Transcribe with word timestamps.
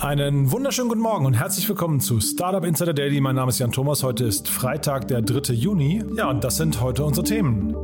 Einen 0.00 0.52
wunderschönen 0.52 0.88
guten 0.88 1.00
Morgen 1.00 1.26
und 1.26 1.34
herzlich 1.34 1.68
willkommen 1.68 1.98
zu 1.98 2.20
Startup 2.20 2.64
Insider 2.64 2.94
Daily. 2.94 3.20
Mein 3.20 3.34
Name 3.34 3.48
ist 3.48 3.58
Jan 3.58 3.72
Thomas. 3.72 4.04
Heute 4.04 4.26
ist 4.26 4.48
Freitag, 4.48 5.08
der 5.08 5.22
3. 5.22 5.52
Juni. 5.54 6.04
Ja, 6.14 6.30
und 6.30 6.44
das 6.44 6.56
sind 6.56 6.80
heute 6.80 7.04
unsere 7.04 7.26
Themen. 7.26 7.74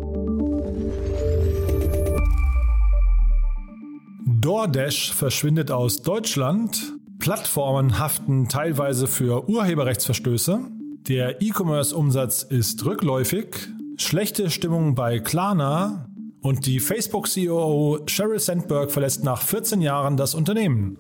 DoorDash 4.27 5.13
verschwindet 5.13 5.73
aus 5.73 6.03
Deutschland. 6.03 6.95
Plattformen 7.19 7.99
haften 7.99 8.49
teilweise 8.49 9.09
für 9.09 9.49
Urheberrechtsverstöße. 9.49 10.61
Der 11.09 11.43
E-Commerce-Umsatz 11.43 12.45
ist 12.45 12.85
rückläufig. 12.85 13.57
Schlechte 13.97 14.51
Stimmung 14.51 14.95
bei 14.95 15.19
Klarna. 15.19 16.07
Und 16.43 16.67
die 16.67 16.79
Facebook-CEO 16.79 18.03
Sheryl 18.07 18.39
Sandberg 18.39 18.93
verlässt 18.93 19.25
nach 19.25 19.43
14 19.43 19.81
Jahren 19.81 20.17
das 20.17 20.37
Unternehmen. 20.37 20.97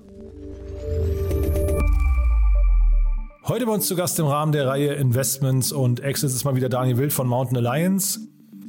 Heute 3.46 3.66
bei 3.66 3.72
uns 3.72 3.86
zu 3.86 3.94
Gast 3.94 4.18
im 4.18 4.26
Rahmen 4.26 4.52
der 4.52 4.66
Reihe 4.66 4.94
Investments 4.94 5.70
und 5.70 6.00
Exits 6.00 6.34
ist 6.34 6.44
mal 6.44 6.56
wieder 6.56 6.68
Daniel 6.68 6.96
Wild 6.96 7.12
von 7.12 7.28
Mountain 7.28 7.58
Alliance. 7.58 8.20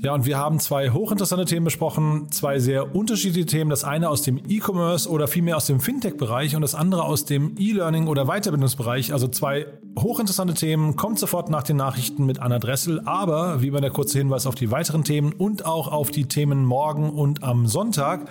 Ja, 0.05 0.13
und 0.13 0.25
wir 0.25 0.37
haben 0.37 0.59
zwei 0.59 0.91
hochinteressante 0.91 1.45
Themen 1.45 1.63
besprochen, 1.63 2.27
zwei 2.29 2.59
sehr 2.59 2.95
unterschiedliche 2.95 3.47
Themen. 3.47 3.71
Das 3.71 3.83
eine 3.83 4.09
aus 4.09 4.21
dem 4.21 4.37
E-Commerce 4.47 5.09
oder 5.09 5.27
vielmehr 5.27 5.57
aus 5.57 5.65
dem 5.65 5.79
Fintech-Bereich 5.79 6.55
und 6.55 6.61
das 6.61 6.75
andere 6.75 7.05
aus 7.05 7.25
dem 7.25 7.55
E-Learning 7.57 8.07
oder 8.07 8.25
Weiterbildungsbereich. 8.25 9.13
Also 9.13 9.27
zwei 9.27 9.65
hochinteressante 9.97 10.53
Themen. 10.53 10.95
Kommt 10.95 11.17
sofort 11.17 11.49
nach 11.49 11.63
den 11.63 11.77
Nachrichten 11.77 12.25
mit 12.25 12.39
Anna 12.39 12.59
Dressel, 12.59 13.01
aber 13.05 13.61
wie 13.63 13.69
immer 13.69 13.81
der 13.81 13.91
kurze 13.91 14.19
Hinweis 14.19 14.45
auf 14.45 14.53
die 14.55 14.69
weiteren 14.69 15.03
Themen 15.03 15.33
und 15.33 15.65
auch 15.65 15.87
auf 15.87 16.11
die 16.11 16.25
Themen 16.25 16.65
morgen 16.65 17.09
und 17.09 17.43
am 17.43 17.65
Sonntag. 17.65 18.29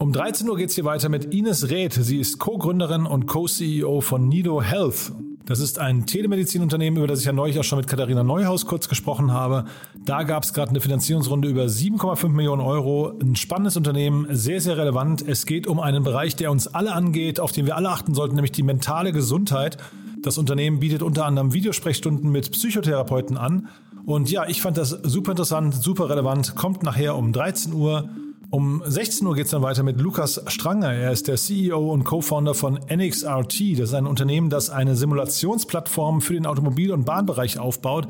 Um 0.00 0.12
13 0.12 0.48
Uhr 0.48 0.56
geht 0.56 0.68
es 0.68 0.76
hier 0.76 0.84
weiter 0.84 1.08
mit 1.08 1.34
Ines 1.34 1.70
Reth. 1.70 1.94
Sie 1.94 2.20
ist 2.20 2.38
Co-Gründerin 2.38 3.04
und 3.04 3.26
Co-CEO 3.26 4.00
von 4.00 4.28
Nido 4.28 4.62
Health. 4.62 5.12
Das 5.44 5.58
ist 5.58 5.80
ein 5.80 6.06
Telemedizinunternehmen, 6.06 6.98
über 6.98 7.08
das 7.08 7.18
ich 7.18 7.26
ja 7.26 7.32
neulich 7.32 7.58
auch 7.58 7.64
schon 7.64 7.78
mit 7.78 7.88
Katharina 7.88 8.22
Neuhaus 8.22 8.64
kurz 8.64 8.88
gesprochen 8.88 9.32
habe. 9.32 9.64
Da 10.04 10.22
gab 10.22 10.44
es 10.44 10.52
gerade 10.52 10.70
eine 10.70 10.80
Finanzierungsrunde 10.80 11.48
über 11.48 11.64
7,5 11.64 12.28
Millionen 12.28 12.62
Euro. 12.62 13.12
Ein 13.20 13.34
spannendes 13.34 13.76
Unternehmen, 13.76 14.28
sehr, 14.30 14.60
sehr 14.60 14.76
relevant. 14.76 15.26
Es 15.26 15.46
geht 15.46 15.66
um 15.66 15.80
einen 15.80 16.04
Bereich, 16.04 16.36
der 16.36 16.52
uns 16.52 16.68
alle 16.68 16.92
angeht, 16.92 17.40
auf 17.40 17.50
den 17.50 17.66
wir 17.66 17.74
alle 17.74 17.88
achten 17.88 18.14
sollten, 18.14 18.36
nämlich 18.36 18.52
die 18.52 18.62
mentale 18.62 19.10
Gesundheit. 19.10 19.78
Das 20.22 20.38
Unternehmen 20.38 20.78
bietet 20.78 21.02
unter 21.02 21.24
anderem 21.26 21.52
Videosprechstunden 21.52 22.30
mit 22.30 22.52
Psychotherapeuten 22.52 23.36
an. 23.36 23.66
Und 24.06 24.30
ja, 24.30 24.46
ich 24.46 24.62
fand 24.62 24.76
das 24.76 24.90
super 24.90 25.32
interessant, 25.32 25.74
super 25.74 26.08
relevant. 26.08 26.54
Kommt 26.54 26.84
nachher 26.84 27.16
um 27.16 27.32
13 27.32 27.72
Uhr. 27.72 28.08
Um 28.50 28.82
16 28.86 29.26
Uhr 29.26 29.34
geht 29.34 29.44
es 29.44 29.50
dann 29.50 29.60
weiter 29.60 29.82
mit 29.82 30.00
Lukas 30.00 30.42
Stranger. 30.46 30.90
Er 30.90 31.12
ist 31.12 31.28
der 31.28 31.36
CEO 31.36 31.92
und 31.92 32.04
Co-Founder 32.04 32.54
von 32.54 32.78
NXRT. 32.90 33.78
Das 33.78 33.90
ist 33.90 33.94
ein 33.94 34.06
Unternehmen, 34.06 34.48
das 34.48 34.70
eine 34.70 34.96
Simulationsplattform 34.96 36.22
für 36.22 36.32
den 36.32 36.46
Automobil- 36.46 36.92
und 36.92 37.04
Bahnbereich 37.04 37.58
aufbaut. 37.58 38.08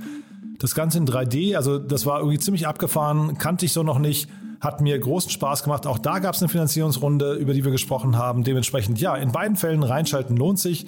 Das 0.60 0.76
Ganze 0.76 0.98
in 0.98 1.06
3D, 1.06 1.56
also 1.56 1.78
das 1.78 2.06
war 2.06 2.20
irgendwie 2.20 2.38
ziemlich 2.38 2.68
abgefahren, 2.68 3.36
kannte 3.38 3.66
ich 3.66 3.72
so 3.72 3.82
noch 3.82 3.98
nicht, 3.98 4.28
hat 4.60 4.80
mir 4.80 4.96
großen 5.00 5.30
Spaß 5.30 5.64
gemacht. 5.64 5.88
Auch 5.88 5.98
da 5.98 6.20
gab 6.20 6.36
es 6.36 6.40
eine 6.40 6.48
Finanzierungsrunde, 6.48 7.34
über 7.34 7.52
die 7.52 7.64
wir 7.64 7.72
gesprochen 7.72 8.16
haben. 8.16 8.44
Dementsprechend, 8.44 9.00
ja, 9.00 9.16
in 9.16 9.32
beiden 9.32 9.56
Fällen 9.56 9.82
reinschalten 9.82 10.36
lohnt 10.36 10.60
sich. 10.60 10.86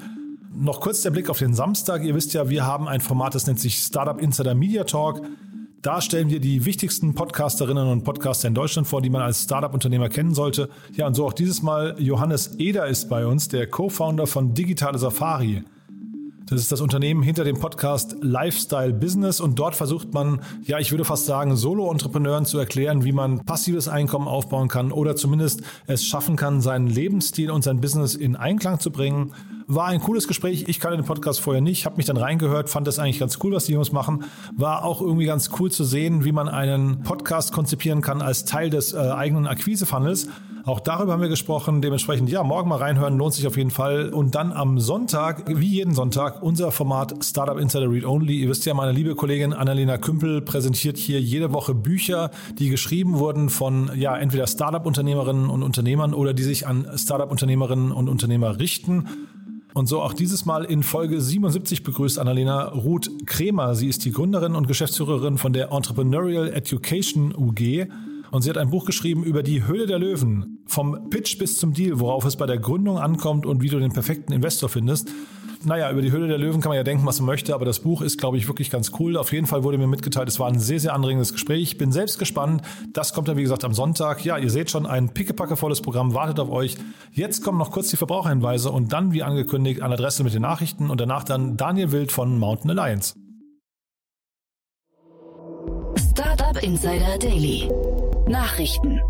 Noch 0.55 0.81
kurz 0.81 1.03
der 1.03 1.11
Blick 1.11 1.29
auf 1.29 1.39
den 1.39 1.55
Samstag. 1.55 2.05
Ihr 2.05 2.15
wisst 2.15 2.35
ja, 2.35 2.49
wir 2.49 2.67
haben 2.67 2.87
ein 2.87 3.01
Format, 3.01 3.35
das 3.35 3.49
nennt 3.49 3.59
sich 3.59 3.79
Startup 3.79 4.21
Insider 4.21 4.55
Media 4.55 4.85
Talk. 4.85 5.23
Da 5.83 6.03
stellen 6.03 6.29
wir 6.29 6.41
die 6.41 6.67
wichtigsten 6.67 7.15
Podcasterinnen 7.15 7.89
und 7.89 8.05
Podcaster 8.05 8.47
in 8.47 8.55
Deutschland 8.55 8.87
vor, 8.87 9.01
die 9.01 9.09
man 9.09 9.23
als 9.23 9.45
Startup-Unternehmer 9.45 10.11
kennen 10.11 10.35
sollte. 10.35 10.69
Ja, 10.93 11.07
und 11.07 11.15
so 11.15 11.27
auch 11.27 11.33
dieses 11.33 11.63
Mal 11.63 11.97
Johannes 11.99 12.59
Eder 12.59 12.87
ist 12.87 13.09
bei 13.09 13.25
uns, 13.25 13.49
der 13.49 13.67
Co-Founder 13.67 14.27
von 14.27 14.53
Digitale 14.53 14.99
Safari. 14.99 15.65
Das 16.51 16.61
ist 16.61 16.73
das 16.73 16.81
Unternehmen 16.81 17.23
hinter 17.23 17.45
dem 17.45 17.61
Podcast 17.61 18.17
Lifestyle 18.23 18.93
Business 18.93 19.39
und 19.39 19.57
dort 19.57 19.77
versucht 19.77 20.13
man, 20.13 20.41
ja, 20.65 20.81
ich 20.81 20.91
würde 20.91 21.05
fast 21.05 21.27
sagen, 21.27 21.55
Solo-Entrepreneuren 21.55 22.45
zu 22.45 22.59
erklären, 22.59 23.05
wie 23.05 23.13
man 23.13 23.45
passives 23.45 23.87
Einkommen 23.87 24.27
aufbauen 24.27 24.67
kann 24.67 24.91
oder 24.91 25.15
zumindest 25.15 25.63
es 25.87 26.05
schaffen 26.05 26.35
kann, 26.35 26.61
seinen 26.61 26.89
Lebensstil 26.89 27.53
und 27.53 27.63
sein 27.63 27.81
Business 27.81 28.17
in 28.17 28.35
Einklang 28.35 28.81
zu 28.81 28.91
bringen. 28.91 29.33
War 29.69 29.87
ein 29.87 30.01
cooles 30.01 30.27
Gespräch. 30.27 30.65
Ich 30.67 30.81
kannte 30.81 30.97
den 30.97 31.07
Podcast 31.07 31.39
vorher 31.39 31.63
nicht, 31.63 31.87
habe 31.87 31.99
mich 31.99 32.07
dann 32.07 32.17
reingehört, 32.17 32.69
fand 32.69 32.89
das 32.89 32.99
eigentlich 32.99 33.21
ganz 33.21 33.39
cool, 33.45 33.53
was 33.53 33.67
die 33.67 33.75
Jungs 33.75 33.93
machen. 33.93 34.25
War 34.57 34.85
auch 34.85 35.01
irgendwie 35.01 35.27
ganz 35.27 35.51
cool 35.61 35.71
zu 35.71 35.85
sehen, 35.85 36.25
wie 36.25 36.33
man 36.33 36.49
einen 36.49 37.03
Podcast 37.03 37.53
konzipieren 37.53 38.01
kann 38.01 38.23
als 38.23 38.45
Teil 38.45 38.71
des 38.71 38.93
äh, 38.93 38.99
eigenen 38.99 39.47
Akquise-Funnels. 39.47 40.27
Auch 40.65 40.81
darüber 40.81 41.13
haben 41.13 41.23
wir 41.23 41.29
gesprochen. 41.29 41.81
Dementsprechend, 41.81 42.29
ja, 42.31 42.43
morgen 42.43 42.69
mal 42.69 42.77
reinhören, 42.77 43.17
lohnt 43.17 43.35
sich 43.35 43.47
auf 43.47 43.57
jeden 43.57 43.71
Fall. 43.71 44.11
Und 44.11 44.35
dann 44.35 44.53
am 44.53 44.79
Sonntag, 44.79 45.45
wie 45.47 45.69
jeden 45.69 45.95
Sonntag, 45.95 46.43
unser 46.43 46.71
Format 46.71 47.25
Startup 47.25 47.59
Insider 47.59 47.91
Read 47.91 48.05
Only. 48.05 48.41
Ihr 48.41 48.49
wisst 48.49 48.67
ja, 48.67 48.75
meine 48.75 48.93
liebe 48.93 49.15
Kollegin 49.15 49.53
Annalena 49.53 49.99
Kümpel 49.99 50.43
präsentiert 50.43 50.99
hier 50.99 51.21
jede 51.21 51.53
Woche 51.53 51.75
Bücher, 51.75 52.31
die 52.59 52.69
geschrieben 52.69 53.19
wurden 53.19 53.49
von, 53.49 53.91
ja, 53.95 54.17
entweder 54.17 54.47
Startup-Unternehmerinnen 54.47 55.49
und 55.49 55.63
Unternehmern 55.63 56.15
oder 56.15 56.35
die 56.35 56.43
sich 56.43 56.67
an 56.67 56.87
Startup-Unternehmerinnen 56.95 57.93
und 57.93 58.09
Unternehmer 58.09 58.59
richten. 58.59 59.07
Und 59.73 59.87
so 59.87 60.03
auch 60.03 60.13
dieses 60.13 60.45
Mal 60.45 60.65
in 60.65 60.83
Folge 60.83 61.21
77 61.21 61.85
begrüßt 61.85 62.19
Annalena 62.19 62.65
Ruth 62.65 63.11
Kremer. 63.27 63.75
Sie 63.75 63.89
ist 63.89 64.05
die 64.05 64.11
Gründerin 64.11 64.57
und 64.57 64.67
Geschäftsführerin 64.67 65.39
von 65.39 65.53
der 65.53 65.71
Entrepreneurial 65.71 66.53
Education 66.53 67.35
UG. 67.35 67.87
Und 68.31 68.43
sie 68.43 68.51
hat 68.51 68.59
ein 68.59 68.71
Buch 68.71 68.85
geschrieben 68.85 69.25
über 69.25 69.43
die 69.43 69.67
Höhle 69.67 69.87
der 69.87 69.99
Löwen. 69.99 70.59
Vom 70.67 71.11
Pitch 71.11 71.39
bis 71.39 71.59
zum 71.59 71.73
Deal, 71.73 71.99
worauf 72.01 72.25
es 72.25 72.37
bei 72.37 72.47
der 72.47 72.59
Gründung 72.59 72.99
ankommt 72.99 73.47
und 73.47 73.63
wie 73.63 73.69
du 73.69 73.79
den 73.79 73.93
perfekten 73.93 74.33
Investor 74.33 74.69
findest 74.69 75.11
naja, 75.65 75.91
über 75.91 76.01
die 76.01 76.11
Höhle 76.11 76.29
der 76.29 76.39
Löwen 76.39 76.61
kann 76.61 76.71
man 76.71 76.77
ja 76.77 76.85
denken, 76.85 77.05
was 77.07 77.21
man 77.21 77.27
möchte, 77.27 77.55
aber 77.55 77.65
das 77.65 77.81
Buch 77.81 78.03
ist, 78.03 78.19
glaube 78.19 78.39
ich, 78.39 78.49
wirklich 78.49 78.71
ganz 78.71 78.93
cool. 78.99 79.17
Auf 79.17 79.33
jeden 79.33 79.47
Fall 79.47 79.63
wurde 79.63 79.79
mir 79.79 79.87
mitgeteilt, 79.87 80.29
es 80.29 80.41
war 80.41 80.49
ein 80.49 80.59
sehr, 80.59 80.81
sehr 80.81 80.95
anregendes 80.95 81.33
Gespräch. 81.33 81.63
Ich 81.63 81.79
bin 81.79 81.93
selbst 81.93 82.19
gespannt. 82.19 82.63
Das 82.93 83.13
kommt 83.13 83.29
dann, 83.29 83.37
wie 83.37 83.43
gesagt, 83.43 83.65
am 83.65 83.75
Sonntag. 83.75 84.25
Ja, 84.25 84.39
ihr 84.39 84.51
seht 84.51 84.71
schon, 84.71 84.87
ein 84.87 85.13
pickepackevolles 85.13 85.83
Programm 85.83 86.15
wartet 86.15 86.41
auf 86.41 86.51
euch. 86.51 86.77
Jetzt 87.13 87.45
kommen 87.45 87.59
noch 87.59 87.71
kurz 87.71 87.91
die 87.91 87.97
Verbraucherhinweise 87.97 88.71
und 88.71 88.93
dann, 88.93 89.13
wie 89.13 89.23
angekündigt, 89.23 89.83
an 89.83 89.93
Adresse 89.93 90.25
mit 90.25 90.33
den 90.33 90.43
Nachrichten 90.43 90.91
und 90.91 91.01
danach 91.01 91.25
dann 91.25 91.57
Daniel 91.57 91.93
Wild 91.93 92.13
von 92.13 92.39
Mountain 92.39 92.71
Alliance. 92.71 93.15
Startup 96.11 96.63
Insider 96.63 97.19
Daily. 97.19 97.69
Nachrichten. 98.31 99.01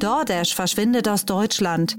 DoorDash 0.00 0.56
verschwindet 0.56 1.08
aus 1.08 1.24
Deutschland. 1.24 1.96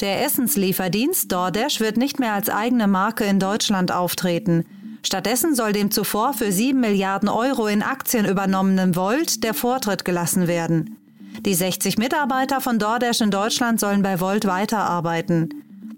Der 0.00 0.24
Essenslieferdienst 0.24 1.30
DoorDash 1.30 1.80
wird 1.80 1.98
nicht 1.98 2.18
mehr 2.18 2.32
als 2.32 2.48
eigene 2.48 2.88
Marke 2.88 3.24
in 3.24 3.38
Deutschland 3.38 3.92
auftreten. 3.92 4.64
Stattdessen 5.02 5.54
soll 5.54 5.72
dem 5.72 5.90
zuvor 5.90 6.32
für 6.32 6.52
7 6.52 6.80
Milliarden 6.80 7.28
Euro 7.28 7.66
in 7.66 7.82
Aktien 7.82 8.24
übernommenen 8.24 8.96
Volt 8.96 9.44
der 9.44 9.52
Vortritt 9.52 10.06
gelassen 10.06 10.48
werden. 10.48 10.96
Die 11.44 11.54
60 11.54 11.98
Mitarbeiter 11.98 12.62
von 12.62 12.78
DoorDash 12.78 13.20
in 13.20 13.30
Deutschland 13.30 13.78
sollen 13.78 14.02
bei 14.02 14.20
Volt 14.20 14.46
weiterarbeiten. 14.46 15.50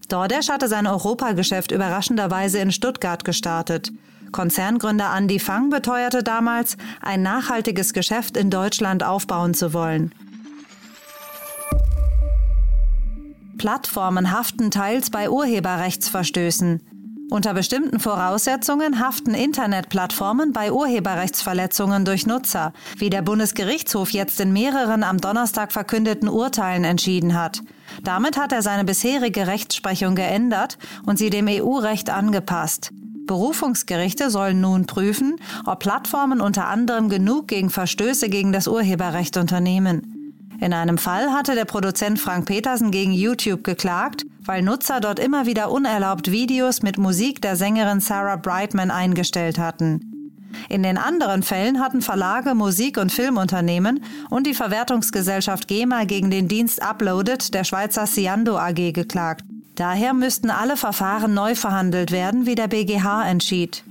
DoorDash 0.09 0.49
hatte 0.49 0.67
sein 0.67 0.89
Europageschäft 0.89 1.71
überraschenderweise 1.71 2.59
in 2.59 2.73
Stuttgart 2.73 3.25
gestartet. 3.25 3.93
Konzerngründer 4.33 5.15
Andy 5.17 5.39
Fang 5.39 5.71
beteuerte 5.71 6.23
damals, 6.23 6.77
ein 7.01 7.23
nachhaltiges 7.23 7.93
Geschäft 7.93 8.37
in 8.37 8.51
Deutschland 8.51 9.05
aufbauen 9.05 9.55
zu 9.55 9.73
wollen. 9.73 10.13
Plattformen 13.59 14.33
haften 14.33 14.73
teils 14.73 15.11
bei 15.11 15.31
Urheberrechtsverstößen. 15.31 16.81
Unter 17.31 17.55
bestimmten 17.55 17.99
Voraussetzungen 17.99 18.99
haften 18.99 19.33
Internetplattformen 19.33 20.53
bei 20.53 20.71
Urheberrechtsverletzungen 20.71 22.05
durch 22.05 22.27
Nutzer, 22.27 22.75
wie 22.99 23.09
der 23.09 23.23
Bundesgerichtshof 23.23 24.11
jetzt 24.11 24.39
in 24.41 24.53
mehreren 24.53 25.03
am 25.03 25.19
Donnerstag 25.19 25.73
verkündeten 25.73 26.29
Urteilen 26.29 26.85
entschieden 26.85 27.35
hat. 27.35 27.63
Damit 28.03 28.37
hat 28.37 28.53
er 28.53 28.61
seine 28.61 28.85
bisherige 28.85 29.47
Rechtsprechung 29.47 30.15
geändert 30.15 30.77
und 31.07 31.19
sie 31.19 31.31
dem 31.31 31.47
EU-Recht 31.49 32.11
angepasst. 32.11 32.93
Berufungsgerichte 33.27 34.31
sollen 34.31 34.61
nun 34.61 34.87
prüfen, 34.87 35.37
ob 35.65 35.81
Plattformen 35.81 36.41
unter 36.41 36.67
anderem 36.67 37.09
genug 37.09 37.49
gegen 37.49 37.71
Verstöße 37.71 38.29
gegen 38.29 38.53
das 38.53 38.69
Urheberrecht 38.69 39.37
unternehmen. 39.37 40.23
In 40.61 40.73
einem 40.73 40.97
Fall 40.97 41.33
hatte 41.33 41.57
der 41.57 41.65
Produzent 41.65 42.21
Frank 42.21 42.47
Petersen 42.47 42.93
gegen 42.93 43.13
YouTube 43.13 43.65
geklagt, 43.65 44.25
weil 44.45 44.63
Nutzer 44.63 45.01
dort 45.01 45.19
immer 45.19 45.45
wieder 45.45 45.73
unerlaubt 45.73 46.31
Videos 46.31 46.83
mit 46.83 46.99
Musik 46.99 47.43
der 47.43 47.57
Sängerin 47.57 48.01
Sarah 48.01 48.37
Brightman 48.37 48.93
eingestellt 48.93 49.59
hatten. 49.59 50.13
In 50.69 50.83
den 50.83 50.99
anderen 50.99 51.43
Fällen 51.43 51.81
hatten 51.81 52.03
Verlage, 52.03 52.55
Musik- 52.55 52.99
und 52.99 53.11
Filmunternehmen 53.11 54.05
und 54.31 54.47
die 54.47 54.55
Verwertungsgesellschaft 54.55 55.67
GEMA 55.67 56.05
gegen 56.05 56.31
den 56.31 56.47
Dienst 56.47 56.83
Uploaded 56.83 57.55
der 57.55 57.65
Schweizer 57.65 58.07
Ciando 58.07 58.57
AG 58.59 58.93
geklagt. 58.93 59.45
Daher 59.83 60.15
müssten 60.15 60.51
alle 60.51 60.77
Verfahren 60.77 61.35
neu 61.35 61.57
verhandelt 61.57 62.13
werden, 62.13 62.47
wie 62.47 62.55
der 62.55 62.69
BGH 62.69 63.29
entschied. 63.29 63.83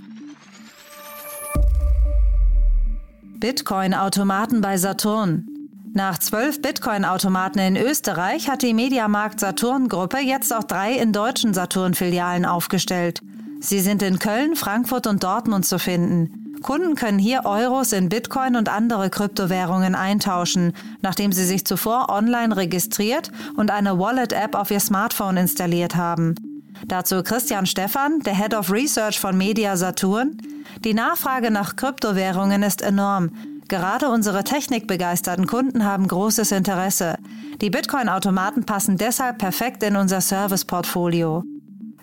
Bitcoin-Automaten 3.42 4.62
bei 4.62 4.78
Saturn. 4.78 5.50
Nach 5.94 6.18
zwölf 6.18 6.62
Bitcoin-Automaten 6.62 7.60
in 7.60 7.76
Österreich 7.76 8.50
hat 8.50 8.62
die 8.62 8.74
Mediamarkt 8.74 9.42
Saturn-Gruppe 9.42 10.20
jetzt 10.20 10.56
auch 10.56 10.64
drei 10.64 10.94
in 10.94 11.12
deutschen 11.12 11.54
Saturn-Filialen 11.54 12.46
aufgestellt. 12.46 13.20
Sie 13.60 13.82
sind 13.82 14.02
in 14.02 14.18
Köln, 14.18 14.56
Frankfurt 14.56 15.08
und 15.08 15.26
Dortmund 15.26 15.66
zu 15.66 15.78
finden. 15.78 16.51
Kunden 16.62 16.96
können 16.96 17.20
hier 17.20 17.46
Euros 17.46 17.92
in 17.92 18.10
Bitcoin 18.10 18.56
und 18.56 18.70
andere 18.70 19.10
Kryptowährungen 19.10 19.96
eintauschen, 19.96 20.74
nachdem 21.02 21.32
sie 21.32 21.46
sich 21.46 21.66
zuvor 21.66 22.10
online 22.10 22.56
registriert 22.56 23.32
und 23.56 23.72
eine 23.72 23.98
Wallet-App 24.00 24.56
auf 24.56 24.72
ihr 24.72 24.80
Smartphone 24.80 25.38
installiert 25.38 25.96
haben. 25.96 26.36
Dazu 26.88 27.24
Christian 27.24 27.66
Stephan, 27.66 28.20
der 28.22 28.36
Head 28.36 28.54
of 28.54 28.72
Research 28.72 29.20
von 29.20 29.38
Media 29.38 29.78
Saturn. 29.78 30.38
Die 30.84 30.94
Nachfrage 30.94 31.52
nach 31.52 31.76
Kryptowährungen 31.76 32.64
ist 32.64 32.82
enorm. 32.82 33.32
Gerade 33.68 34.10
unsere 34.10 34.44
technikbegeisterten 34.44 35.48
Kunden 35.48 35.86
haben 35.86 36.08
großes 36.08 36.52
Interesse. 36.52 37.16
Die 37.62 37.70
Bitcoin-Automaten 37.70 38.66
passen 38.66 38.98
deshalb 38.98 39.38
perfekt 39.38 39.84
in 39.84 39.96
unser 39.96 40.20
Service-Portfolio. 40.20 41.44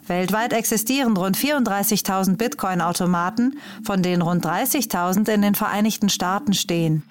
Weltweit 0.09 0.53
existieren 0.53 1.17
rund 1.17 1.37
34.000 1.37 2.37
Bitcoin-Automaten, 2.37 3.59
von 3.85 4.03
denen 4.03 4.23
rund 4.23 4.45
30.000 4.45 5.29
in 5.29 5.43
den 5.43 5.55
Vereinigten 5.55 6.09
Staaten 6.09 6.55
stehen. 6.55 7.03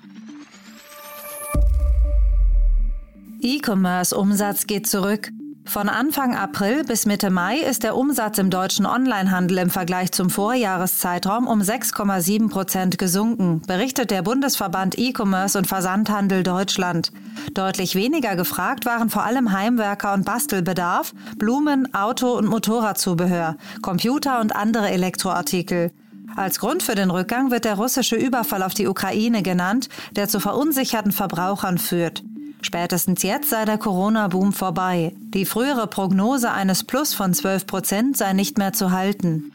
E-Commerce-Umsatz 3.41 4.67
geht 4.67 4.87
zurück. 4.87 5.31
Von 5.67 5.89
Anfang 5.89 6.33
April 6.33 6.85
bis 6.85 7.05
Mitte 7.05 7.29
Mai 7.29 7.57
ist 7.57 7.83
der 7.83 7.97
Umsatz 7.97 8.37
im 8.37 8.49
deutschen 8.49 8.85
Onlinehandel 8.85 9.57
im 9.57 9.69
Vergleich 9.69 10.13
zum 10.13 10.29
Vorjahreszeitraum 10.29 11.45
um 11.45 11.59
6,7 11.61 12.49
Prozent 12.49 12.97
gesunken, 12.97 13.61
berichtet 13.67 14.09
der 14.09 14.21
Bundesverband 14.21 14.97
E-Commerce 14.97 15.57
und 15.57 15.67
Versandhandel 15.67 16.43
Deutschland. 16.43 17.11
Deutlich 17.53 17.95
weniger 17.95 18.37
gefragt 18.37 18.85
waren 18.85 19.09
vor 19.09 19.23
allem 19.23 19.51
Heimwerker 19.51 20.13
und 20.13 20.25
Bastelbedarf, 20.25 21.13
Blumen, 21.37 21.93
Auto- 21.93 22.37
und 22.37 22.47
Motorradzubehör, 22.47 23.57
Computer 23.81 24.39
und 24.39 24.55
andere 24.55 24.89
Elektroartikel. 24.89 25.91
Als 26.37 26.59
Grund 26.59 26.81
für 26.81 26.95
den 26.95 27.11
Rückgang 27.11 27.51
wird 27.51 27.65
der 27.65 27.75
russische 27.75 28.15
Überfall 28.15 28.63
auf 28.63 28.73
die 28.73 28.87
Ukraine 28.87 29.43
genannt, 29.43 29.89
der 30.15 30.29
zu 30.29 30.39
verunsicherten 30.39 31.11
Verbrauchern 31.11 31.77
führt. 31.77 32.23
Spätestens 32.61 33.23
jetzt 33.23 33.49
sei 33.49 33.65
der 33.65 33.77
Corona-Boom 33.77 34.53
vorbei. 34.53 35.13
Die 35.33 35.45
frühere 35.45 35.87
Prognose 35.87 36.51
eines 36.51 36.83
Plus 36.83 37.13
von 37.13 37.33
12 37.33 37.67
Prozent 37.67 38.17
sei 38.17 38.33
nicht 38.33 38.57
mehr 38.57 38.73
zu 38.73 38.91
halten. 38.91 39.51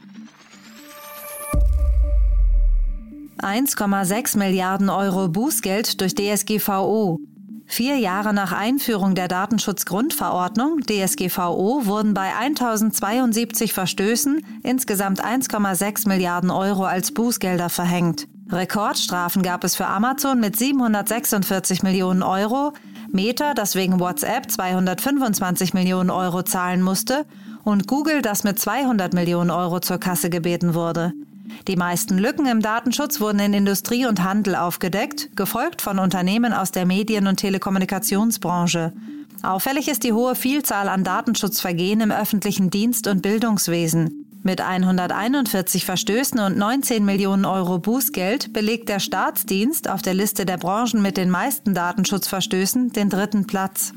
1,6 3.38 4.38
Milliarden 4.38 4.88
Euro 4.88 5.28
Bußgeld 5.28 6.00
durch 6.00 6.14
DSGVO. 6.14 7.19
Vier 7.66 7.96
Jahre 7.96 8.32
nach 8.34 8.52
Einführung 8.52 9.14
der 9.14 9.28
Datenschutzgrundverordnung 9.28 10.81
DSGVO 10.82 11.87
wurden 11.87 12.14
bei 12.14 12.37
1072 12.37 13.72
Verstößen 13.72 14.44
insgesamt 14.62 15.25
1,6 15.25 16.06
Milliarden 16.06 16.50
Euro 16.50 16.84
als 16.84 17.12
Bußgelder 17.12 17.69
verhängt. 17.69 18.28
Rekordstrafen 18.50 19.43
gab 19.43 19.64
es 19.64 19.75
für 19.75 19.87
Amazon 19.87 20.38
mit 20.38 20.56
746 20.56 21.82
Millionen 21.82 22.22
Euro, 22.22 22.75
Meta, 23.12 23.53
das 23.55 23.75
wegen 23.75 24.00
WhatsApp 24.00 24.50
225 24.50 25.75
Millionen 25.75 26.11
Euro 26.11 26.43
zahlen 26.43 26.82
musste, 26.82 27.26
und 27.64 27.87
Google, 27.87 28.23
das 28.23 28.43
mit 28.43 28.59
200 28.59 29.12
Millionen 29.12 29.50
Euro 29.50 29.81
zur 29.81 29.99
Kasse 29.99 30.31
gebeten 30.31 30.75
wurde. 30.75 31.12
Die 31.69 31.76
meisten 31.76 32.19
Lücken 32.19 32.47
im 32.47 32.61
Datenschutz 32.61 33.20
wurden 33.20 33.38
in 33.38 33.53
Industrie 33.53 34.06
und 34.06 34.25
Handel 34.25 34.56
aufgedeckt, 34.56 35.37
gefolgt 35.37 35.82
von 35.82 35.99
Unternehmen 35.99 36.53
aus 36.53 36.73
der 36.73 36.87
Medien- 36.87 37.26
und 37.26 37.37
Telekommunikationsbranche. 37.37 38.93
Auffällig 39.43 39.88
ist 39.88 40.05
die 40.05 40.12
hohe 40.12 40.35
Vielzahl 40.35 40.88
an 40.88 41.05
Datenschutzvergehen 41.05 42.00
im 42.00 42.11
öffentlichen 42.11 42.70
Dienst 42.70 43.06
und 43.06 43.23
Bildungswesen. 43.23 44.22
Mit 44.44 44.61
141 44.61 45.85
Verstößen 45.85 46.41
und 46.41 46.59
19 46.59 47.05
Millionen 47.05 47.44
Euro 47.44 47.79
Bußgeld 47.79 48.53
belegt 48.53 48.89
der 48.89 48.99
Staatsdienst 48.99 49.89
auf 49.89 50.03
der 50.03 50.15
Liste 50.15 50.44
der 50.44 50.56
Branchen 50.56 51.00
mit 51.00 51.17
den 51.17 51.31
meisten 51.31 51.75
Datenschutzverstößen 51.75 52.91
den 52.91 53.09
dritten 53.09 53.47
Platz. 53.47 53.93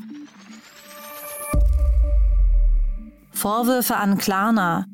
Vorwürfe 3.32 3.96
an 3.96 4.18
Klarna. 4.18 4.86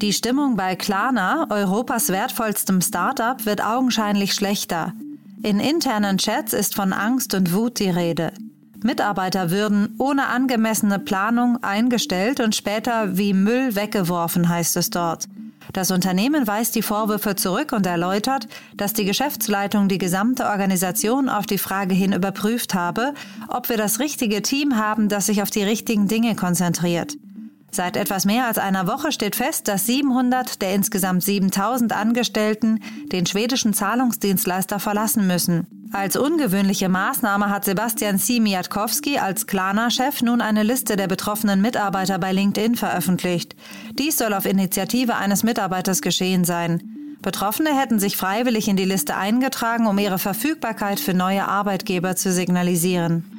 Die 0.00 0.14
Stimmung 0.14 0.56
bei 0.56 0.74
Klarna, 0.74 1.46
Europas 1.50 2.08
wertvollstem 2.08 2.80
Startup, 2.80 3.44
wird 3.44 3.62
augenscheinlich 3.62 4.32
schlechter. 4.32 4.94
In 5.42 5.60
internen 5.60 6.16
Chats 6.16 6.54
ist 6.54 6.74
von 6.74 6.94
Angst 6.94 7.34
und 7.34 7.52
Wut 7.52 7.78
die 7.78 7.90
Rede. 7.90 8.32
Mitarbeiter 8.82 9.50
würden 9.50 9.94
ohne 9.98 10.28
angemessene 10.28 10.98
Planung 10.98 11.62
eingestellt 11.62 12.40
und 12.40 12.54
später 12.54 13.16
wie 13.16 13.32
Müll 13.32 13.74
weggeworfen, 13.74 14.48
heißt 14.48 14.76
es 14.76 14.90
dort. 14.90 15.26
Das 15.72 15.90
Unternehmen 15.90 16.46
weist 16.46 16.74
die 16.74 16.82
Vorwürfe 16.82 17.36
zurück 17.36 17.72
und 17.72 17.86
erläutert, 17.86 18.48
dass 18.76 18.94
die 18.94 19.04
Geschäftsleitung 19.04 19.88
die 19.88 19.98
gesamte 19.98 20.46
Organisation 20.46 21.28
auf 21.28 21.46
die 21.46 21.58
Frage 21.58 21.94
hin 21.94 22.12
überprüft 22.12 22.74
habe, 22.74 23.12
ob 23.48 23.68
wir 23.68 23.76
das 23.76 23.98
richtige 23.98 24.40
Team 24.42 24.76
haben, 24.76 25.08
das 25.08 25.26
sich 25.26 25.42
auf 25.42 25.50
die 25.50 25.62
richtigen 25.62 26.08
Dinge 26.08 26.34
konzentriert. 26.36 27.16
Seit 27.70 27.96
etwas 27.96 28.24
mehr 28.24 28.46
als 28.46 28.58
einer 28.58 28.86
Woche 28.86 29.12
steht 29.12 29.36
fest, 29.36 29.68
dass 29.68 29.86
700 29.86 30.62
der 30.62 30.74
insgesamt 30.74 31.22
7000 31.22 31.92
Angestellten 31.92 32.80
den 33.12 33.26
schwedischen 33.26 33.74
Zahlungsdienstleister 33.74 34.78
verlassen 34.78 35.26
müssen. 35.26 35.66
Als 35.92 36.16
ungewöhnliche 36.16 36.88
Maßnahme 36.88 37.50
hat 37.50 37.64
Sebastian 37.64 38.18
Simiatkowski 38.18 39.18
als 39.18 39.46
Klarna-Chef 39.46 40.22
nun 40.22 40.40
eine 40.40 40.62
Liste 40.62 40.96
der 40.96 41.06
betroffenen 41.06 41.62
Mitarbeiter 41.62 42.18
bei 42.18 42.32
LinkedIn 42.32 42.74
veröffentlicht. 42.74 43.56
Dies 43.98 44.18
soll 44.18 44.34
auf 44.34 44.44
Initiative 44.44 45.16
eines 45.16 45.44
Mitarbeiters 45.44 46.02
geschehen 46.02 46.44
sein. 46.44 46.82
Betroffene 47.22 47.78
hätten 47.78 47.98
sich 47.98 48.16
freiwillig 48.16 48.68
in 48.68 48.76
die 48.76 48.84
Liste 48.84 49.16
eingetragen, 49.16 49.86
um 49.86 49.98
ihre 49.98 50.18
Verfügbarkeit 50.18 51.00
für 51.00 51.14
neue 51.14 51.48
Arbeitgeber 51.48 52.16
zu 52.16 52.32
signalisieren. 52.32 53.37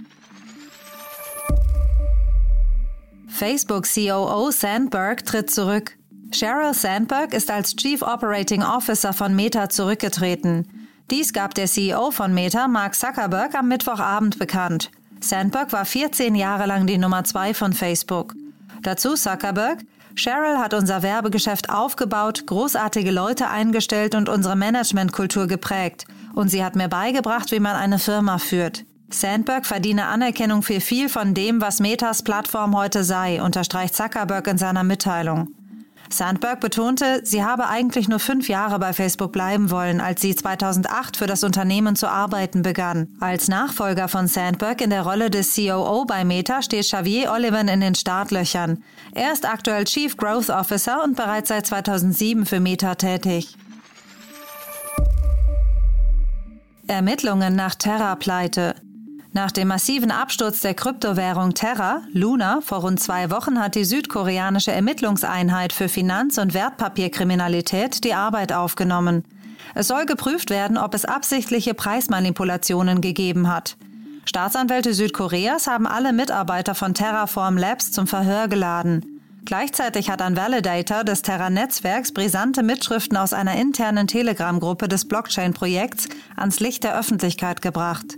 Facebook 3.29 3.87
COO 3.87 4.51
Sandberg 4.51 5.25
tritt 5.25 5.49
zurück. 5.49 5.97
Sheryl 6.31 6.73
Sandberg 6.73 7.33
ist 7.33 7.49
als 7.49 7.75
Chief 7.75 8.01
Operating 8.01 8.63
Officer 8.63 9.13
von 9.13 9.35
Meta 9.35 9.69
zurückgetreten. 9.69 10.67
Dies 11.09 11.33
gab 11.33 11.55
der 11.55 11.67
CEO 11.67 12.11
von 12.11 12.33
Meta, 12.33 12.67
Mark 12.67 12.95
Zuckerberg, 12.95 13.55
am 13.55 13.67
Mittwochabend 13.67 14.37
bekannt. 14.37 14.91
Sandberg 15.21 15.73
war 15.73 15.85
14 15.85 16.35
Jahre 16.35 16.65
lang 16.65 16.85
die 16.85 16.97
Nummer 16.97 17.23
2 17.23 17.53
von 17.53 17.73
Facebook. 17.73 18.35
Dazu 18.83 19.15
Zuckerberg, 19.15 19.79
Sheryl 20.15 20.57
hat 20.57 20.73
unser 20.73 21.01
Werbegeschäft 21.01 21.69
aufgebaut, 21.69 22.45
großartige 22.45 23.11
Leute 23.11 23.49
eingestellt 23.49 24.15
und 24.15 24.29
unsere 24.29 24.55
Managementkultur 24.55 25.47
geprägt. 25.47 26.05
Und 26.35 26.49
sie 26.49 26.63
hat 26.63 26.75
mir 26.75 26.89
beigebracht, 26.89 27.51
wie 27.51 27.59
man 27.59 27.75
eine 27.75 27.99
Firma 27.99 28.37
führt. 28.37 28.85
Sandberg 29.11 29.65
verdiene 29.65 30.05
Anerkennung 30.05 30.61
für 30.61 30.79
viel 30.79 31.09
von 31.09 31.33
dem, 31.33 31.61
was 31.61 31.79
Metas 31.79 32.23
Plattform 32.23 32.77
heute 32.77 33.03
sei, 33.03 33.41
unterstreicht 33.41 33.95
Zuckerberg 33.95 34.47
in 34.47 34.57
seiner 34.57 34.83
Mitteilung. 34.83 35.49
Sandberg 36.11 36.59
betonte, 36.59 37.21
sie 37.23 37.43
habe 37.43 37.67
eigentlich 37.67 38.07
nur 38.07 38.19
fünf 38.19 38.49
Jahre 38.49 38.79
bei 38.79 38.93
Facebook 38.93 39.31
bleiben 39.31 39.69
wollen, 39.69 40.01
als 40.01 40.21
sie 40.21 40.35
2008 40.35 41.17
für 41.17 41.27
das 41.27 41.43
Unternehmen 41.43 41.95
zu 41.95 42.07
arbeiten 42.07 42.63
begann. 42.63 43.07
Als 43.19 43.47
Nachfolger 43.47 44.07
von 44.07 44.27
Sandberg 44.27 44.81
in 44.81 44.89
der 44.89 45.03
Rolle 45.03 45.29
des 45.29 45.55
COO 45.55 46.05
bei 46.05 46.25
Meta 46.25 46.61
steht 46.61 46.85
Xavier 46.85 47.31
Olivan 47.31 47.67
in 47.67 47.81
den 47.81 47.95
Startlöchern. 47.95 48.83
Er 49.13 49.33
ist 49.33 49.47
aktuell 49.47 49.83
Chief 49.83 50.17
Growth 50.17 50.49
Officer 50.49 51.03
und 51.03 51.15
bereits 51.15 51.49
seit 51.49 51.67
2007 51.67 52.45
für 52.45 52.59
Meta 52.59 52.95
tätig. 52.95 53.55
Ermittlungen 56.87 57.55
nach 57.55 57.75
Terra-Pleite. 57.75 58.75
Nach 59.31 59.51
dem 59.51 59.67
massiven 59.67 60.09
Absturz 60.09 60.61
der 60.61 60.73
Kryptowährung 60.73 61.53
Terra, 61.53 62.01
Luna, 62.11 62.61
vor 62.61 62.79
rund 62.79 62.99
zwei 62.99 63.29
Wochen 63.29 63.59
hat 63.59 63.75
die 63.75 63.85
südkoreanische 63.85 64.71
Ermittlungseinheit 64.71 65.71
für 65.71 65.87
Finanz- 65.87 66.39
und 66.39 66.55
Wertpapierkriminalität 66.55 68.03
die 68.03 68.15
Arbeit 68.15 68.53
aufgenommen. 68.53 69.23
Es 69.75 69.87
soll 69.87 70.07
geprüft 70.07 70.49
werden, 70.49 70.79
ob 70.79 70.95
es 70.95 71.05
absichtliche 71.05 71.75
Preismanipulationen 71.75 73.01
gegeben 73.01 73.47
hat. 73.53 73.77
Staatsanwälte 74.25 74.95
Südkoreas 74.95 75.67
haben 75.67 75.85
alle 75.85 76.11
Mitarbeiter 76.11 76.73
von 76.73 76.95
Terraform 76.95 77.55
Labs 77.55 77.91
zum 77.91 78.07
Verhör 78.07 78.47
geladen. 78.47 79.21
Gleichzeitig 79.45 80.09
hat 80.09 80.23
ein 80.23 80.35
Validator 80.35 81.03
des 81.03 81.21
Terra-Netzwerks 81.21 82.13
brisante 82.13 82.63
Mitschriften 82.63 83.15
aus 83.15 83.33
einer 83.33 83.55
internen 83.55 84.07
Telegram-Gruppe 84.07 84.87
des 84.87 85.07
Blockchain-Projekts 85.07 86.09
ans 86.35 86.59
Licht 86.59 86.83
der 86.83 86.97
Öffentlichkeit 86.97 87.61
gebracht. 87.61 88.17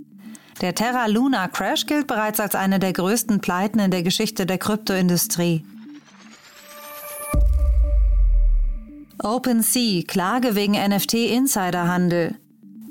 Der 0.60 0.74
Terra 0.74 1.06
Luna 1.06 1.48
Crash 1.48 1.86
gilt 1.86 2.06
bereits 2.06 2.38
als 2.38 2.54
eine 2.54 2.78
der 2.78 2.92
größten 2.92 3.40
Pleiten 3.40 3.78
in 3.78 3.90
der 3.90 4.02
Geschichte 4.02 4.46
der 4.46 4.58
Kryptoindustrie. 4.58 5.64
OpenSea 9.22 10.02
Klage 10.06 10.54
wegen 10.54 10.74
NFT-Insiderhandel. 10.74 12.36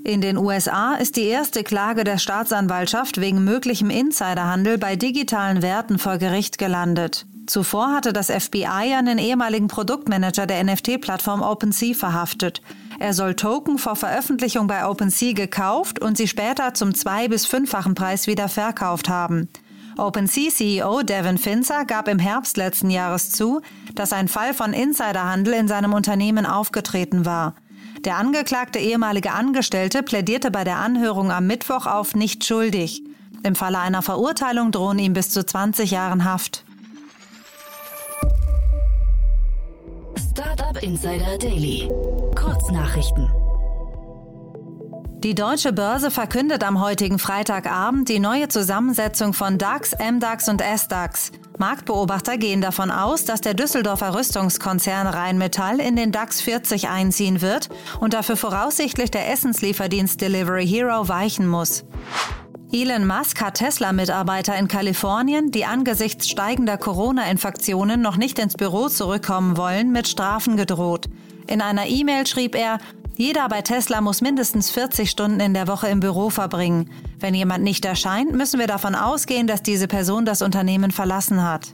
In 0.04 0.22
den 0.22 0.38
USA 0.38 0.96
ist 0.96 1.16
die 1.16 1.26
erste 1.26 1.64
Klage 1.64 2.04
der 2.04 2.18
Staatsanwaltschaft 2.18 3.22
wegen 3.22 3.44
möglichem 3.44 3.90
Insiderhandel 3.90 4.78
bei 4.78 4.96
digitalen 4.96 5.62
Werten 5.62 6.00
vor 6.00 6.18
Gericht 6.18 6.58
gelandet. 6.58 7.28
Zuvor 7.46 7.94
hatte 7.94 8.14
das 8.14 8.32
FBI 8.32 8.96
einen 8.96 9.18
ehemaligen 9.18 9.68
Produktmanager 9.68 10.48
der 10.48 10.64
NFT-Plattform 10.64 11.42
OpenSea 11.42 11.94
verhaftet. 11.94 12.62
Er 13.02 13.16
soll 13.16 13.34
Token 13.34 13.80
vor 13.80 13.96
Veröffentlichung 13.96 14.68
bei 14.68 14.88
OpenSea 14.88 15.34
gekauft 15.34 16.00
und 16.00 16.18
sie 16.18 16.28
später 16.28 16.76
zum 16.76 16.94
zwei- 16.94 17.28
bis 17.28 17.48
fünffachen 17.48 17.96
Preis 17.96 18.28
wieder 18.28 18.48
verkauft 18.48 19.10
haben. 19.10 19.50
OpenSea-CEO 19.98 21.02
Devin 21.02 21.40
Finzer 21.40 21.86
gab 21.86 22.08
im 22.08 22.20
Herbst 22.20 22.58
letzten 22.58 22.92
Jahres 22.92 23.32
zu, 23.32 23.62
dass 23.96 24.14
ein 24.14 24.28
Fall 24.28 24.54
von 24.54 24.74
Insiderhandel 24.74 25.56
in 25.56 25.68
seinem 25.68 25.94
Unternehmen 25.94 26.46
aufgetreten 26.46 27.26
war. 27.26 27.56
Der 28.06 28.18
angeklagte 28.18 28.78
ehemalige 28.78 29.32
Angestellte 29.32 30.04
plädierte 30.04 30.52
bei 30.52 30.64
der 30.64 30.78
Anhörung 30.78 31.32
am 31.32 31.48
Mittwoch 31.48 31.88
auf 31.88 32.14
nicht 32.14 32.46
schuldig. 32.46 33.02
Im 33.42 33.56
Falle 33.56 33.80
einer 33.80 34.04
Verurteilung 34.04 34.72
drohen 34.72 35.00
ihm 35.00 35.14
bis 35.14 35.32
zu 35.32 35.44
20 35.44 35.90
Jahren 35.90 36.24
Haft. 36.24 36.66
Startup 40.30 40.78
Insider 40.84 41.38
Daily. 41.40 41.90
Kurznachrichten. 42.36 43.28
Die 45.24 45.34
deutsche 45.34 45.74
Börse 45.74 46.12
verkündet 46.12 46.64
am 46.64 46.80
heutigen 46.80 47.18
Freitagabend 47.18 48.08
die 48.08 48.20
neue 48.20 48.48
Zusammensetzung 48.48 49.34
von 49.34 49.58
DAX, 49.58 49.96
MDAX 49.98 50.48
und 50.48 50.62
SDAX. 50.62 51.32
Marktbeobachter 51.58 52.38
gehen 52.38 52.62
davon 52.62 52.92
aus, 52.92 53.26
dass 53.26 53.42
der 53.42 53.56
Düsseldorfer 53.56 54.14
Rüstungskonzern 54.14 55.08
Rheinmetall 55.08 55.80
in 55.80 55.96
den 55.96 56.12
DAX 56.12 56.42
40 56.42 56.88
einziehen 56.88 57.42
wird 57.42 57.70
und 58.00 58.14
dafür 58.14 58.38
voraussichtlich 58.38 59.10
der 59.10 59.32
Essenslieferdienst 59.32 60.22
Delivery 60.22 60.68
Hero 60.68 61.08
weichen 61.08 61.48
muss. 61.48 61.84
Elon 62.74 63.06
Musk 63.06 63.42
hat 63.42 63.56
Tesla-Mitarbeiter 63.56 64.58
in 64.58 64.70
Kalifornien, 64.70 65.52
die 65.52 65.66
angesichts 65.66 66.30
steigender 66.30 66.78
Corona-Infektionen 66.78 68.02
noch 68.02 68.16
nicht 68.16 68.40
ins 68.40 68.56
Büro 68.56 68.88
zurückkommen 68.88 69.58
wollen, 69.58 69.92
mit 69.92 70.08
Strafen 70.08 70.56
gedroht. 70.56 71.08
In 71.48 71.60
einer 71.60 71.88
E-Mail 71.88 72.26
schrieb 72.28 72.56
er, 72.56 72.78
jeder 73.18 73.50
bei 73.50 73.62
Tesla 73.62 74.00
muss 74.00 74.22
mindestens 74.22 74.72
40 74.72 75.10
Stunden 75.12 75.42
in 75.42 75.54
der 75.54 75.68
Woche 75.68 75.90
im 75.90 76.00
Büro 76.00 76.30
verbringen. 76.30 76.90
Wenn 77.20 77.34
jemand 77.34 77.62
nicht 77.62 77.84
erscheint, 77.84 78.32
müssen 78.32 78.58
wir 78.58 78.68
davon 78.68 78.96
ausgehen, 78.96 79.48
dass 79.48 79.62
diese 79.62 79.90
Person 79.90 80.24
das 80.24 80.42
Unternehmen 80.42 80.92
verlassen 80.92 81.44
hat. 81.44 81.74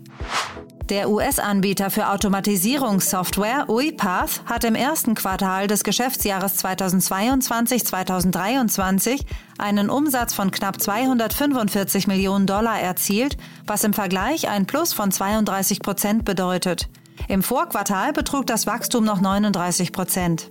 Der 0.90 1.10
US-Anbieter 1.10 1.90
für 1.90 2.12
Automatisierungssoftware 2.12 3.68
UiPath 3.68 4.44
hat 4.46 4.64
im 4.64 4.74
ersten 4.74 5.16
Quartal 5.16 5.68
des 5.68 5.84
Geschäftsjahres 5.84 6.64
2022-2023 6.64 9.20
einen 9.58 9.90
Umsatz 9.90 10.34
von 10.34 10.50
knapp 10.50 10.82
245 10.82 12.08
Millionen 12.08 12.48
Dollar 12.48 12.80
erzielt, 12.80 13.36
was 13.66 13.84
im 13.84 13.92
Vergleich 13.92 14.48
ein 14.48 14.66
Plus 14.66 14.94
von 14.94 15.12
32 15.12 15.82
Prozent 15.82 16.24
bedeutet. 16.24 16.88
Im 17.28 17.44
Vorquartal 17.44 18.14
betrug 18.14 18.48
das 18.48 18.66
Wachstum 18.66 19.04
noch 19.04 19.20
39 19.20 19.92
Prozent. 19.92 20.50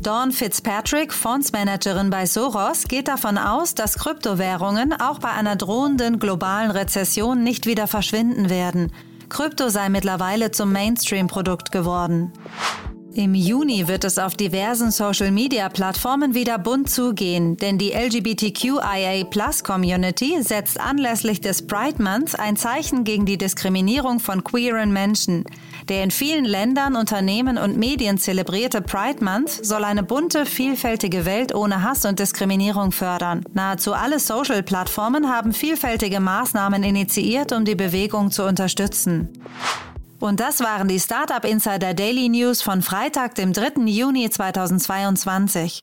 Dawn 0.00 0.32
Fitzpatrick, 0.32 1.12
Fondsmanagerin 1.12 2.08
bei 2.08 2.24
Soros, 2.24 2.88
geht 2.88 3.06
davon 3.06 3.36
aus, 3.36 3.74
dass 3.74 3.98
Kryptowährungen 3.98 4.98
auch 4.98 5.18
bei 5.18 5.28
einer 5.28 5.56
drohenden 5.56 6.18
globalen 6.18 6.70
Rezession 6.70 7.44
nicht 7.44 7.66
wieder 7.66 7.86
verschwinden 7.86 8.48
werden. 8.48 8.90
Krypto 9.32 9.70
sei 9.70 9.88
mittlerweile 9.88 10.50
zum 10.50 10.72
Mainstream-Produkt 10.72 11.72
geworden. 11.72 12.34
Im 13.14 13.34
Juni 13.34 13.88
wird 13.88 14.04
es 14.04 14.18
auf 14.18 14.34
diversen 14.34 14.90
Social-Media-Plattformen 14.90 16.34
wieder 16.34 16.58
bunt 16.58 16.88
zugehen, 16.88 17.58
denn 17.58 17.76
die 17.76 17.92
LGBTQIA-Plus-Community 17.92 20.42
setzt 20.42 20.80
anlässlich 20.80 21.42
des 21.42 21.66
Pride 21.66 22.02
Months 22.02 22.34
ein 22.34 22.56
Zeichen 22.56 23.04
gegen 23.04 23.26
die 23.26 23.36
Diskriminierung 23.36 24.18
von 24.18 24.42
queeren 24.42 24.94
Menschen. 24.94 25.44
Der 25.90 26.04
in 26.04 26.10
vielen 26.10 26.46
Ländern, 26.46 26.96
Unternehmen 26.96 27.58
und 27.58 27.76
Medien 27.76 28.16
zelebrierte 28.16 28.80
Pride 28.80 29.22
Month 29.22 29.62
soll 29.62 29.84
eine 29.84 30.02
bunte, 30.02 30.46
vielfältige 30.46 31.26
Welt 31.26 31.54
ohne 31.54 31.82
Hass 31.82 32.06
und 32.06 32.18
Diskriminierung 32.18 32.92
fördern. 32.92 33.44
Nahezu 33.52 33.92
alle 33.92 34.20
Social-Plattformen 34.20 35.28
haben 35.28 35.52
vielfältige 35.52 36.20
Maßnahmen 36.20 36.82
initiiert, 36.82 37.52
um 37.52 37.66
die 37.66 37.74
Bewegung 37.74 38.30
zu 38.30 38.44
unterstützen. 38.44 39.28
Und 40.22 40.38
das 40.38 40.60
waren 40.60 40.86
die 40.86 41.00
Startup 41.00 41.44
Insider 41.44 41.94
Daily 41.94 42.28
News 42.28 42.62
von 42.62 42.80
Freitag, 42.80 43.34
dem 43.34 43.52
3. 43.52 43.86
Juni 43.86 44.30
2022. 44.30 45.80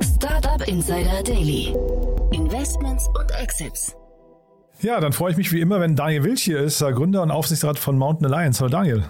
Startup 0.00 0.66
Insider 0.66 1.22
Daily. 1.22 1.76
Investments 2.32 3.06
und 3.08 3.30
Exits. 3.38 3.94
Ja, 4.80 5.00
dann 5.00 5.12
freue 5.12 5.32
ich 5.32 5.36
mich 5.36 5.52
wie 5.52 5.60
immer, 5.60 5.80
wenn 5.80 5.96
Daniel 5.96 6.24
Wilch 6.24 6.42
hier 6.42 6.60
ist, 6.60 6.78
Gründer 6.78 7.20
und 7.20 7.30
Aufsichtsrat 7.30 7.78
von 7.78 7.98
Mountain 7.98 8.32
Alliance. 8.32 8.60
Hallo 8.60 8.70
Daniel. 8.70 9.04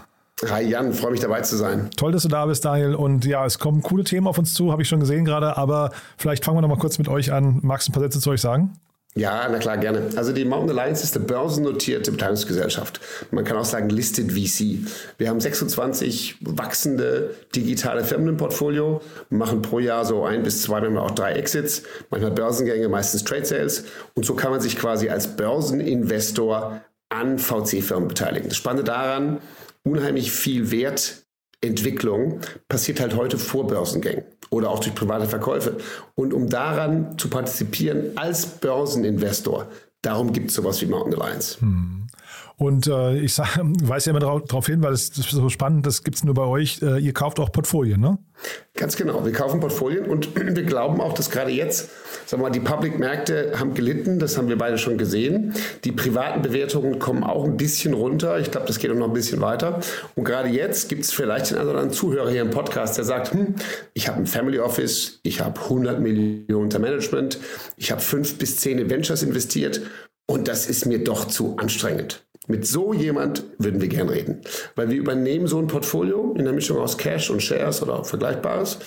Hi 0.50 0.62
Jan, 0.62 0.92
freue 0.92 1.12
mich 1.12 1.21
dabei 1.21 1.42
zu 1.42 1.54
sein. 1.56 1.90
Toll, 1.97 2.11
dass 2.11 2.25
du 2.25 2.28
da 2.28 2.47
bist, 2.47 2.64
Daniel. 2.64 2.97
Und 2.97 3.25
ja, 3.25 3.47
es 3.47 3.61
kommen 3.61 3.80
coole 3.83 4.02
Themen 4.02 4.26
auf 4.26 4.38
uns 4.38 4.54
zu, 4.54 4.73
habe 4.73 4.83
ich 4.83 4.88
schon 4.88 4.99
gesehen 4.99 5.25
gerade, 5.25 5.56
aber 5.56 5.92
vielleicht 6.16 6.44
fangen 6.44 6.56
wir 6.56 6.62
noch 6.62 6.68
mal 6.68 6.78
kurz 6.78 6.99
mit 6.99 7.06
euch 7.06 7.33
an. 7.33 7.61
Magst 7.62 7.87
du 7.87 7.92
ein 7.92 7.94
paar 7.94 8.02
Sätze 8.02 8.18
zu 8.18 8.30
euch 8.30 8.40
sagen? 8.40 8.73
Ja, 9.16 9.49
na 9.49 9.59
klar, 9.59 9.78
gerne. 9.78 10.09
Also 10.16 10.33
die 10.33 10.44
Mountain 10.44 10.76
Alliance 10.76 11.04
ist 11.04 11.16
eine 11.16 11.25
börsennotierte 11.25 12.11
Beteiligungsgesellschaft. 12.11 13.00
Man 13.30 13.44
kann 13.44 13.56
auch 13.56 13.64
sagen 13.64 13.88
Listed 13.88 14.33
VC. 14.33 14.78
Wir 15.18 15.28
haben 15.28 15.38
26 15.38 16.38
wachsende 16.40 17.37
digitale 17.54 18.02
Firmen 18.02 18.30
im 18.30 18.37
Portfolio, 18.37 19.02
machen 19.30 19.62
pro 19.62 19.78
Jahr 19.78 20.04
so 20.04 20.25
ein 20.25 20.42
bis 20.42 20.62
zwei, 20.62 20.80
manchmal 20.80 21.04
auch 21.04 21.12
drei 21.12 21.35
Exits, 21.35 21.85
manchmal 22.11 22.33
Börsengänge, 22.33 22.88
meistens 22.88 23.23
Trade 23.23 23.44
Sales. 23.44 23.85
Und 24.14 24.26
so 24.26 24.35
kann 24.35 24.50
man 24.50 24.61
sich 24.61 24.76
quasi 24.76 25.09
als 25.09 25.37
Börseninvestor 25.37 26.80
an 27.09 27.38
VC-Firmen 27.38 28.09
beteiligen. 28.09 28.49
Das 28.49 28.56
Spannende 28.56 28.83
daran, 28.83 29.38
unheimlich 29.85 30.33
viel 30.33 30.73
Wertentwicklung 31.64 32.40
passiert 32.68 33.00
halt 33.00 33.16
heute 33.16 33.38
vor 33.38 33.66
Börsengängen 33.66 34.25
oder 34.50 34.71
auch 34.71 34.80
durch 34.80 34.94
private 34.94 35.26
Verkäufe. 35.26 35.78
Und 36.14 36.35
um 36.35 36.49
daran 36.49 37.18
zu 37.18 37.28
partizipieren 37.28 38.16
als 38.16 38.47
Börseninvestor, 38.47 39.68
darum 40.02 40.33
gibt 40.33 40.50
es 40.50 40.56
sowas 40.56 40.80
wie 40.83 40.87
Mountain 40.87 41.21
Alliance. 41.21 41.61
Hm. 41.61 42.06
Und 42.56 42.87
äh, 42.87 43.18
ich 43.18 43.34
sag, 43.34 43.58
weise 43.62 44.11
ja 44.11 44.16
immer 44.16 44.20
darauf 44.20 44.66
hin, 44.66 44.82
weil 44.82 44.92
es 44.92 45.08
so 45.08 45.49
spannend, 45.49 45.87
das 45.87 46.04
gibt 46.04 46.16
es 46.16 46.25
nur 46.25 46.34
bei 46.34 46.44
euch. 46.44 46.80
Äh, 46.82 46.99
ihr 46.99 47.12
kauft 47.12 47.40
auch 47.40 47.50
Portfolien, 47.50 48.00
ne? 48.00 48.18
Ganz 48.76 48.96
genau. 48.96 49.25
Wir 49.25 49.32
kaufen 49.32 49.61
Portfolien 49.61 50.06
und 50.06 50.34
wir 50.56 50.62
glauben 50.64 51.00
auch, 51.00 51.12
dass 51.12 51.30
gerade 51.30 51.50
jetzt, 51.50 51.90
sagen 52.26 52.42
wir 52.42 52.49
mal, 52.49 52.50
die 52.50 52.61
Public-Märkte 52.61 53.58
haben 53.58 53.75
gelitten. 53.75 54.18
Das 54.18 54.37
haben 54.37 54.49
wir 54.49 54.58
beide 54.58 54.78
schon 54.78 54.99
gesehen. 54.99 55.54
Die 55.84 55.92
privaten 55.92 56.42
Bewertungen 56.42 56.99
kommen 56.99 57.25
auch 57.25 57.44
ein 57.44 57.56
bisschen 57.56 57.94
runter. 57.94 58.38
Ich 58.38 58.50
glaube, 58.50 58.66
das 58.66 58.78
geht 58.78 58.90
auch 58.90 58.96
noch 58.96 59.08
ein 59.08 59.12
bisschen 59.12 59.40
weiter. 59.40 59.80
Und 60.14 60.25
gerade 60.25 60.49
jetzt 60.49 60.88
gibt 60.88 61.04
es 61.04 61.12
vielleicht 61.12 61.52
einen 61.52 61.61
anderen 61.68 61.90
Zuhörer 61.90 62.30
hier 62.30 62.42
im 62.42 62.50
Podcast, 62.50 62.96
der 62.99 63.04
sagt, 63.04 63.32
hm, 63.32 63.54
ich 63.94 64.08
habe 64.08 64.18
ein 64.18 64.26
Family 64.26 64.58
Office, 64.58 65.20
ich 65.23 65.40
habe 65.40 65.61
100 65.61 66.00
Millionen 66.00 66.64
unter 66.64 66.78
Management, 66.78 67.38
ich 67.76 67.90
habe 67.90 68.00
fünf 68.00 68.38
bis 68.38 68.56
zehn 68.56 68.90
Ventures 68.90 69.23
investiert 69.23 69.80
und 70.26 70.49
das 70.49 70.66
ist 70.66 70.87
mir 70.87 71.02
doch 71.02 71.26
zu 71.26 71.56
anstrengend. 71.58 72.23
Mit 72.46 72.66
so 72.66 72.92
jemand 72.92 73.44
würden 73.58 73.80
wir 73.80 73.88
gern 73.88 74.08
reden, 74.08 74.42
weil 74.76 74.90
wir 74.90 74.98
übernehmen 74.98 75.46
so 75.46 75.58
ein 75.58 75.66
Portfolio 75.66 76.34
in 76.36 76.44
der 76.44 76.52
Mischung 76.52 76.78
aus 76.78 76.98
Cash 76.98 77.30
und 77.30 77.42
Shares 77.42 77.82
oder 77.82 78.04
Vergleichbares 78.04 78.78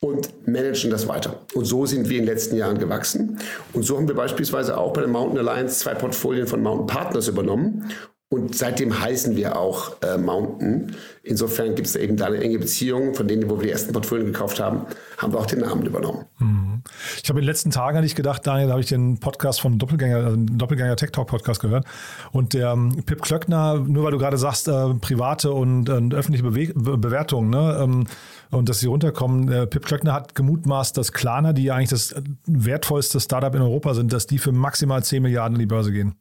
und 0.00 0.46
managen 0.46 0.90
das 0.90 1.08
weiter. 1.08 1.40
Und 1.54 1.64
so 1.64 1.86
sind 1.86 2.10
wir 2.10 2.18
in 2.18 2.26
den 2.26 2.34
letzten 2.34 2.56
Jahren 2.56 2.78
gewachsen. 2.78 3.38
Und 3.72 3.84
so 3.84 3.96
haben 3.96 4.06
wir 4.06 4.14
beispielsweise 4.14 4.76
auch 4.76 4.92
bei 4.92 5.00
der 5.00 5.08
Mountain 5.08 5.38
Alliance 5.38 5.78
zwei 5.78 5.94
Portfolien 5.94 6.46
von 6.46 6.62
Mountain 6.62 6.86
Partners 6.86 7.28
übernommen 7.28 7.90
und 8.28 8.56
seitdem 8.56 9.00
heißen 9.00 9.36
wir 9.36 9.56
auch 9.56 10.02
äh, 10.02 10.18
Mountain. 10.18 10.96
Insofern 11.22 11.76
gibt 11.76 11.86
es 11.86 11.94
eben 11.94 12.16
da 12.16 12.26
eine 12.26 12.38
enge 12.38 12.58
Beziehung. 12.58 13.14
Von 13.14 13.28
denen, 13.28 13.48
wo 13.48 13.58
wir 13.58 13.66
die 13.66 13.70
ersten 13.70 13.92
Portfolien 13.92 14.26
gekauft 14.26 14.58
haben, 14.58 14.86
haben 15.18 15.32
wir 15.32 15.38
auch 15.38 15.46
den 15.46 15.60
Namen 15.60 15.86
übernommen. 15.86 16.24
Mhm. 16.40 16.82
Ich 17.22 17.28
habe 17.28 17.38
in 17.38 17.44
den 17.44 17.48
letzten 17.48 17.70
Tagen 17.70 18.00
nicht 18.00 18.16
gedacht, 18.16 18.44
Daniel, 18.44 18.66
da 18.66 18.72
habe 18.72 18.80
ich 18.80 18.88
den 18.88 19.20
Podcast 19.20 19.60
vom 19.60 19.78
Doppelgänger, 19.78 20.16
also 20.16 20.36
Doppelgänger 20.36 20.96
Tech 20.96 21.12
Talk 21.12 21.28
Podcast 21.28 21.60
gehört. 21.60 21.84
Und 22.32 22.52
der 22.52 22.72
ähm, 22.72 23.00
Pip 23.06 23.22
Klöckner, 23.22 23.78
nur 23.78 24.02
weil 24.02 24.10
du 24.10 24.18
gerade 24.18 24.38
sagst, 24.38 24.66
äh, 24.66 24.94
private 24.94 25.52
und, 25.52 25.88
und 25.88 26.12
öffentliche 26.12 26.50
Bewe 26.50 26.98
Bewertungen, 26.98 27.50
ne, 27.50 27.78
ähm, 27.80 28.06
und 28.50 28.68
dass 28.68 28.80
sie 28.80 28.86
runterkommen. 28.86 29.52
Äh, 29.52 29.66
Pip 29.68 29.84
Klöckner 29.84 30.12
hat 30.12 30.34
gemutmaßt, 30.34 30.96
dass 30.96 31.12
Klarna, 31.12 31.52
die 31.52 31.64
ja 31.64 31.76
eigentlich 31.76 31.90
das 31.90 32.14
wertvollste 32.46 33.20
Startup 33.20 33.54
in 33.54 33.62
Europa 33.62 33.94
sind, 33.94 34.12
dass 34.12 34.26
die 34.26 34.38
für 34.38 34.50
maximal 34.50 35.04
10 35.04 35.22
Milliarden 35.22 35.54
in 35.54 35.60
die 35.60 35.66
Börse 35.66 35.92
gehen. 35.92 36.16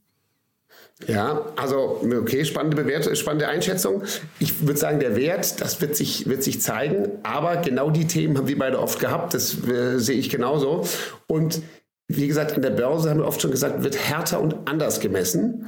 Ja, 1.08 1.52
also 1.58 2.02
okay, 2.04 2.46
spannende 2.46 2.78
Bewertung, 2.78 3.16
spannende 3.16 3.48
Einschätzung. 3.48 4.04
Ich 4.40 4.66
würde 4.66 4.80
sagen, 4.80 5.00
der 5.00 5.18
Wert, 5.18 5.60
das 5.60 5.82
wird 5.82 5.96
sich, 5.96 6.28
wird 6.28 6.42
sich 6.42 6.62
zeigen, 6.62 7.12
aber 7.24 7.58
genau 7.58 7.90
die 7.90 8.08
Themen 8.08 8.38
haben 8.38 8.48
wir 8.48 8.58
beide 8.58 8.80
oft 8.80 9.00
gehabt, 9.00 9.34
das 9.34 9.68
äh, 9.68 10.00
sehe 10.00 10.18
ich 10.18 10.30
genauso. 10.30 10.88
Und 11.28 11.62
wie 12.08 12.28
gesagt, 12.28 12.54
an 12.54 12.62
der 12.62 12.70
Börse 12.70 13.10
haben 13.10 13.20
wir 13.20 13.28
oft 13.28 13.42
schon 13.42 13.52
gesagt, 13.52 13.84
wird 13.84 13.98
härter 13.98 14.40
und 14.40 14.56
anders 14.70 15.00
gemessen. 15.00 15.68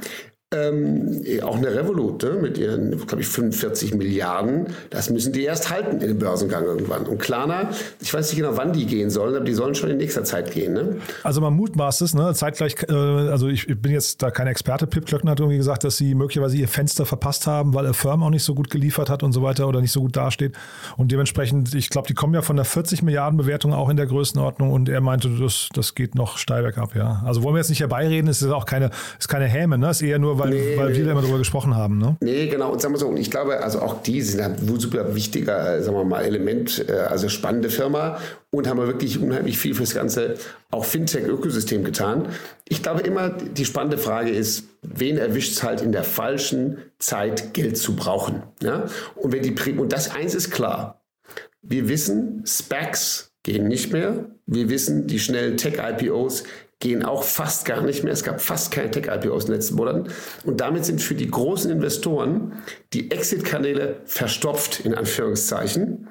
Ähm, 0.50 1.22
auch 1.42 1.56
eine 1.56 1.74
Revolut 1.74 2.22
ne, 2.22 2.30
mit 2.40 2.56
ihren, 2.56 2.96
glaube 3.06 3.20
ich, 3.20 3.28
45 3.28 3.94
Milliarden, 3.94 4.68
das 4.88 5.10
müssen 5.10 5.34
die 5.34 5.44
erst 5.44 5.68
halten 5.68 6.00
in 6.00 6.08
dem 6.08 6.18
Börsengang 6.18 6.64
irgendwann. 6.64 7.04
Und 7.04 7.18
Klarna, 7.18 7.68
ich 8.00 8.14
weiß 8.14 8.30
nicht 8.30 8.38
genau, 8.38 8.56
wann 8.56 8.72
die 8.72 8.86
gehen 8.86 9.10
sollen, 9.10 9.36
aber 9.36 9.44
die 9.44 9.52
sollen 9.52 9.74
schon 9.74 9.90
in 9.90 9.98
nächster 9.98 10.24
Zeit 10.24 10.50
gehen. 10.50 10.72
Ne? 10.72 11.02
Also 11.22 11.42
man 11.42 11.52
mutmaßt 11.52 12.00
es, 12.00 12.14
ne? 12.14 12.32
zeitgleich, 12.32 12.76
äh, 12.88 12.94
also 12.94 13.48
ich, 13.48 13.66
bin 13.66 13.92
jetzt 13.92 14.22
da 14.22 14.30
kein 14.30 14.46
Experte, 14.46 14.86
Pip 14.86 15.04
Klöckner 15.04 15.32
hat 15.32 15.40
irgendwie 15.40 15.58
gesagt, 15.58 15.84
dass 15.84 15.98
sie 15.98 16.14
möglicherweise 16.14 16.56
ihr 16.56 16.68
Fenster 16.68 17.04
verpasst 17.04 17.46
haben, 17.46 17.74
weil 17.74 17.84
der 17.84 17.92
Firm 17.92 18.22
auch 18.22 18.30
nicht 18.30 18.44
so 18.44 18.54
gut 18.54 18.70
geliefert 18.70 19.10
hat 19.10 19.22
und 19.22 19.32
so 19.32 19.42
weiter 19.42 19.68
oder 19.68 19.82
nicht 19.82 19.92
so 19.92 20.00
gut 20.00 20.16
dasteht. 20.16 20.56
Und 20.96 21.12
dementsprechend, 21.12 21.74
ich 21.74 21.90
glaube, 21.90 22.08
die 22.08 22.14
kommen 22.14 22.32
ja 22.32 22.40
von 22.40 22.56
der 22.56 22.64
40 22.64 23.02
Milliarden 23.02 23.36
Bewertung 23.36 23.74
auch 23.74 23.90
in 23.90 23.98
der 23.98 24.06
Größenordnung 24.06 24.72
und 24.72 24.88
er 24.88 25.02
meinte, 25.02 25.28
das, 25.28 25.68
das 25.74 25.94
geht 25.94 26.14
noch 26.14 26.38
steil 26.38 26.62
bergab, 26.62 26.96
ja. 26.96 27.22
Also 27.26 27.42
wollen 27.42 27.54
wir 27.54 27.58
jetzt 27.58 27.68
nicht 27.68 27.80
herbeireden, 27.80 28.30
es 28.30 28.40
ist 28.40 28.50
auch 28.50 28.64
keine, 28.64 28.88
ist 29.18 29.28
keine 29.28 29.44
Häme, 29.44 29.76
ne? 29.76 29.90
ist 29.90 30.00
eher 30.00 30.18
nur 30.18 30.37
weil, 30.38 30.50
nee, 30.50 30.76
weil 30.76 30.94
wir 30.94 31.04
da 31.04 31.12
immer 31.12 31.22
drüber 31.22 31.38
gesprochen 31.38 31.74
haben. 31.74 31.98
Ne? 31.98 32.16
Nee, 32.20 32.46
genau. 32.48 32.72
Und 32.72 32.80
sagen 32.80 32.94
wir 32.94 32.98
so, 32.98 33.08
und 33.08 33.16
ich 33.16 33.30
glaube, 33.30 33.62
also 33.62 33.80
auch 33.80 34.02
die 34.02 34.22
sind 34.22 34.40
ein 34.40 34.56
super 34.78 35.14
wichtiger, 35.14 35.76
äh, 35.76 35.82
sagen 35.82 35.96
wir 35.96 36.04
mal, 36.04 36.24
Element, 36.24 36.84
äh, 36.88 36.92
also 36.92 37.28
spannende 37.28 37.70
Firma 37.70 38.18
und 38.50 38.68
haben 38.68 38.78
wirklich 38.78 39.20
unheimlich 39.20 39.58
viel 39.58 39.74
fürs 39.74 39.94
ganze 39.94 40.34
auch 40.70 40.84
Fintech-Ökosystem 40.84 41.84
getan. 41.84 42.28
Ich 42.68 42.82
glaube 42.82 43.00
immer, 43.02 43.30
die 43.30 43.64
spannende 43.64 43.98
Frage 43.98 44.30
ist, 44.30 44.64
wen 44.82 45.18
erwischt 45.18 45.52
es 45.52 45.62
halt 45.62 45.80
in 45.80 45.92
der 45.92 46.04
falschen 46.04 46.78
Zeit, 46.98 47.54
Geld 47.54 47.76
zu 47.76 47.96
brauchen. 47.96 48.42
Ja? 48.62 48.86
Und 49.16 49.32
wenn 49.32 49.42
die 49.42 49.54
und 49.72 49.92
das 49.92 50.14
eins 50.14 50.34
ist 50.34 50.50
klar. 50.50 51.02
Wir 51.60 51.88
wissen, 51.88 52.44
Specs 52.46 53.27
gehen 53.48 53.66
nicht 53.66 53.92
mehr. 53.92 54.26
Wir 54.46 54.68
wissen, 54.68 55.06
die 55.06 55.18
schnellen 55.18 55.56
Tech-IPOs 55.56 56.44
gehen 56.80 57.02
auch 57.02 57.22
fast 57.22 57.64
gar 57.64 57.80
nicht 57.80 58.04
mehr. 58.04 58.12
Es 58.12 58.22
gab 58.22 58.42
fast 58.42 58.70
keine 58.70 58.90
Tech-IPOs 58.90 59.44
in 59.44 59.50
den 59.50 59.54
letzten 59.56 59.76
Monaten. 59.76 60.10
Und 60.44 60.60
damit 60.60 60.84
sind 60.84 61.00
für 61.00 61.14
die 61.14 61.30
großen 61.30 61.70
Investoren 61.70 62.52
die 62.92 63.10
Exit-Kanäle 63.10 64.02
verstopft, 64.04 64.80
in 64.80 64.94
Anführungszeichen. 64.94 66.08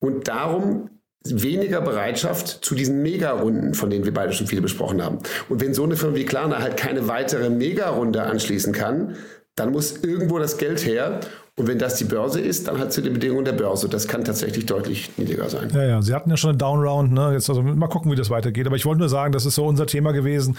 Und 0.00 0.28
darum 0.28 0.88
weniger 1.24 1.82
Bereitschaft 1.82 2.64
zu 2.64 2.74
diesen 2.74 3.02
Mega-Runden, 3.02 3.74
von 3.74 3.90
denen 3.90 4.06
wir 4.06 4.14
beide 4.14 4.32
schon 4.32 4.46
viele 4.46 4.62
besprochen 4.62 5.04
haben. 5.04 5.18
Und 5.50 5.60
wenn 5.60 5.74
so 5.74 5.84
eine 5.84 5.96
Firma 5.96 6.16
wie 6.16 6.24
Klarna 6.24 6.60
halt 6.60 6.78
keine 6.78 7.06
weitere 7.06 7.50
Mega-Runde 7.50 8.22
anschließen 8.22 8.72
kann, 8.72 9.16
dann 9.54 9.72
muss 9.72 10.02
irgendwo 10.02 10.38
das 10.38 10.56
Geld 10.56 10.84
her. 10.86 11.20
Und 11.58 11.68
wenn 11.68 11.78
das 11.78 11.96
die 11.96 12.04
Börse 12.04 12.40
ist, 12.40 12.66
dann 12.66 12.78
halt 12.78 12.94
zu 12.94 13.02
den 13.02 13.12
Bedingungen 13.12 13.44
der 13.44 13.52
Börse. 13.52 13.86
Das 13.86 14.08
kann 14.08 14.24
tatsächlich 14.24 14.64
deutlich 14.64 15.10
niedriger 15.18 15.50
sein. 15.50 15.68
Ja, 15.74 15.84
ja, 15.84 16.02
Sie 16.02 16.14
hatten 16.14 16.30
ja 16.30 16.38
schon 16.38 16.50
eine 16.50 16.56
Downround, 16.56 17.12
ne? 17.12 17.32
Jetzt 17.34 17.50
also 17.50 17.62
mal 17.62 17.88
gucken, 17.88 18.10
wie 18.10 18.16
das 18.16 18.30
weitergeht. 18.30 18.66
Aber 18.66 18.76
ich 18.76 18.86
wollte 18.86 19.00
nur 19.00 19.10
sagen, 19.10 19.32
das 19.34 19.44
ist 19.44 19.56
so 19.56 19.66
unser 19.66 19.86
Thema 19.86 20.12
gewesen. 20.12 20.56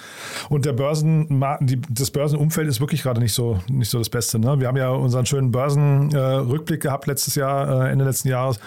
Und 0.50 0.66
der 0.66 0.74
Börsen, 0.74 1.44
die, 1.62 1.82
das 1.90 2.12
Börsenumfeld 2.12 2.68
ist 2.68 2.80
wirklich 2.80 3.02
gerade 3.02 3.20
nicht 3.20 3.34
so, 3.34 3.60
nicht 3.72 3.90
so 3.90 3.98
das 3.98 4.10
Beste. 4.10 4.38
Ne? 4.38 4.60
Wir 4.60 4.68
haben 4.68 4.78
ja 4.78 4.92
unseren 4.92 5.26
schönen 5.26 5.52
Börsenrückblick 5.52 6.82
äh, 6.82 6.88
gehabt 6.88 7.08
letztes 7.08 7.34
Jahr, 7.34 7.88
äh, 7.88 7.92
Ende 7.92 8.06
letzten 8.06 8.28
Jahres. 8.28 8.60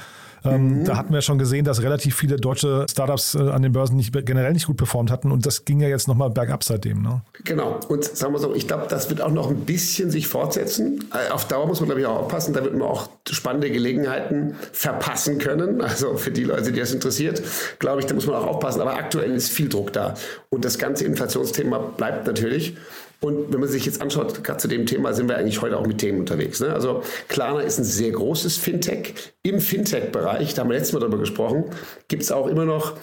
Ähm, 0.44 0.80
mhm. 0.80 0.84
Da 0.84 0.96
hatten 0.96 1.12
wir 1.12 1.22
schon 1.22 1.38
gesehen, 1.38 1.64
dass 1.64 1.82
relativ 1.82 2.16
viele 2.16 2.36
deutsche 2.36 2.86
Startups 2.90 3.34
äh, 3.34 3.38
an 3.38 3.62
den 3.62 3.72
Börsen 3.72 3.96
nicht, 3.96 4.12
generell 4.26 4.52
nicht 4.52 4.66
gut 4.66 4.76
performt 4.76 5.10
hatten 5.10 5.32
und 5.32 5.46
das 5.46 5.64
ging 5.64 5.80
ja 5.80 5.88
jetzt 5.88 6.08
nochmal 6.08 6.30
bergab 6.30 6.64
seitdem. 6.64 7.02
Ne? 7.02 7.22
Genau. 7.44 7.80
Und 7.88 8.04
sagen 8.04 8.32
wir 8.32 8.38
so, 8.38 8.54
ich 8.54 8.66
glaube, 8.66 8.86
das 8.88 9.10
wird 9.10 9.20
auch 9.20 9.30
noch 9.30 9.50
ein 9.50 9.60
bisschen 9.60 10.10
sich 10.10 10.28
fortsetzen. 10.28 11.04
Äh, 11.12 11.32
auf 11.32 11.46
Dauer 11.46 11.66
muss 11.66 11.80
man, 11.80 11.88
glaube 11.88 12.00
ich, 12.00 12.06
auch 12.06 12.20
aufpassen. 12.20 12.54
Da 12.54 12.62
wird 12.62 12.74
man 12.74 12.86
auch 12.86 13.08
spannende 13.30 13.70
Gelegenheiten 13.70 14.54
verpassen 14.72 15.38
können. 15.38 15.80
Also 15.96 16.16
für 16.16 16.30
die 16.30 16.44
Leute, 16.44 16.72
die 16.72 16.80
das 16.80 16.92
interessiert, 16.92 17.42
glaube 17.78 18.00
ich, 18.00 18.06
da 18.06 18.14
muss 18.14 18.26
man 18.26 18.34
auch 18.34 18.46
aufpassen. 18.46 18.82
Aber 18.82 18.96
aktuell 18.96 19.32
ist 19.32 19.50
viel 19.50 19.68
Druck 19.68 19.92
da. 19.92 20.14
Und 20.50 20.64
das 20.64 20.78
ganze 20.78 21.04
Inflationsthema 21.04 21.78
bleibt 21.78 22.26
natürlich. 22.26 22.76
Und 23.20 23.52
wenn 23.52 23.60
man 23.60 23.68
sich 23.68 23.86
jetzt 23.86 24.02
anschaut, 24.02 24.44
gerade 24.44 24.58
zu 24.58 24.68
dem 24.68 24.84
Thema 24.84 25.14
sind 25.14 25.28
wir 25.28 25.38
eigentlich 25.38 25.62
heute 25.62 25.78
auch 25.78 25.86
mit 25.86 25.98
Themen 25.98 26.20
unterwegs. 26.20 26.60
Ne? 26.60 26.72
Also 26.72 27.02
Klarna 27.28 27.60
ist 27.60 27.78
ein 27.78 27.84
sehr 27.84 28.10
großes 28.10 28.58
Fintech. 28.58 29.14
Im 29.42 29.60
Fintech-Bereich, 29.60 30.54
da 30.54 30.62
haben 30.62 30.68
wir 30.68 30.76
letztes 30.76 30.92
Mal 30.92 31.00
darüber 31.00 31.18
gesprochen, 31.18 31.64
gibt 32.08 32.22
es 32.22 32.30
auch 32.30 32.46
immer 32.46 32.66
noch 32.66 32.94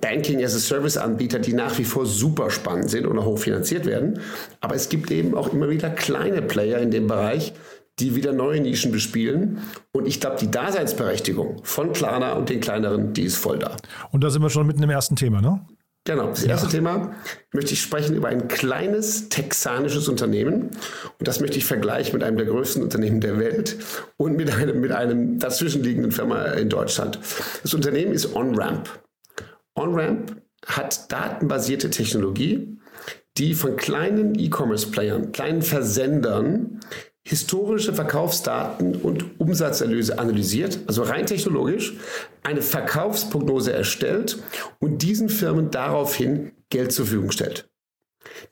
Banking-as-a-Service-Anbieter, 0.00 1.38
die 1.38 1.54
nach 1.54 1.78
wie 1.78 1.84
vor 1.84 2.04
super 2.04 2.50
spannend 2.50 2.90
sind 2.90 3.06
und 3.06 3.18
auch 3.18 3.24
hochfinanziert 3.24 3.86
werden. 3.86 4.20
Aber 4.60 4.74
es 4.74 4.88
gibt 4.90 5.10
eben 5.10 5.34
auch 5.34 5.52
immer 5.52 5.70
wieder 5.70 5.88
kleine 5.88 6.42
Player 6.42 6.78
in 6.80 6.90
dem 6.90 7.06
Bereich, 7.06 7.54
die 7.98 8.14
wieder 8.14 8.32
neue 8.32 8.60
Nischen 8.60 8.92
bespielen. 8.92 9.60
Und 9.92 10.06
ich 10.06 10.20
glaube, 10.20 10.36
die 10.38 10.50
Daseinsberechtigung 10.50 11.60
von 11.62 11.92
Klarna 11.92 12.34
und 12.34 12.50
den 12.50 12.60
kleineren, 12.60 13.14
die 13.14 13.22
ist 13.22 13.36
voll 13.36 13.58
da. 13.58 13.76
Und 14.12 14.22
da 14.22 14.28
sind 14.28 14.42
wir 14.42 14.50
schon 14.50 14.66
mitten 14.66 14.82
im 14.82 14.90
ersten 14.90 15.16
Thema, 15.16 15.40
ne? 15.40 15.66
Genau, 16.06 16.28
das 16.28 16.44
erste 16.44 16.66
ja. 16.66 16.72
Thema 16.72 17.14
möchte 17.52 17.72
ich 17.72 17.82
sprechen 17.82 18.14
über 18.14 18.28
ein 18.28 18.46
kleines 18.46 19.28
texanisches 19.28 20.08
Unternehmen. 20.08 20.70
Und 21.18 21.28
das 21.28 21.40
möchte 21.40 21.58
ich 21.58 21.64
vergleichen 21.64 22.14
mit 22.14 22.22
einem 22.22 22.36
der 22.36 22.46
größten 22.46 22.80
Unternehmen 22.82 23.20
der 23.20 23.38
Welt 23.40 23.76
und 24.16 24.36
mit 24.36 24.50
einem, 24.50 24.80
mit 24.80 24.92
einem 24.92 25.40
dazwischenliegenden 25.40 26.12
Firma 26.12 26.44
in 26.52 26.68
Deutschland. 26.68 27.18
Das 27.62 27.74
Unternehmen 27.74 28.12
ist 28.12 28.34
OnRamp. 28.34 28.88
OnRamp 29.74 30.40
hat 30.64 31.10
datenbasierte 31.10 31.90
Technologie, 31.90 32.78
die 33.36 33.54
von 33.54 33.76
kleinen 33.76 34.38
E-Commerce-Playern, 34.38 35.32
kleinen 35.32 35.62
Versendern 35.62 36.80
historische 37.26 37.92
Verkaufsdaten 37.92 38.94
und 38.94 39.40
Umsatzerlöse 39.40 40.20
analysiert, 40.20 40.78
also 40.86 41.02
rein 41.02 41.26
technologisch, 41.26 41.94
eine 42.44 42.62
Verkaufsprognose 42.62 43.72
erstellt 43.72 44.38
und 44.78 45.02
diesen 45.02 45.28
Firmen 45.28 45.72
daraufhin 45.72 46.52
Geld 46.70 46.92
zur 46.92 47.04
Verfügung 47.04 47.32
stellt. 47.32 47.68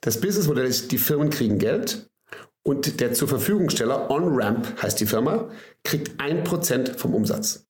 Das 0.01 0.19
Businessmodell 0.19 0.65
ist, 0.65 0.91
die 0.91 0.97
Firmen 0.97 1.29
kriegen 1.29 1.57
Geld 1.57 2.09
und 2.63 2.99
der 2.99 3.13
zur 3.13 3.29
Verfügungsteller, 3.29 4.11
OnRamp 4.11 4.81
heißt 4.81 4.99
die 4.99 5.05
Firma, 5.05 5.49
kriegt 5.85 6.19
ein 6.19 6.43
Prozent 6.43 6.99
vom 6.99 7.13
Umsatz. 7.13 7.65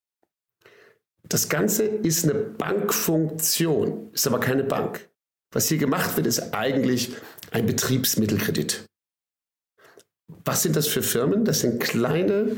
Das 1.29 1.49
Ganze 1.49 1.83
ist 1.83 2.23
eine 2.23 2.33
Bankfunktion, 2.33 4.09
ist 4.11 4.25
aber 4.25 4.39
keine 4.39 4.63
Bank. 4.63 5.07
Was 5.51 5.67
hier 5.67 5.77
gemacht 5.77 6.17
wird, 6.17 6.25
ist 6.25 6.55
eigentlich 6.55 7.13
ein 7.51 7.67
Betriebsmittelkredit. 7.67 8.85
Was 10.43 10.63
sind 10.63 10.75
das 10.75 10.88
für 10.88 11.01
Firmen? 11.01 11.45
Das 11.45 11.59
sind 11.59 11.79
kleine 11.79 12.57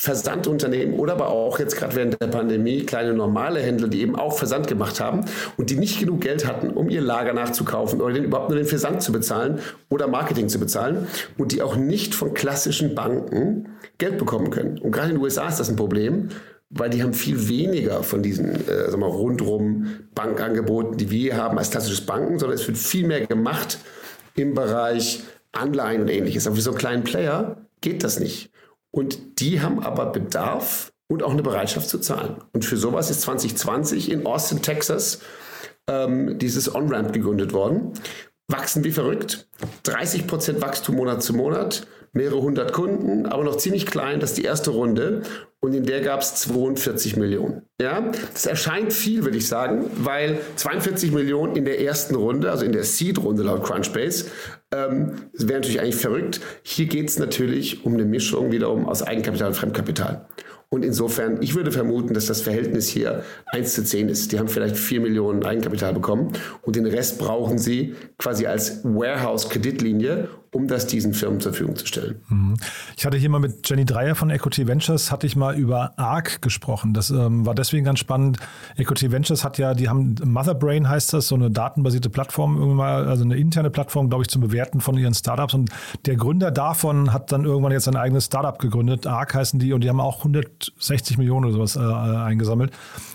Versandunternehmen 0.00 0.98
oder 0.98 1.12
aber 1.12 1.28
auch 1.28 1.58
jetzt 1.58 1.76
gerade 1.76 1.94
während 1.94 2.22
der 2.22 2.28
Pandemie 2.28 2.86
kleine 2.86 3.12
normale 3.12 3.60
Händler, 3.60 3.86
die 3.86 4.00
eben 4.00 4.16
auch 4.16 4.38
Versand 4.38 4.66
gemacht 4.66 4.98
haben 4.98 5.26
und 5.58 5.68
die 5.68 5.76
nicht 5.76 6.00
genug 6.00 6.22
Geld 6.22 6.46
hatten, 6.46 6.70
um 6.70 6.88
ihr 6.88 7.02
Lager 7.02 7.34
nachzukaufen 7.34 8.00
oder 8.00 8.14
den, 8.14 8.24
überhaupt 8.24 8.48
nur 8.48 8.56
den 8.56 8.66
Versand 8.66 9.02
zu 9.02 9.12
bezahlen 9.12 9.60
oder 9.90 10.08
Marketing 10.08 10.48
zu 10.48 10.58
bezahlen 10.58 11.06
und 11.36 11.52
die 11.52 11.60
auch 11.60 11.76
nicht 11.76 12.14
von 12.14 12.32
klassischen 12.32 12.94
Banken 12.94 13.68
Geld 13.98 14.16
bekommen 14.16 14.48
können. 14.48 14.78
Und 14.78 14.92
gerade 14.92 15.10
in 15.10 15.16
den 15.16 15.22
USA 15.22 15.48
ist 15.48 15.60
das 15.60 15.68
ein 15.68 15.76
Problem, 15.76 16.30
weil 16.70 16.88
die 16.88 17.02
haben 17.02 17.12
viel 17.12 17.50
weniger 17.50 18.02
von 18.02 18.22
diesen 18.22 18.54
äh, 18.54 18.90
sagen 18.90 19.00
wir, 19.00 19.06
rundrum 19.06 19.88
Bankangeboten, 20.14 20.96
die 20.96 21.10
wir 21.10 21.36
haben 21.36 21.58
als 21.58 21.70
klassisches 21.70 22.06
Banken, 22.06 22.38
sondern 22.38 22.58
es 22.58 22.66
wird 22.66 22.78
viel 22.78 23.06
mehr 23.06 23.26
gemacht 23.26 23.76
im 24.34 24.54
Bereich 24.54 25.24
Anleihen 25.52 26.02
und 26.02 26.08
ähnliches. 26.08 26.46
Aber 26.46 26.56
für 26.56 26.62
so 26.62 26.70
einen 26.70 26.78
kleinen 26.78 27.04
Player 27.04 27.66
geht 27.80 28.04
das 28.04 28.20
nicht. 28.20 28.50
Und 28.90 29.40
die 29.40 29.60
haben 29.60 29.82
aber 29.82 30.06
Bedarf 30.06 30.92
und 31.08 31.22
auch 31.22 31.32
eine 31.32 31.42
Bereitschaft 31.42 31.88
zu 31.88 31.98
zahlen. 31.98 32.36
Und 32.52 32.64
für 32.64 32.76
sowas 32.76 33.10
ist 33.10 33.22
2020 33.22 34.10
in 34.10 34.26
Austin, 34.26 34.62
Texas, 34.62 35.20
ähm, 35.88 36.38
dieses 36.38 36.72
On-Ramp 36.74 37.12
gegründet 37.12 37.52
worden. 37.52 37.92
Wachsen 38.48 38.84
wie 38.84 38.92
verrückt. 38.92 39.48
30 39.84 40.26
Prozent 40.26 40.60
Wachstum 40.60 40.96
Monat 40.96 41.22
zu 41.22 41.32
Monat 41.34 41.86
mehrere 42.12 42.42
hundert 42.42 42.72
Kunden, 42.72 43.26
aber 43.26 43.44
noch 43.44 43.56
ziemlich 43.56 43.86
klein. 43.86 44.20
Das 44.20 44.30
ist 44.30 44.38
die 44.38 44.44
erste 44.44 44.70
Runde 44.70 45.22
und 45.60 45.74
in 45.74 45.84
der 45.84 46.00
gab 46.00 46.20
es 46.20 46.34
42 46.36 47.16
Millionen. 47.16 47.62
Ja, 47.80 48.10
das 48.32 48.46
erscheint 48.46 48.92
viel, 48.92 49.24
würde 49.24 49.38
ich 49.38 49.46
sagen, 49.46 49.90
weil 49.98 50.40
42 50.56 51.12
Millionen 51.12 51.56
in 51.56 51.64
der 51.64 51.80
ersten 51.80 52.14
Runde, 52.14 52.50
also 52.50 52.64
in 52.64 52.72
der 52.72 52.84
Seed-Runde 52.84 53.42
laut 53.42 53.64
Crunchbase, 53.64 54.26
ähm, 54.72 55.12
wäre 55.32 55.60
natürlich 55.60 55.80
eigentlich 55.80 55.96
verrückt. 55.96 56.40
Hier 56.62 56.86
geht 56.86 57.08
es 57.08 57.18
natürlich 57.18 57.84
um 57.84 57.94
eine 57.94 58.04
Mischung 58.04 58.52
wiederum 58.52 58.86
aus 58.86 59.02
Eigenkapital 59.02 59.48
und 59.48 59.54
Fremdkapital. 59.54 60.26
Und 60.72 60.84
insofern, 60.84 61.42
ich 61.42 61.56
würde 61.56 61.72
vermuten, 61.72 62.14
dass 62.14 62.26
das 62.26 62.42
Verhältnis 62.42 62.88
hier 62.88 63.24
1 63.46 63.74
zu 63.74 63.82
10 63.82 64.08
ist. 64.08 64.30
Die 64.30 64.38
haben 64.38 64.46
vielleicht 64.46 64.76
4 64.76 65.00
Millionen 65.00 65.44
Eigenkapital 65.44 65.92
bekommen 65.92 66.32
und 66.62 66.76
den 66.76 66.86
Rest 66.86 67.18
brauchen 67.18 67.58
sie 67.58 67.96
quasi 68.18 68.46
als 68.46 68.84
Warehouse-Kreditlinie, 68.84 70.28
um 70.52 70.66
das 70.66 70.86
diesen 70.86 71.14
Firmen 71.14 71.40
zur 71.40 71.52
Verfügung 71.52 71.76
zu 71.76 71.86
stellen. 71.86 72.20
Mhm. 72.28 72.56
Ich 72.96 73.06
hatte 73.06 73.16
hier 73.16 73.30
mal 73.30 73.38
mit 73.38 73.68
Jenny 73.68 73.84
Dreier 73.84 74.16
von 74.16 74.30
Equity 74.30 74.66
Ventures, 74.66 75.12
hatte 75.12 75.26
ich 75.26 75.36
mal 75.36 75.56
über 75.56 75.96
ARC 75.96 76.42
gesprochen. 76.42 76.92
Das 76.92 77.10
ähm, 77.10 77.46
war 77.46 77.54
deswegen 77.54 77.84
ganz 77.84 78.00
spannend. 78.00 78.38
Equity 78.76 79.12
Ventures 79.12 79.44
hat 79.44 79.58
ja, 79.58 79.74
die 79.74 79.88
haben 79.88 80.16
Motherbrain 80.24 80.88
heißt 80.88 81.12
das, 81.12 81.28
so 81.28 81.36
eine 81.36 81.52
datenbasierte 81.52 82.10
Plattform, 82.10 82.80
also 82.80 83.22
eine 83.22 83.36
interne 83.36 83.70
Plattform, 83.70 84.08
glaube 84.08 84.24
ich, 84.24 84.28
zum 84.28 84.42
Bewerten 84.42 84.80
von 84.80 84.98
ihren 84.98 85.14
Startups. 85.14 85.54
Und 85.54 85.70
der 86.06 86.16
Gründer 86.16 86.50
davon 86.50 87.12
hat 87.12 87.30
dann 87.30 87.44
irgendwann 87.44 87.72
jetzt 87.72 87.86
ein 87.86 87.96
eigenes 87.96 88.26
Startup 88.26 88.58
gegründet. 88.58 89.06
ARC 89.06 89.34
heißen 89.34 89.60
die 89.60 89.72
und 89.72 89.84
die 89.84 89.88
haben 89.88 90.00
auch 90.00 90.18
160 90.18 91.16
Millionen 91.16 91.44
oder 91.44 91.54
sowas 91.54 91.76
äh, 91.76 91.80
eingesammelt. 91.80 92.72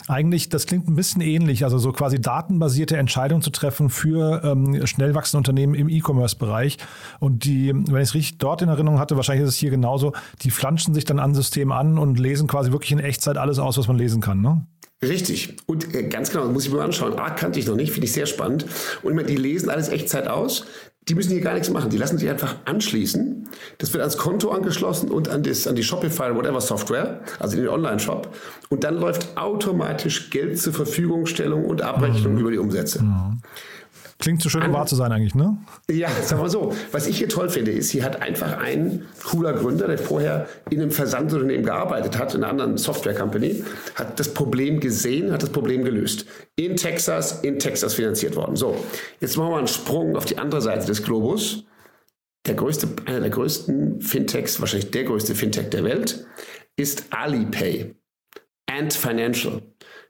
Eigentlich, 0.08 0.48
das 0.48 0.68
klingt 0.68 0.88
ein 0.88 0.96
bisschen 0.96 1.22
ähnlich, 1.22 1.66
also 1.66 1.80
so 1.80 1.92
quasi 1.92 2.22
datenbasierte 2.22 2.96
Entscheidungen 2.96 3.42
zu 3.42 3.50
treffen 3.50 3.90
für 3.90 4.42
ähm, 4.46 4.86
schnell 4.88 5.16
wachsende 5.16 5.40
Unternehmen 5.40 5.74
im 5.74 5.90
E-Commerce-Bereich. 5.90 6.78
Und 7.26 7.44
die, 7.44 7.74
wenn 7.74 8.04
ich 8.04 8.10
es 8.10 8.14
richtig 8.14 8.38
dort 8.38 8.62
in 8.62 8.70
Erinnerung 8.70 9.00
hatte, 9.00 9.16
wahrscheinlich 9.16 9.48
ist 9.48 9.56
es 9.56 9.58
hier 9.58 9.72
genauso, 9.72 10.14
die 10.44 10.52
flanschen 10.52 10.94
sich 10.94 11.06
dann 11.06 11.18
an 11.18 11.34
System 11.34 11.72
an 11.72 11.98
und 11.98 12.20
lesen 12.20 12.48
quasi 12.48 12.72
wirklich 12.72 12.92
in 12.92 13.00
Echtzeit 13.00 13.38
alles 13.38 13.58
aus, 13.58 13.80
was 13.80 13.88
man 13.88 13.98
lesen 13.98 14.22
kann. 14.22 14.42
Ne? 14.42 14.68
Richtig. 15.02 15.58
Und 15.66 15.96
äh, 15.96 16.04
ganz 16.04 16.30
genau, 16.30 16.44
das 16.44 16.54
muss 16.54 16.66
ich 16.66 16.72
mir 16.72 16.78
mal 16.78 16.86
anschauen. 16.86 17.18
A, 17.18 17.32
kannte 17.32 17.60
ich 17.60 17.66
noch 17.66 17.76
nicht, 17.76 17.94
finde 17.94 18.06
ich 18.06 18.14
sehr 18.14 18.28
spannend. 18.28 18.68
Und 19.02 19.28
die 19.28 19.38
lesen 19.38 19.72
alles 19.72 19.90
Echtzeit 19.90 20.28
aus. 20.28 20.68
Die 21.08 21.16
müssen 21.16 21.32
hier 21.32 21.42
gar 21.42 21.54
nichts 21.54 21.72
machen. 21.72 21.90
Die 21.90 21.98
lassen 21.98 22.20
sich 22.20 22.30
einfach 22.30 22.58
anschließen. 22.66 23.50
Das 23.80 23.92
wird 23.92 24.02
ans 24.02 24.18
Konto 24.18 24.52
angeschlossen 24.52 25.10
und 25.10 25.28
an, 25.28 25.42
das, 25.42 25.66
an 25.66 25.76
die 25.76 25.84
Shopify 25.84 26.26
oder 26.26 26.36
whatever 26.36 26.62
Software, 26.62 27.22
also 27.40 27.58
in 27.58 27.64
den 27.64 27.72
Online-Shop. 27.72 28.36
Und 28.70 28.84
dann 28.84 29.00
läuft 29.00 29.36
automatisch 29.36 30.30
Geld 30.30 30.60
zur 30.60 30.74
Verfügungstellung 30.74 31.66
und 31.66 31.82
Abrechnung 31.82 32.34
mhm. 32.34 32.40
über 32.40 32.52
die 32.52 32.60
Umsätze. 32.60 33.02
Mhm. 33.02 33.42
Klingt 34.18 34.42
zu 34.42 34.50
schön, 34.50 34.64
um 34.64 34.72
wahr 34.72 34.86
zu 34.86 34.96
sein 34.96 35.12
eigentlich, 35.12 35.36
ne? 35.36 35.58
Ja, 35.92 36.10
sag 36.24 36.40
mal 36.40 36.50
so. 36.50 36.74
Was 36.92 37.06
ich 37.06 37.18
hier 37.18 37.28
toll 37.28 37.50
finde, 37.50 37.72
ist, 37.72 37.92
hier 37.92 38.04
hat 38.04 38.22
einfach 38.22 38.58
ein 38.60 39.06
cooler 39.24 39.52
Gründer, 39.54 39.88
der 39.88 39.98
vorher 39.98 40.48
in 40.70 40.82
einem 40.82 40.92
Versandunternehmen 40.92 41.66
gearbeitet 41.66 42.18
hat, 42.18 42.34
in 42.34 42.42
einer 42.42 42.50
anderen 42.50 42.78
Software-Company, 42.78 43.66
hat 43.96 44.18
das 44.20 44.34
Problem 44.34 44.80
gesehen, 44.80 45.34
hat 45.34 45.44
das 45.44 45.50
Problem 45.50 45.84
gelöst. 45.84 46.26
In 46.56 46.78
Texas, 46.78 47.42
in 47.42 47.60
Texas 47.60 47.94
finanziert 47.94 48.38
worden. 48.38 48.56
So, 48.56 48.78
jetzt 49.20 49.36
machen 49.38 49.52
wir 49.52 49.58
einen 49.58 49.68
Sprung 49.68 50.16
auf 50.16 50.26
die 50.26 50.38
andere 50.38 50.62
Seite 50.62 50.88
des 50.88 51.04
Globus. 51.04 51.66
Der 52.48 52.56
größte, 52.56 52.88
einer 53.06 53.20
der 53.20 53.32
größten 53.32 54.02
Fintechs, 54.02 54.62
wahrscheinlich 54.62 54.92
der 54.92 55.04
größte 55.04 55.36
Fintech 55.36 55.70
der 55.72 55.84
Welt, 55.84 56.26
ist 56.78 57.08
Alipay. 57.10 57.96
Ant 58.68 58.94
Financial. 58.94 59.62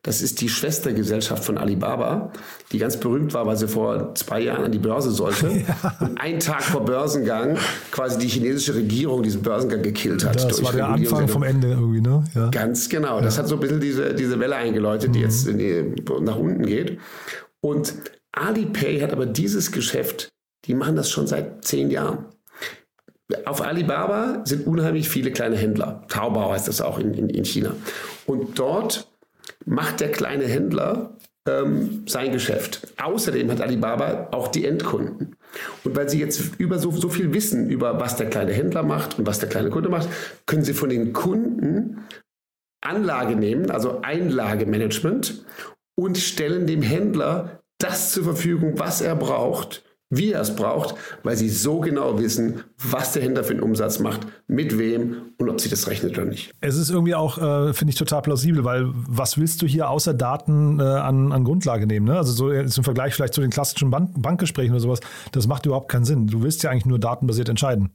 Das 0.06 0.22
ist 0.22 0.40
die 0.42 0.50
Schwestergesellschaft 0.50 1.44
von 1.44 1.58
Alibaba, 1.58 2.32
die 2.72 2.78
ganz 2.78 2.98
berühmt 2.98 3.34
war, 3.34 3.48
weil 3.48 3.58
sie 3.58 3.68
vor 3.68 4.14
zwei 4.14 4.40
Jahren 4.42 4.66
an 4.66 4.72
die 4.72 4.78
Börse 4.78 5.10
sollte. 5.10 5.46
Ja. 5.66 5.98
Und 6.00 6.20
einen 6.20 6.40
Tag 6.40 6.62
vor 6.62 6.86
Börsengang 6.86 7.58
quasi 7.90 8.20
die 8.20 8.28
chinesische 8.28 8.76
Regierung 8.76 9.24
diesen 9.24 9.42
Börsengang 9.42 9.82
gekillt 9.82 10.24
hat. 10.24 10.36
Das 10.36 10.64
war 10.64 10.74
der 10.74 10.90
Anfang 10.90 11.28
vom 11.28 11.44
Ende 11.44 11.70
irgendwie, 11.72 12.02
ne? 12.02 12.24
Ja. 12.36 12.50
Ganz 12.50 12.88
genau. 12.90 13.20
Das 13.22 13.38
hat 13.38 13.48
so 13.48 13.56
ein 13.56 13.62
bisschen 13.62 13.80
diese, 13.80 14.14
diese 14.14 14.40
Welle 14.40 14.58
eingeläutet, 14.58 15.16
die 15.16 15.20
mhm. 15.20 15.26
jetzt 15.26 15.48
die, 15.48 16.04
nach 16.22 16.36
unten 16.36 16.66
geht. 16.66 17.00
Und 17.62 17.94
Alipay 18.32 19.00
hat 19.00 19.12
aber 19.12 19.26
dieses 19.26 19.72
Geschäft, 19.72 20.30
die 20.66 20.76
machen 20.76 20.96
das 20.96 21.10
schon 21.10 21.26
seit 21.26 21.66
zehn 21.66 21.90
Jahren. 21.90 22.26
Auf 23.46 23.62
Alibaba 23.62 24.44
sind 24.46 24.68
unheimlich 24.68 25.10
viele 25.10 25.32
kleine 25.32 25.56
Händler. 25.56 26.04
Taobao 26.10 26.52
heißt 26.52 26.68
das 26.68 26.82
auch 26.82 27.00
in, 27.00 27.14
in, 27.16 27.30
in 27.30 27.46
China. 27.46 27.72
Und 28.28 28.60
dort 28.60 29.08
macht 29.66 30.00
der 30.00 30.12
kleine 30.12 30.46
Händler 30.46 31.18
ähm, 31.48 32.04
sein 32.08 32.32
Geschäft. 32.32 32.94
Außerdem 33.02 33.52
hat 33.52 33.62
Alibaba 33.62 34.30
auch 34.32 34.48
die 34.48 34.66
Endkunden. 34.66 35.36
Und 35.84 35.96
weil 35.96 36.10
sie 36.10 36.20
jetzt 36.20 36.60
über 36.60 36.80
so, 36.80 36.92
so 36.92 37.10
viel 37.10 37.34
wissen 37.34 37.70
über 37.70 38.00
was 38.00 38.18
der 38.18 38.30
kleine 38.30 38.54
Händler 38.54 38.84
macht 38.84 39.20
und 39.20 39.28
was 39.28 39.40
der 39.40 39.50
kleine 39.50 39.70
Kunde 39.70 39.90
macht, 39.90 40.10
können 40.46 40.64
sie 40.64 40.74
von 40.74 40.90
den 40.90 41.14
Kunden 41.14 42.06
Anlage 42.82 43.36
nehmen, 43.36 43.72
also 43.72 44.02
Einlagemanagement 44.02 45.46
und 45.96 46.18
stellen 46.18 46.68
dem 46.68 46.82
Händler 46.82 47.62
das 47.78 48.12
zur 48.12 48.24
Verfügung, 48.24 48.80
was 48.80 49.02
er 49.02 49.16
braucht, 49.16 49.84
wie 50.10 50.32
er 50.32 50.42
es 50.42 50.56
braucht, 50.56 50.96
weil 51.24 51.36
sie 51.36 51.50
so 51.50 51.80
genau 51.80 52.20
wissen, 52.20 52.64
was 52.78 53.14
der 53.14 53.24
Händler 53.24 53.44
für 53.44 53.54
einen 53.54 53.62
Umsatz 53.62 54.00
macht, 54.00 54.28
mit 54.48 54.78
wem 54.78 55.34
und 55.38 55.50
ob 55.50 55.60
sich 55.60 55.72
das 55.72 55.88
rechnet 55.88 56.18
oder 56.18 56.26
nicht. 56.26 56.52
Es 56.62 56.78
ist 56.78 56.90
irgendwie 56.90 57.16
auch, 57.16 57.38
äh, 57.38 57.74
finde 57.74 57.92
ich, 57.92 57.98
total 57.98 58.22
plausibel, 58.22 58.64
weil 58.64 58.86
was 58.94 59.38
willst 59.38 59.62
du 59.62 59.66
hier 59.66 59.90
außer 59.90 60.14
Daten 60.14 60.80
äh, 60.80 60.84
an, 60.84 61.32
an 61.32 61.44
Grundlage 61.44 61.88
nehmen? 61.88 62.06
Ne? 62.06 62.18
Also 62.18 62.34
so 62.34 62.52
im 62.52 62.70
Vergleich 62.70 63.14
vielleicht 63.16 63.34
zu 63.34 63.42
den 63.42 63.50
klassischen 63.50 63.90
Bank 63.90 64.12
Bankgesprächen 64.16 64.72
oder 64.72 64.82
sowas, 64.82 65.00
das 65.32 65.48
macht 65.48 65.66
überhaupt 65.66 65.90
keinen 65.90 66.06
Sinn. 66.06 66.28
Du 66.28 66.44
willst 66.44 66.64
ja 66.64 66.70
eigentlich 66.70 66.86
nur 66.86 67.00
datenbasiert 67.00 67.50
entscheiden. 67.50 67.90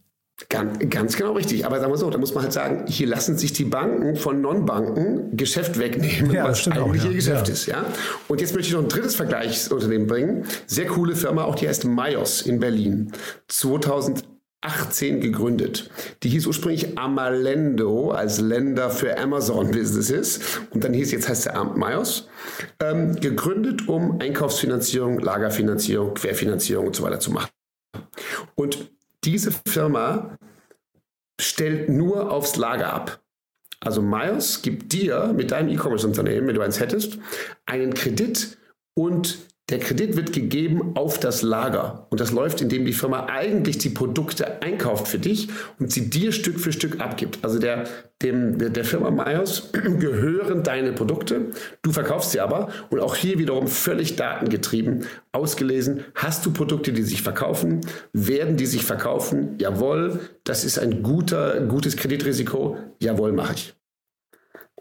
Ganz, 0.49 0.79
ganz 0.89 1.17
genau 1.17 1.33
richtig. 1.33 1.67
Aber 1.67 1.79
sagen 1.81 1.93
wir 1.93 1.99
so, 1.99 2.09
da 2.11 2.19
muss 2.19 2.35
man 2.35 2.45
halt 2.45 2.53
sagen, 2.53 2.87
hier 2.87 3.07
lassen 3.07 3.37
sich 3.37 3.53
die 3.53 3.65
Banken 3.65 4.17
von 4.17 4.41
Non-Banken 4.41 5.37
Geschäft 5.37 5.79
wegnehmen, 5.79 6.33
ja, 6.33 6.45
was 6.45 6.67
eigentlich 6.67 6.81
auch, 6.81 6.95
ja. 6.95 7.05
ihr 7.11 7.15
Geschäft 7.15 7.49
ja. 7.49 7.53
ist. 7.53 7.67
Ja? 7.67 7.85
Und 8.29 8.41
jetzt 8.41 8.55
möchte 8.55 8.69
ich 8.69 8.75
noch 8.75 8.83
ein 8.83 8.89
drittes 8.89 9.17
Vergleichsunternehmen 9.17 10.07
bringen. 10.07 10.45
Sehr 10.67 10.87
coole 10.87 11.15
Firma, 11.15 11.45
auch 11.45 11.55
die 11.55 11.69
heißt 11.69 11.85
Mayos 11.85 12.43
in 12.43 12.59
Berlin. 12.59 13.13
2018 13.49 15.21
gegründet. 15.21 15.91
Die 16.23 16.31
hieß 16.31 16.47
ursprünglich 16.47 16.99
Amalendo 16.99 18.11
als 18.11 18.41
Länder 18.41 18.91
für 18.91 19.19
Amazon 19.19 19.71
Businesses 19.71 20.41
und 20.71 20.85
dann 20.85 20.95
hieß 20.95 21.13
jetzt 21.13 21.29
heißt 21.29 21.47
der 21.47 21.63
Mayos. 21.65 22.29
Ähm, 22.81 23.17
gegründet, 23.17 23.89
um 23.89 24.21
Einkaufsfinanzierung, 24.21 25.19
Lagerfinanzierung, 25.19 26.15
Querfinanzierung 26.15 26.87
und 26.87 26.97
so 26.97 27.03
weiter 27.03 27.21
zu 27.21 27.31
machen. 27.31 27.51
Und 28.55 28.91
diese 29.25 29.53
Firma 29.53 30.37
stellt 31.41 31.89
nur 31.89 32.31
aufs 32.31 32.57
Lager 32.57 32.93
ab. 32.93 33.21
Also 33.81 34.03
Myers 34.03 34.63
gibt 34.63 34.93
dir 34.93 35.33
mit 35.35 35.53
deinem 35.53 35.71
E-Commerce-Unternehmen, 35.71 36.47
wenn 36.47 36.55
du 36.55 36.61
eins 36.61 36.81
hättest, 36.81 37.19
einen 37.65 37.95
Kredit 37.95 38.59
und 38.95 39.39
der 39.71 39.79
Kredit 39.79 40.17
wird 40.17 40.33
gegeben 40.33 40.97
auf 40.97 41.19
das 41.21 41.43
Lager 41.43 42.07
und 42.11 42.21
das 42.21 42.33
läuft, 42.33 42.61
indem 42.61 42.85
die 42.85 42.93
Firma 42.93 43.27
eigentlich 43.27 43.79
die 43.79 43.91
Produkte 43.91 44.63
einkauft 44.63 45.07
für 45.07 45.19
dich 45.19 45.49
und 45.79 45.93
sie 45.93 46.11
dir 46.11 46.33
Stück 46.33 46.59
für 46.59 46.73
Stück 46.73 47.01
abgibt. 47.01 47.39
Also 47.43 47.59
der, 47.59 47.85
dem, 48.21 48.59
der, 48.59 48.85
Firma 48.85 49.11
Myers 49.11 49.71
gehören 49.73 50.65
deine 50.65 50.93
Produkte, 50.93 51.53
du 51.83 51.93
verkaufst 51.93 52.33
sie 52.33 52.41
aber 52.41 52.69
und 52.91 53.01
auch 53.01 53.15
hier 53.15 53.39
wiederum 53.39 53.69
völlig 53.69 54.17
datengetrieben 54.17 55.07
ausgelesen. 55.33 56.05
Hast 56.15 56.45
du 56.45 56.53
Produkte, 56.53 56.93
die 56.93 57.03
sich 57.03 57.23
verkaufen? 57.23 57.81
Werden 58.13 58.57
die 58.57 58.67
sich 58.67 58.85
verkaufen? 58.85 59.57
Jawohl, 59.59 60.19
das 60.45 60.65
ist 60.65 60.79
ein 60.79 61.03
guter, 61.03 61.61
gutes 61.67 61.97
Kreditrisiko. 61.97 62.77
Jawohl, 63.01 63.33
mache 63.33 63.55
ich. 63.55 63.75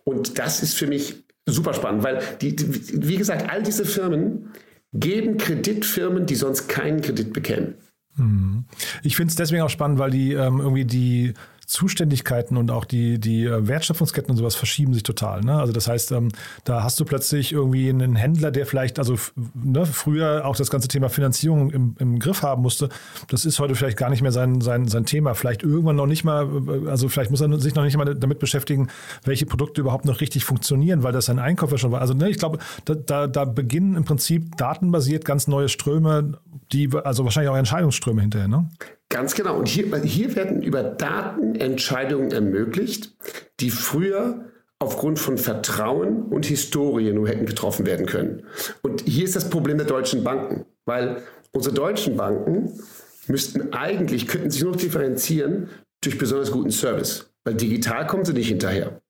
Und 0.04 0.40
das 0.40 0.64
ist 0.64 0.76
für 0.76 0.88
mich 0.88 1.24
super 1.46 1.74
spannend, 1.74 2.04
weil 2.04 2.22
die, 2.42 2.56
die, 2.56 3.08
wie 3.08 3.18
gesagt, 3.18 3.50
all 3.50 3.62
diese 3.62 3.86
Firmen, 3.86 4.52
geben 4.94 5.38
Kreditfirmen, 5.38 6.26
die 6.26 6.36
sonst 6.36 6.68
keinen 6.68 7.02
Kredit 7.02 7.34
bekämen. 7.34 7.76
Mhm. 8.16 8.66
Ich 9.04 9.16
finde 9.16 9.30
es 9.30 9.36
deswegen 9.36 9.62
auch 9.62 9.70
spannend, 9.70 10.00
weil 10.00 10.12
die 10.12 10.34
ähm, 10.34 10.60
irgendwie 10.60 10.86
die 10.86 11.34
Zuständigkeiten 11.70 12.58
und 12.58 12.72
auch 12.72 12.84
die, 12.84 13.20
die 13.20 13.46
äh, 13.46 13.68
Wertschöpfungsketten 13.68 14.32
und 14.32 14.38
sowas 14.38 14.56
verschieben 14.56 14.96
sich 14.96 15.04
total. 15.04 15.42
Ne? 15.42 15.54
Also 15.54 15.72
das 15.72 15.88
heißt, 15.88 16.12
ähm, 16.14 16.30
da 16.64 16.84
hast 16.84 17.00
du 17.00 17.06
plötzlich 17.06 17.52
irgendwie 17.52 17.90
einen 17.90 18.16
Händler, 18.16 18.50
der 18.50 18.66
vielleicht, 18.66 18.98
also 18.98 19.16
ne, 19.54 19.86
früher 19.86 20.46
auch 20.46 20.56
das 20.56 20.72
ganze 20.72 20.88
Thema 20.88 21.10
Finanzierung 21.10 21.70
im, 21.70 21.96
im 22.00 22.18
Griff 22.18 22.42
haben 22.42 22.64
musste. 22.64 22.90
Das 23.28 23.46
ist 23.46 23.60
heute 23.60 23.76
vielleicht 23.76 23.98
gar 23.98 24.10
nicht 24.10 24.24
mehr 24.24 24.32
sein, 24.32 24.62
sein, 24.62 24.88
sein 24.88 25.06
Thema. 25.06 25.36
Vielleicht 25.36 25.62
irgendwann 25.62 25.96
noch 25.96 26.08
nicht 26.08 26.24
mal, 26.24 26.50
äh, 26.68 26.90
also 26.90 27.08
vielleicht 27.08 27.30
muss 27.30 27.42
er 27.42 27.60
sich 27.60 27.76
noch 27.76 27.84
nicht 27.84 27.98
mal 27.98 28.16
damit 28.16 28.40
beschäftigen, 28.40 28.88
welche 29.24 29.46
Produkte 29.46 29.82
überhaupt 29.82 30.06
noch 30.06 30.22
richtig 30.22 30.46
funktionieren, 30.46 31.04
weil 31.04 31.14
das 31.14 31.26
sein 31.26 31.38
Einkauf 31.38 31.72
ja 31.72 31.78
schon 31.78 31.92
war. 31.92 32.02
Also 32.02 32.16
ne, 32.16 32.32
ich 32.32 32.40
glaube, 32.40 32.58
da, 32.86 32.96
da, 32.96 33.28
da 33.28 33.46
beginnen 33.46 33.96
im 33.96 34.06
Prinzip 34.06 34.58
datenbasiert 34.58 35.24
ganz 35.24 35.48
neue 35.48 35.70
Ströme, 35.70 36.40
die, 36.72 36.90
also 37.04 37.26
wahrscheinlich 37.26 37.52
auch 37.52 37.58
Entscheidungsströme 37.58 38.22
hinterher, 38.22 38.48
ne? 38.48 38.70
Ganz 39.10 39.34
genau. 39.34 39.58
Und 39.58 39.68
hier, 39.68 39.96
hier 40.04 40.36
werden 40.36 40.62
über 40.62 40.84
Daten 40.84 41.56
Entscheidungen 41.56 42.32
ermöglicht, 42.32 43.16
die 43.60 43.72
früher 43.72 44.46
aufgrund 44.78 45.20
von 45.20 45.38
Vertrauen 45.38 46.24
und 46.24 46.46
Historie 46.46 47.12
nur 47.12 47.28
hätten 47.28 47.46
getroffen 47.46 47.86
werden 47.86 48.06
können. 48.06 48.44
Und 48.82 49.02
hier 49.02 49.26
ist 49.26 49.36
das 49.36 49.50
Problem 49.50 49.78
der 49.78 49.88
deutschen 49.88 50.24
Banken, 50.24 50.66
weil 50.86 51.24
unsere 51.52 51.76
deutschen 51.76 52.16
Banken 52.16 52.80
müssten 53.28 53.74
eigentlich, 53.74 54.28
könnten 54.28 54.52
sich 54.52 54.64
nur 54.64 54.72
noch 54.72 54.80
differenzieren 54.80 55.70
durch 56.02 56.18
besonders 56.18 56.52
guten 56.52 56.72
Service, 56.72 57.30
weil 57.44 57.56
digital 57.56 58.08
kommen 58.08 58.24
sie 58.24 58.34
nicht 58.34 58.48
hinterher. 58.48 59.02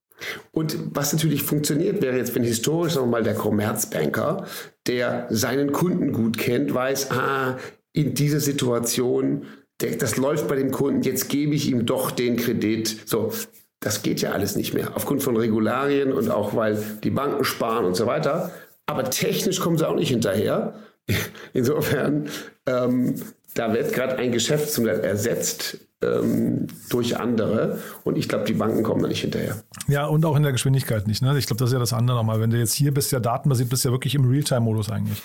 Und 0.52 0.78
was 0.96 1.14
natürlich 1.14 1.44
funktioniert, 1.44 2.02
wäre 2.02 2.18
jetzt, 2.18 2.36
wenn 2.36 2.44
historisch, 2.44 2.94
sagen 2.94 3.08
wir 3.08 3.12
mal, 3.12 3.24
der 3.24 3.36
Commerzbanker, 3.36 4.46
der 4.88 5.28
seinen 5.30 5.72
Kunden 5.72 6.12
gut 6.12 6.38
kennt, 6.38 6.74
weiß, 6.74 7.12
ah, 7.12 7.58
in 7.94 8.16
dieser 8.16 8.40
Situation 8.40 9.46
das 9.80 10.18
läuft 10.18 10.48
bei 10.48 10.56
dem 10.56 10.72
Kunden, 10.72 11.04
jetzt 11.04 11.30
gebe 11.30 11.56
ich 11.56 11.70
ihm 11.70 11.86
doch 11.86 12.12
den 12.12 12.36
Kredit. 12.36 13.04
So, 13.06 13.32
das 13.80 14.04
geht 14.04 14.22
ja 14.22 14.32
alles 14.32 14.56
nicht 14.56 14.74
mehr. 14.74 14.96
Aufgrund 14.96 15.24
von 15.24 15.38
Regularien 15.38 16.12
und 16.12 16.30
auch 16.30 16.56
weil 16.56 16.78
die 17.04 17.10
Banken 17.10 17.44
sparen 17.46 17.86
und 17.86 17.96
so 17.96 18.06
weiter. 18.06 18.52
Aber 18.86 19.10
technisch 19.10 19.60
kommen 19.60 19.78
sie 19.78 19.88
auch 19.88 19.96
nicht 19.96 20.10
hinterher. 20.10 20.74
Insofern, 21.54 22.28
ähm, 22.66 23.16
da 23.54 23.74
wird 23.74 23.94
gerade 23.94 24.18
ein 24.18 24.32
Geschäftsmodell 24.32 25.00
ersetzt 25.00 25.78
ähm, 26.02 26.68
durch 26.90 27.18
andere 27.18 27.80
und 28.04 28.18
ich 28.18 28.30
glaube, 28.30 28.46
die 28.46 28.54
Banken 28.54 28.84
kommen 28.84 29.02
da 29.02 29.08
nicht 29.08 29.22
hinterher. 29.22 29.64
Ja, 29.88 30.06
und 30.08 30.26
auch 30.26 30.36
in 30.36 30.44
der 30.44 30.52
Geschwindigkeit 30.52 31.08
nicht. 31.08 31.22
Ne? 31.22 31.38
Ich 31.38 31.48
glaube, 31.48 31.60
das 31.60 31.70
ist 31.70 31.74
ja 31.74 31.80
das 31.80 31.94
andere 31.94 32.18
nochmal. 32.18 32.40
Wenn 32.40 32.50
du 32.50 32.58
jetzt 32.58 32.74
hier 32.74 32.94
bist, 32.94 33.12
ja 33.12 33.20
datenbasiert, 33.20 33.70
bist 33.70 33.86
ja 33.86 33.92
wirklich 33.92 34.16
im 34.16 34.30
Realtime-Modus 34.30 34.90
eigentlich. 34.90 35.22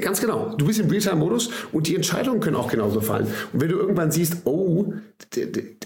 Ganz 0.00 0.20
genau. 0.20 0.54
Du 0.56 0.66
bist 0.66 0.80
im 0.80 0.88
Realtime-Modus 0.90 1.50
und 1.72 1.86
die 1.86 1.94
Entscheidungen 1.94 2.40
können 2.40 2.56
auch 2.56 2.68
genauso 2.68 3.00
fallen. 3.00 3.26
Und 3.52 3.60
wenn 3.60 3.68
du 3.68 3.76
irgendwann 3.76 4.10
siehst, 4.10 4.38
oh, 4.44 4.92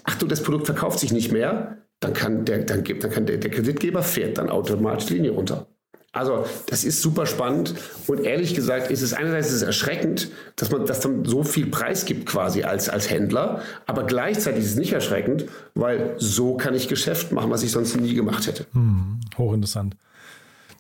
Achtung, 0.05 0.29
das 0.29 0.43
Produkt 0.43 0.67
verkauft 0.67 0.99
sich 0.99 1.13
nicht 1.13 1.31
mehr, 1.31 1.79
dann 2.01 2.15
kann 2.15 2.45
der, 2.45 2.61
dann 2.61 2.85
dann 2.85 3.11
kann 3.11 3.27
der, 3.27 3.37
der 3.37 3.51
Kreditgeber 3.51 4.03
fährt 4.03 4.39
dann 4.39 4.49
automatisch 4.49 5.07
die 5.07 5.15
Linie 5.15 5.33
runter. 5.33 5.67
Also 6.13 6.47
das 6.67 6.85
ist 6.85 7.03
super 7.03 7.27
spannend 7.27 7.75
und 8.07 8.25
ehrlich 8.25 8.55
gesagt 8.55 8.91
ist 8.91 9.03
es 9.03 9.13
einerseits 9.13 9.49
ist 9.49 9.57
es 9.57 9.63
erschreckend, 9.63 10.31
dass 10.57 10.71
man 10.71 10.87
das 10.87 11.01
dann 11.01 11.27
so 11.27 11.45
viel 11.45 11.67
Preis 11.67 12.07
gibt 12.07 12.25
quasi 12.25 12.63
als, 12.63 12.89
als 12.89 13.11
Händler, 13.11 13.61
aber 13.87 14.05
gleichzeitig 14.05 14.65
ist 14.65 14.71
es 14.71 14.77
nicht 14.77 14.95
erschreckend, 14.95 15.45
weil 15.75 16.15
so 16.17 16.57
kann 16.57 16.75
ich 16.75 16.89
Geschäft 16.89 17.31
machen, 17.31 17.51
was 17.51 17.63
ich 17.63 17.71
sonst 17.71 18.01
nie 18.01 18.15
gemacht 18.15 18.47
hätte. 18.47 18.65
Hm, 18.73 19.21
hochinteressant. 19.37 19.97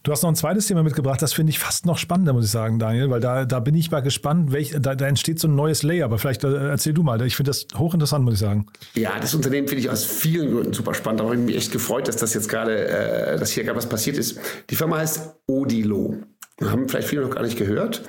Du 0.08 0.12
hast 0.12 0.22
noch 0.22 0.30
ein 0.30 0.36
zweites 0.36 0.66
Thema 0.66 0.82
mitgebracht, 0.82 1.20
das 1.20 1.34
finde 1.34 1.50
ich 1.50 1.58
fast 1.58 1.84
noch 1.84 1.98
spannender, 1.98 2.32
muss 2.32 2.46
ich 2.46 2.50
sagen, 2.50 2.78
Daniel, 2.78 3.10
weil 3.10 3.20
da, 3.20 3.44
da 3.44 3.60
bin 3.60 3.74
ich 3.74 3.90
mal 3.90 4.00
gespannt, 4.00 4.52
welch, 4.52 4.74
da, 4.80 4.94
da 4.94 5.06
entsteht 5.06 5.38
so 5.38 5.48
ein 5.48 5.54
neues 5.54 5.82
Layer, 5.82 6.06
aber 6.06 6.18
vielleicht 6.18 6.44
äh, 6.44 6.70
erzähl 6.70 6.94
du 6.94 7.02
mal, 7.02 7.20
ich 7.26 7.36
finde 7.36 7.50
das 7.50 7.66
hochinteressant, 7.76 8.24
muss 8.24 8.32
ich 8.32 8.40
sagen. 8.40 8.64
Ja, 8.94 9.20
das 9.20 9.34
Unternehmen 9.34 9.68
finde 9.68 9.82
ich 9.82 9.90
aus 9.90 10.06
vielen 10.06 10.50
Gründen 10.50 10.72
super 10.72 10.94
spannend, 10.94 11.20
habe 11.20 11.34
ich 11.34 11.40
mich 11.42 11.56
echt 11.56 11.72
gefreut, 11.72 12.08
dass 12.08 12.16
das 12.16 12.32
jetzt 12.32 12.48
gerade, 12.48 12.88
äh, 12.88 13.38
dass 13.38 13.50
hier 13.50 13.64
gerade 13.64 13.76
was 13.76 13.86
passiert 13.86 14.16
ist. 14.16 14.40
Die 14.70 14.76
Firma 14.76 14.96
heißt 14.96 15.34
Odilo. 15.46 16.16
Haben 16.62 16.88
vielleicht 16.88 17.08
viele 17.08 17.20
noch 17.20 17.30
gar 17.34 17.42
nicht 17.42 17.58
gehört. 17.58 18.00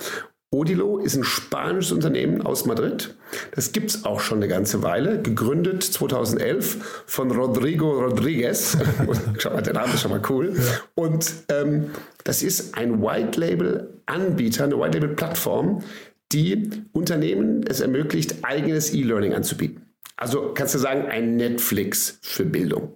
Odilo 0.52 0.98
ist 0.98 1.14
ein 1.14 1.22
spanisches 1.22 1.92
Unternehmen 1.92 2.42
aus 2.42 2.66
Madrid. 2.66 3.14
Das 3.54 3.70
gibt 3.70 3.90
es 3.90 4.04
auch 4.04 4.18
schon 4.18 4.38
eine 4.38 4.48
ganze 4.48 4.82
Weile. 4.82 5.22
Gegründet 5.22 5.84
2011 5.84 7.04
von 7.06 7.30
Rodrigo 7.30 7.92
Rodriguez. 7.92 8.76
Schau 9.38 9.50
mal, 9.50 9.62
der 9.62 9.74
Name 9.74 9.94
ist 9.94 10.00
schon 10.00 10.10
mal 10.10 10.22
cool. 10.28 10.52
Ja. 10.56 10.62
Und 10.96 11.32
ähm, 11.50 11.92
das 12.24 12.42
ist 12.42 12.76
ein 12.76 13.00
White-Label-Anbieter, 13.00 14.64
eine 14.64 14.76
White-Label-Plattform, 14.80 15.84
die 16.32 16.68
Unternehmen 16.90 17.64
es 17.68 17.80
ermöglicht, 17.80 18.42
eigenes 18.42 18.92
E-Learning 18.92 19.34
anzubieten. 19.34 19.86
Also 20.16 20.52
kannst 20.52 20.74
du 20.74 20.80
sagen, 20.80 21.06
ein 21.06 21.36
Netflix 21.36 22.18
für 22.22 22.44
Bildung. 22.44 22.92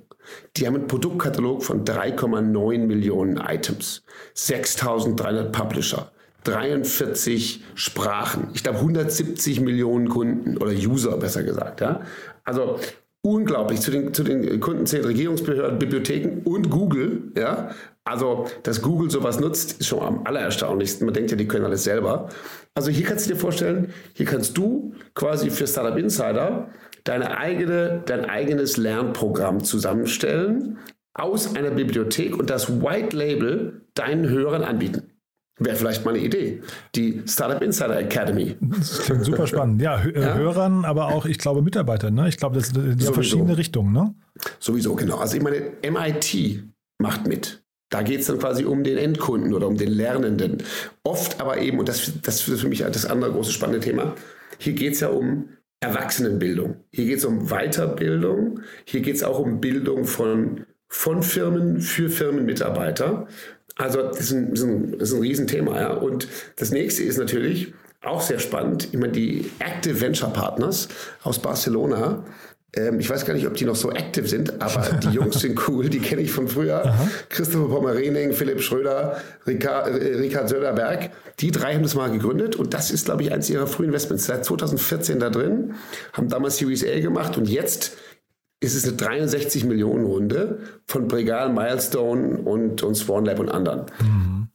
Die 0.57 0.67
haben 0.67 0.75
einen 0.75 0.89
Produktkatalog 0.89 1.63
von 1.63 1.85
3,9 1.85 2.79
Millionen 2.79 3.37
Items, 3.37 4.03
6300 4.35 5.53
Publisher, 5.53 6.11
43 6.45 7.65
Sprachen. 7.75 8.49
Ich 8.55 8.63
glaube 8.63 8.79
170 8.79 9.61
Millionen 9.61 10.09
Kunden 10.09 10.57
oder 10.59 10.73
User 10.73 11.17
besser 11.17 11.43
gesagt. 11.43 11.81
Ja? 11.81 12.03
Also 12.45 12.79
unglaublich. 13.23 13.81
Zu 13.81 13.91
den, 13.91 14.15
zu 14.15 14.23
den 14.23 14.61
Kunden 14.61 14.87
zählen 14.87 15.05
Regierungsbehörden, 15.05 15.79
Bibliotheken 15.79 16.43
und 16.45 16.71
Google. 16.71 17.33
Ja? 17.37 17.71
Also, 18.05 18.47
dass 18.63 18.83
Google 18.83 19.11
sowas 19.11 19.41
nutzt, 19.41 19.81
ist 19.81 19.87
schon 19.87 20.01
am 20.01 20.27
allererstaunlichsten. 20.27 21.07
Man 21.07 21.15
denkt 21.15 21.31
ja, 21.31 21.37
die 21.37 21.49
können 21.49 21.65
alles 21.65 21.85
selber. 21.85 22.29
Also 22.75 22.91
hier 22.91 23.07
kannst 23.07 23.27
du 23.27 23.33
dir 23.33 23.41
vorstellen, 23.41 23.93
hier 24.13 24.27
kannst 24.27 24.59
du 24.59 24.95
quasi 25.15 25.51
für 25.51 25.67
Startup 25.67 25.97
Insider 25.97 26.69
deine 27.05 27.39
eigene, 27.39 28.03
dein 28.05 28.25
eigenes 28.27 28.77
Lernprogramm 28.77 29.65
zusammenstellen 29.65 30.79
aus 31.15 31.55
einer 31.55 31.71
Bibliothek 31.71 32.37
und 32.37 32.51
das 32.51 32.83
White 32.83 33.17
Label 33.17 33.81
deinen 33.95 34.29
Hörern 34.29 34.65
anbieten. 34.65 35.14
Wäre 35.59 35.77
vielleicht 35.77 36.05
mal 36.05 36.15
eine 36.15 36.25
Idee. 36.25 36.63
Die 36.97 37.23
Startup 37.27 37.63
Insider 37.63 37.99
Academy. 37.99 38.57
Das 38.61 38.99
klingt 39.01 39.25
super 39.25 39.47
spannend. 39.47 39.81
Ja, 39.81 40.05
ja? 40.05 40.35
Hörern, 40.35 40.85
aber 40.85 41.09
auch, 41.09 41.27
ich 41.27 41.39
glaube, 41.39 41.63
Mitarbeitern. 41.63 42.15
Ne? 42.15 42.29
Ich 42.29 42.39
glaube, 42.39 42.57
das 42.57 42.69
sind 42.69 43.03
verschiedene 43.03 43.57
Richtungen. 43.57 43.93
Ne? 43.93 44.15
Sowieso, 44.59 44.97
genau. 44.97 45.19
Also 45.19 45.37
ich 45.37 45.43
meine, 45.43 45.63
MIT 45.89 46.65
macht 46.99 47.29
mit. 47.29 47.63
Da 47.91 48.03
geht 48.03 48.21
es 48.21 48.27
dann 48.27 48.41
quasi 48.41 48.65
um 48.65 48.83
den 48.83 48.99
Endkunden 48.99 49.55
oder 49.55 49.69
um 49.69 49.77
den 49.77 49.91
Lernenden. 49.91 50.65
Oft 51.05 51.41
aber 51.41 51.59
eben, 51.59 51.79
und 51.79 51.89
das, 51.89 52.13
das 52.23 52.49
ist 52.49 52.61
für 52.61 52.69
mich 52.69 52.81
das 52.81 53.07
andere 53.07 53.31
große 53.31 53.53
spannende 53.53 53.79
Thema, 53.81 54.17
hier 54.59 54.73
geht 54.73 54.95
es 54.95 55.01
ja 55.01 55.09
um 55.09 55.51
Erwachsenenbildung. 55.81 56.77
Hier 56.91 57.05
geht 57.05 57.19
es 57.19 57.25
um 57.25 57.51
Weiterbildung. 57.51 58.61
Hier 58.85 59.03
geht 59.03 59.17
es 59.17 59.23
auch 59.23 59.39
um 59.39 59.61
Bildung 59.61 60.05
von, 60.05 60.67
von 60.89 61.23
Firmen 61.23 61.81
für 61.81 62.09
Firmenmitarbeiter. 62.09 63.29
Also 63.77 64.03
das 64.03 64.21
ist 64.21 64.33
ein, 64.33 64.51
das 64.51 64.61
ist 64.61 64.67
ein, 64.67 64.99
das 64.99 65.09
ist 65.11 65.15
ein 65.15 65.21
Riesenthema. 65.21 65.81
Ja. 65.81 65.93
Und 65.95 66.29
das 66.57 66.71
nächste 66.71 67.03
ist 67.03 67.19
natürlich 67.19 67.75
auch 68.03 68.21
sehr 68.21 68.39
spannend, 68.39 68.93
immer 68.93 69.09
die 69.09 69.51
Active 69.59 70.01
Venture 70.01 70.31
Partners 70.31 70.89
aus 71.23 71.39
Barcelona. 71.39 72.25
Ähm, 72.77 73.01
ich 73.01 73.09
weiß 73.09 73.25
gar 73.25 73.35
nicht, 73.35 73.47
ob 73.47 73.55
die 73.55 73.65
noch 73.65 73.77
so 73.77 73.91
active 73.91 74.27
sind, 74.29 74.61
aber 74.61 74.99
die 75.03 75.09
Jungs 75.11 75.41
sind 75.41 75.59
cool, 75.69 75.89
die 75.89 76.01
kenne 76.01 76.23
ich 76.23 76.31
von 76.31 76.49
früher. 76.49 76.85
Aha. 76.85 77.09
Christopher 77.29 77.69
Pommerening, 77.69 78.33
Philipp 78.33 78.61
Schröder, 78.61 79.21
Ricard, 79.47 79.89
äh, 79.89 80.17
Ricard 80.17 80.49
Söderberg. 80.49 81.11
Die 81.41 81.51
drei 81.51 81.75
haben 81.75 81.83
das 81.83 81.95
mal 81.95 82.11
gegründet 82.11 82.57
und 82.57 82.75
das 82.75 82.91
ist, 82.91 83.07
glaube 83.07 83.23
ich, 83.23 83.33
eines 83.33 83.51
ihrer 83.51 83.67
frühen 83.67 83.89
Investments. 83.89 84.27
Seit 84.27 84.45
2014 84.45 85.19
da 85.19 85.31
drin, 85.31 85.75
haben 86.13 86.29
damals 86.29 86.59
Series 86.59 86.85
A 86.85 87.01
gemacht 87.01 87.37
und 87.37 87.49
jetzt 87.49 87.97
ist 88.65 88.75
es 88.75 88.85
eine 88.85 88.97
63 88.97 89.65
Millionen 89.65 90.05
Runde 90.05 90.59
von 90.87 91.07
Bregal, 91.07 91.53
Milestone 91.53 92.39
und, 92.39 92.83
und 92.83 92.95
Swan 92.95 93.25
Lab 93.25 93.39
und 93.39 93.51
anderen. 93.51 93.87
Mhm. 94.01 94.49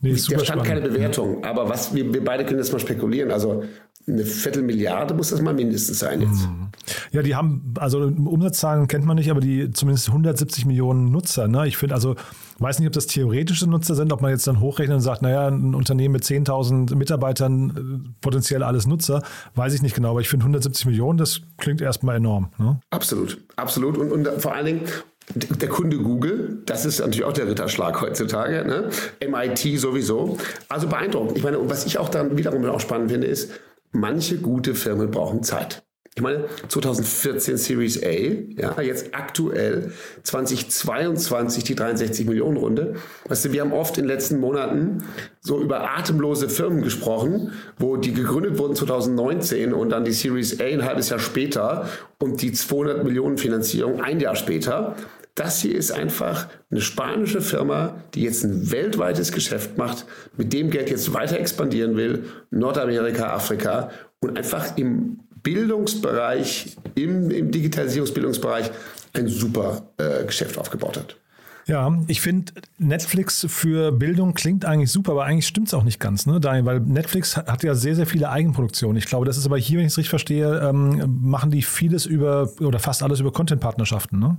Nee, 0.00 0.12
da 0.12 0.18
stand 0.18 0.46
spannend. 0.46 0.66
keine 0.66 0.80
Bewertung, 0.80 1.44
aber 1.44 1.68
was 1.68 1.92
wir, 1.92 2.14
wir 2.14 2.24
beide 2.24 2.44
können 2.44 2.60
jetzt 2.60 2.72
mal 2.72 2.78
spekulieren. 2.78 3.32
Also 3.32 3.64
eine 4.08 4.24
Viertelmilliarde 4.24 5.14
muss 5.14 5.30
das 5.30 5.40
mal 5.40 5.54
mindestens 5.54 5.98
sein 5.98 6.22
jetzt. 6.22 6.48
Mhm. 6.48 6.68
Ja, 7.12 7.22
die 7.22 7.34
haben, 7.34 7.74
also 7.78 8.00
Umsatzzahlen 8.00 8.88
kennt 8.88 9.04
man 9.04 9.16
nicht, 9.16 9.30
aber 9.30 9.40
die 9.40 9.70
zumindest 9.70 10.08
170 10.08 10.66
Millionen 10.66 11.10
Nutzer. 11.10 11.48
Ne? 11.48 11.68
Ich 11.68 11.76
finde 11.76 11.94
also, 11.94 12.16
weiß 12.58 12.78
nicht, 12.78 12.88
ob 12.88 12.94
das 12.94 13.06
theoretische 13.06 13.68
Nutzer 13.68 13.94
sind, 13.94 14.12
ob 14.12 14.22
man 14.22 14.30
jetzt 14.30 14.46
dann 14.46 14.60
hochrechnet 14.60 14.96
und 14.96 15.02
sagt, 15.02 15.22
naja, 15.22 15.48
ein 15.48 15.74
Unternehmen 15.74 16.12
mit 16.12 16.24
10.000 16.24 16.94
Mitarbeitern, 16.94 18.04
äh, 18.06 18.08
potenziell 18.20 18.62
alles 18.62 18.86
Nutzer, 18.86 19.22
weiß 19.54 19.74
ich 19.74 19.82
nicht 19.82 19.94
genau, 19.94 20.10
aber 20.10 20.20
ich 20.20 20.28
finde 20.28 20.44
170 20.44 20.86
Millionen, 20.86 21.18
das 21.18 21.40
klingt 21.58 21.80
erstmal 21.80 22.16
enorm. 22.16 22.50
Ne? 22.58 22.80
Absolut, 22.90 23.38
absolut. 23.56 23.98
Und, 23.98 24.12
und 24.12 24.28
vor 24.40 24.54
allen 24.54 24.66
Dingen, 24.66 24.82
der 25.34 25.68
Kunde 25.68 25.98
Google, 25.98 26.62
das 26.64 26.84
ist 26.84 27.00
natürlich 27.00 27.24
auch 27.24 27.32
der 27.32 27.48
Ritterschlag 27.48 28.00
heutzutage, 28.00 28.64
ne? 28.66 28.88
MIT 29.26 29.78
sowieso. 29.78 30.38
Also 30.68 30.88
beeindruckend. 30.88 31.36
Ich 31.36 31.44
meine, 31.44 31.58
und 31.58 31.68
was 31.68 31.84
ich 31.84 31.98
auch 31.98 32.08
dann 32.08 32.36
wiederum 32.38 32.64
auch 32.66 32.80
spannend 32.80 33.10
finde, 33.10 33.26
ist, 33.26 33.50
manche 33.92 34.38
gute 34.38 34.74
Firmen 34.74 35.10
brauchen 35.10 35.42
Zeit. 35.42 35.82
Ich 36.18 36.22
meine, 36.22 36.46
2014 36.66 37.56
Series 37.58 38.02
A, 38.02 38.08
ja, 38.08 38.80
jetzt 38.80 39.14
aktuell 39.14 39.92
2022 40.24 41.62
die 41.62 41.76
63 41.76 42.26
Millionen 42.26 42.56
Runde. 42.56 42.96
Weißt 43.28 43.44
du, 43.44 43.52
wir 43.52 43.60
haben 43.60 43.72
oft 43.72 43.96
in 43.98 44.02
den 44.02 44.08
letzten 44.08 44.40
Monaten 44.40 45.04
so 45.40 45.60
über 45.60 45.96
atemlose 45.96 46.48
Firmen 46.48 46.82
gesprochen, 46.82 47.52
wo 47.78 47.96
die 47.96 48.14
gegründet 48.14 48.58
wurden 48.58 48.74
2019 48.74 49.72
und 49.72 49.90
dann 49.90 50.04
die 50.04 50.10
Series 50.10 50.58
A 50.58 50.64
ein 50.64 50.84
halbes 50.84 51.08
Jahr 51.08 51.20
später 51.20 51.88
und 52.18 52.42
die 52.42 52.50
200 52.50 53.04
Millionen 53.04 53.38
Finanzierung 53.38 54.00
ein 54.00 54.18
Jahr 54.18 54.34
später. 54.34 54.96
Das 55.38 55.60
hier 55.60 55.76
ist 55.76 55.92
einfach 55.92 56.48
eine 56.68 56.80
spanische 56.80 57.40
Firma, 57.40 57.94
die 58.14 58.22
jetzt 58.22 58.42
ein 58.42 58.72
weltweites 58.72 59.30
Geschäft 59.30 59.78
macht, 59.78 60.04
mit 60.36 60.52
dem 60.52 60.68
Geld 60.68 60.90
jetzt 60.90 61.14
weiter 61.14 61.38
expandieren 61.38 61.96
will, 61.96 62.24
Nordamerika, 62.50 63.32
Afrika 63.32 63.90
und 64.18 64.36
einfach 64.36 64.76
im 64.76 65.20
Bildungsbereich, 65.44 66.76
im, 66.96 67.30
im 67.30 67.52
Digitalisierungsbildungsbereich 67.52 68.72
ein 69.12 69.28
super 69.28 69.82
äh, 69.98 70.24
Geschäft 70.24 70.58
aufgebaut 70.58 70.96
hat. 70.96 71.16
Ja, 71.66 71.96
ich 72.08 72.20
finde, 72.20 72.52
Netflix 72.78 73.46
für 73.48 73.92
Bildung 73.92 74.34
klingt 74.34 74.64
eigentlich 74.64 74.90
super, 74.90 75.12
aber 75.12 75.24
eigentlich 75.24 75.46
stimmt 75.46 75.68
es 75.68 75.74
auch 75.74 75.84
nicht 75.84 76.00
ganz, 76.00 76.26
ne, 76.26 76.40
Daniel? 76.40 76.64
Weil 76.64 76.80
Netflix 76.80 77.36
hat 77.36 77.62
ja 77.62 77.76
sehr, 77.76 77.94
sehr 77.94 78.06
viele 78.06 78.30
Eigenproduktionen. 78.30 78.96
Ich 78.96 79.06
glaube, 79.06 79.24
das 79.24 79.36
ist 79.36 79.46
aber 79.46 79.58
hier, 79.58 79.78
wenn 79.78 79.86
ich 79.86 79.92
es 79.92 79.98
richtig 79.98 80.10
verstehe, 80.10 80.58
ähm, 80.68 81.20
machen 81.20 81.52
die 81.52 81.62
vieles 81.62 82.06
über 82.06 82.50
oder 82.60 82.80
fast 82.80 83.04
alles 83.04 83.20
über 83.20 83.30
Content-Partnerschaften, 83.30 84.18
ne? 84.18 84.38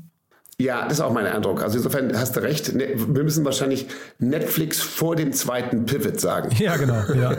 Ja, 0.62 0.84
das 0.84 0.94
ist 0.94 1.02
auch 1.02 1.14
mein 1.14 1.26
Eindruck. 1.26 1.64
Also 1.64 1.78
insofern 1.78 2.12
hast 2.14 2.36
du 2.36 2.42
recht. 2.42 2.76
Ne, 2.76 2.90
wir 2.96 3.24
müssen 3.24 3.46
wahrscheinlich 3.46 3.88
Netflix 4.20 4.82
vor 4.82 5.16
dem 5.16 5.32
zweiten 5.32 5.86
Pivot 5.86 6.20
sagen. 6.20 6.50
Ja, 6.60 6.76
genau. 6.76 7.02
Ja. 7.18 7.32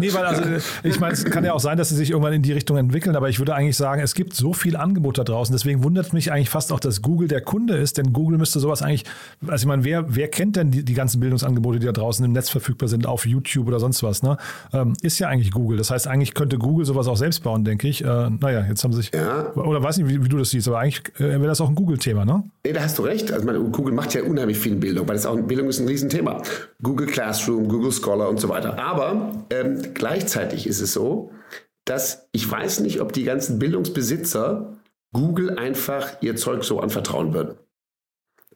Nee, 0.00 0.14
weil 0.14 0.24
also 0.24 0.42
ich 0.82 0.98
meine, 0.98 1.12
es 1.12 1.26
kann 1.26 1.44
ja 1.44 1.52
auch 1.52 1.60
sein, 1.60 1.76
dass 1.76 1.90
sie 1.90 1.94
sich 1.94 2.10
irgendwann 2.10 2.32
in 2.32 2.40
die 2.40 2.52
Richtung 2.52 2.78
entwickeln, 2.78 3.16
aber 3.16 3.28
ich 3.28 3.38
würde 3.38 3.54
eigentlich 3.54 3.76
sagen, 3.76 4.00
es 4.00 4.14
gibt 4.14 4.32
so 4.32 4.54
viel 4.54 4.76
Angebot 4.76 5.18
da 5.18 5.24
draußen. 5.24 5.54
Deswegen 5.54 5.84
wundert 5.84 6.14
mich 6.14 6.32
eigentlich 6.32 6.48
fast 6.48 6.72
auch, 6.72 6.80
dass 6.80 7.02
Google 7.02 7.28
der 7.28 7.42
Kunde 7.42 7.76
ist, 7.76 7.98
denn 7.98 8.14
Google 8.14 8.38
müsste 8.38 8.60
sowas 8.60 8.80
eigentlich, 8.80 9.04
also 9.46 9.64
ich 9.64 9.66
meine, 9.66 9.84
wer, 9.84 10.06
wer 10.14 10.28
kennt 10.28 10.56
denn 10.56 10.70
die, 10.70 10.84
die 10.84 10.94
ganzen 10.94 11.20
Bildungsangebote, 11.20 11.80
die 11.80 11.86
da 11.86 11.92
draußen 11.92 12.24
im 12.24 12.32
Netz 12.32 12.48
verfügbar 12.48 12.88
sind, 12.88 13.06
auf 13.06 13.26
YouTube 13.26 13.68
oder 13.68 13.78
sonst 13.78 14.02
was, 14.02 14.22
ne? 14.22 14.38
Ähm, 14.72 14.94
ist 15.02 15.18
ja 15.18 15.28
eigentlich 15.28 15.50
Google. 15.50 15.76
Das 15.76 15.90
heißt, 15.90 16.08
eigentlich 16.08 16.32
könnte 16.32 16.56
Google 16.56 16.86
sowas 16.86 17.06
auch 17.08 17.18
selbst 17.18 17.42
bauen, 17.42 17.64
denke 17.64 17.88
ich. 17.88 18.02
Äh, 18.02 18.06
naja, 18.06 18.64
jetzt 18.66 18.82
haben 18.82 18.92
sie 18.92 19.02
sich, 19.02 19.10
ja. 19.12 19.52
oder 19.52 19.82
weiß 19.82 19.98
nicht, 19.98 20.08
wie, 20.08 20.24
wie, 20.24 20.28
du 20.30 20.38
das 20.38 20.48
siehst, 20.48 20.66
aber 20.66 20.78
eigentlich 20.78 21.02
äh, 21.20 21.28
wäre 21.28 21.48
das 21.48 21.60
auch 21.60 21.68
ein 21.68 21.74
Google-Thema, 21.74 22.24
ne? 22.24 22.44
Nee, 22.64 22.72
da 22.72 22.82
hast 22.82 22.98
du 22.98 23.02
recht. 23.02 23.32
Also 23.32 23.44
meine, 23.44 23.58
Google 23.58 23.92
macht 23.92 24.14
ja 24.14 24.22
unheimlich 24.22 24.58
viel 24.58 24.76
Bildung, 24.76 25.08
weil 25.08 25.16
das 25.16 25.26
auch 25.26 25.36
Bildung 25.36 25.68
ist 25.68 25.80
ein 25.80 25.88
Riesenthema. 25.88 26.42
Google 26.80 27.08
Classroom, 27.08 27.68
Google 27.68 27.90
Scholar 27.90 28.28
und 28.28 28.38
so 28.38 28.48
weiter. 28.48 28.78
Aber 28.78 29.44
ähm, 29.50 29.94
gleichzeitig 29.94 30.68
ist 30.68 30.80
es 30.80 30.92
so, 30.92 31.32
dass 31.84 32.28
ich 32.30 32.48
weiß 32.48 32.80
nicht, 32.80 33.00
ob 33.00 33.12
die 33.12 33.24
ganzen 33.24 33.58
Bildungsbesitzer 33.58 34.76
Google 35.12 35.58
einfach 35.58 36.22
ihr 36.22 36.36
Zeug 36.36 36.62
so 36.62 36.78
anvertrauen 36.78 37.34
würden. 37.34 37.58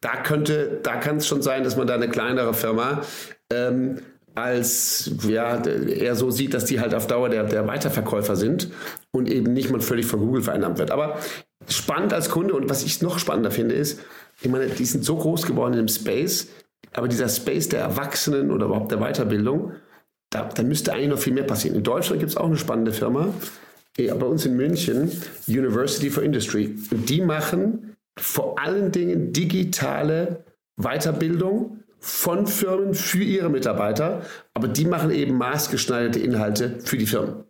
Da 0.00 0.22
könnte, 0.22 0.78
da 0.82 0.96
kann 0.96 1.16
es 1.16 1.26
schon 1.26 1.42
sein, 1.42 1.64
dass 1.64 1.76
man 1.76 1.88
da 1.88 1.94
eine 1.94 2.08
kleinere 2.08 2.54
Firma 2.54 3.02
ähm, 3.52 3.98
als 4.36 5.10
ja, 5.26 5.56
er 5.64 6.14
so 6.14 6.30
sieht, 6.30 6.52
dass 6.52 6.66
die 6.66 6.78
halt 6.78 6.94
auf 6.94 7.06
Dauer 7.06 7.30
der, 7.30 7.44
der 7.44 7.66
Weiterverkäufer 7.66 8.36
sind 8.36 8.68
und 9.10 9.30
eben 9.30 9.52
nicht 9.54 9.70
mal 9.70 9.80
völlig 9.80 10.06
von 10.06 10.20
Google 10.20 10.42
vereinnahmt 10.42 10.78
wird. 10.78 10.90
Aber 10.90 11.18
spannend 11.68 12.12
als 12.12 12.30
Kunde 12.30 12.54
und 12.54 12.68
was 12.68 12.84
ich 12.84 13.02
noch 13.02 13.18
spannender 13.18 13.50
finde, 13.50 13.74
ist, 13.74 14.00
ich 14.40 14.50
meine, 14.50 14.66
die 14.66 14.84
sind 14.84 15.04
so 15.04 15.16
groß 15.16 15.46
geworden 15.46 15.74
im 15.74 15.88
Space, 15.88 16.48
aber 16.92 17.08
dieser 17.08 17.28
Space 17.28 17.68
der 17.68 17.80
Erwachsenen 17.80 18.50
oder 18.50 18.66
überhaupt 18.66 18.90
der 18.90 18.98
Weiterbildung, 18.98 19.72
da, 20.30 20.44
da 20.44 20.62
müsste 20.62 20.92
eigentlich 20.92 21.08
noch 21.08 21.18
viel 21.18 21.32
mehr 21.32 21.44
passieren. 21.44 21.76
In 21.76 21.82
Deutschland 21.82 22.20
gibt 22.20 22.30
es 22.30 22.36
auch 22.36 22.46
eine 22.46 22.56
spannende 22.56 22.92
Firma, 22.92 23.32
bei 23.96 24.26
uns 24.26 24.44
in 24.44 24.56
München, 24.56 25.10
University 25.46 26.10
for 26.10 26.22
Industry. 26.22 26.76
Und 26.90 27.08
die 27.08 27.22
machen 27.22 27.96
vor 28.18 28.58
allen 28.58 28.92
Dingen 28.92 29.32
digitale 29.32 30.44
Weiterbildung 30.76 31.80
von 31.98 32.46
Firmen 32.46 32.94
für 32.94 33.22
ihre 33.22 33.48
Mitarbeiter, 33.48 34.22
aber 34.54 34.68
die 34.68 34.84
machen 34.84 35.10
eben 35.10 35.38
maßgeschneiderte 35.38 36.20
Inhalte 36.20 36.78
für 36.80 36.98
die 36.98 37.06
Firmen. 37.06 37.45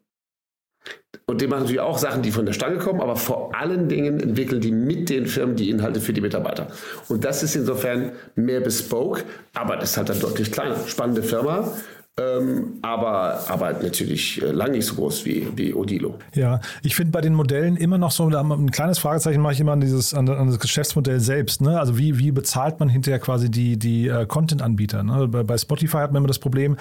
Und 1.28 1.40
die 1.40 1.48
machen 1.48 1.62
natürlich 1.62 1.80
auch 1.80 1.98
Sachen, 1.98 2.22
die 2.22 2.30
von 2.30 2.46
der 2.46 2.52
Stange 2.52 2.78
kommen, 2.78 3.00
aber 3.00 3.16
vor 3.16 3.52
allen 3.52 3.88
Dingen 3.88 4.20
entwickeln 4.20 4.60
die 4.60 4.70
mit 4.70 5.10
den 5.10 5.26
Firmen 5.26 5.56
die 5.56 5.70
Inhalte 5.70 6.00
für 6.00 6.12
die 6.12 6.20
Mitarbeiter. 6.20 6.68
Und 7.08 7.24
das 7.24 7.42
ist 7.42 7.56
insofern 7.56 8.12
mehr 8.36 8.60
bespoke, 8.60 9.24
aber 9.52 9.76
das 9.76 9.90
ist 9.90 9.96
halt 9.96 10.08
dann 10.08 10.20
deutlich 10.20 10.52
kleiner. 10.52 10.76
Spannende 10.86 11.24
Firma, 11.24 11.72
ähm, 12.18 12.78
aber, 12.80 13.44
aber 13.48 13.74
natürlich 13.74 14.40
äh, 14.40 14.50
lang 14.50 14.70
nicht 14.70 14.86
so 14.86 14.94
groß 14.94 15.26
wie, 15.26 15.48
wie 15.54 15.74
Odilo. 15.74 16.14
Ja, 16.34 16.62
ich 16.82 16.96
finde 16.96 17.12
bei 17.12 17.20
den 17.20 17.34
Modellen 17.34 17.76
immer 17.76 17.98
noch 17.98 18.10
so 18.10 18.26
ein 18.26 18.70
kleines 18.70 18.98
Fragezeichen 18.98 19.42
mache 19.42 19.52
ich 19.52 19.60
immer 19.60 19.72
an 19.72 19.82
dieses 19.82 20.14
an, 20.14 20.26
an 20.30 20.46
das 20.46 20.58
Geschäftsmodell 20.58 21.20
selbst. 21.20 21.60
Ne? 21.60 21.78
Also 21.78 21.98
wie, 21.98 22.18
wie 22.18 22.32
bezahlt 22.32 22.80
man 22.80 22.88
hinterher 22.88 23.18
quasi 23.18 23.50
die, 23.50 23.78
die 23.78 24.08
uh, 24.08 24.24
Content-Anbieter? 24.24 25.02
Ne? 25.02 25.28
Bei, 25.28 25.42
bei 25.42 25.58
Spotify 25.58 25.98
hat 25.98 26.12
man 26.12 26.20
immer 26.20 26.28
das 26.28 26.38
Problem, 26.38 26.78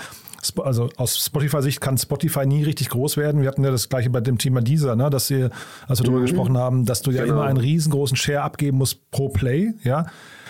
also 0.64 0.90
aus 0.96 1.26
Spotify-Sicht 1.26 1.82
kann 1.82 1.98
Spotify 1.98 2.46
nie 2.46 2.64
richtig 2.64 2.88
groß 2.88 3.18
werden. 3.18 3.42
Wir 3.42 3.50
hatten 3.50 3.66
ja 3.66 3.72
das 3.72 3.90
gleiche 3.90 4.10
bei 4.10 4.22
dem 4.22 4.38
Thema 4.38 4.62
Deezer, 4.62 4.96
ne? 4.96 5.10
dass 5.10 5.30
wir, 5.30 5.50
als 5.86 6.00
wir 6.00 6.04
mhm. 6.04 6.14
darüber 6.14 6.22
gesprochen 6.22 6.58
haben, 6.58 6.86
dass 6.86 7.02
du 7.02 7.12
ja 7.12 7.24
genau. 7.24 7.36
immer 7.36 7.44
einen 7.44 7.58
riesengroßen 7.58 8.16
Share 8.16 8.42
abgeben 8.42 8.78
musst 8.78 9.12
pro 9.12 9.28
Play, 9.28 9.74
ja. 9.84 10.06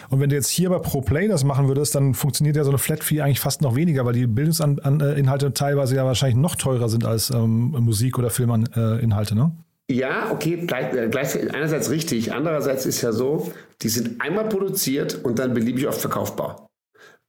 Und 0.09 0.19
wenn 0.19 0.29
du 0.29 0.35
jetzt 0.35 0.49
hier 0.49 0.69
bei 0.69 0.79
ProPlay 0.79 1.27
das 1.27 1.43
machen 1.43 1.67
würdest, 1.67 1.95
dann 1.95 2.13
funktioniert 2.13 2.55
ja 2.55 2.63
so 2.63 2.71
eine 2.71 2.77
Flat 2.77 3.03
Fee 3.03 3.21
eigentlich 3.21 3.39
fast 3.39 3.61
noch 3.61 3.75
weniger, 3.75 4.05
weil 4.05 4.13
die 4.13 4.27
Bildungsinhalte 4.27 5.53
teilweise 5.53 5.95
ja 5.95 6.05
wahrscheinlich 6.05 6.37
noch 6.37 6.55
teurer 6.55 6.89
sind 6.89 7.05
als 7.05 7.29
ähm, 7.29 7.71
Musik- 7.79 8.17
oder 8.17 8.29
Filminhalte, 8.29 9.35
ne? 9.35 9.51
Ja, 9.89 10.31
okay, 10.31 10.65
gleich, 10.65 10.93
äh, 10.95 11.49
einerseits 11.53 11.91
richtig. 11.91 12.33
Andererseits 12.33 12.85
ist 12.85 13.01
ja 13.01 13.11
so, 13.11 13.51
die 13.81 13.89
sind 13.89 14.19
einmal 14.19 14.49
produziert 14.49 15.23
und 15.23 15.37
dann 15.37 15.53
beliebig 15.53 15.87
oft 15.87 16.01
verkaufbar. 16.01 16.67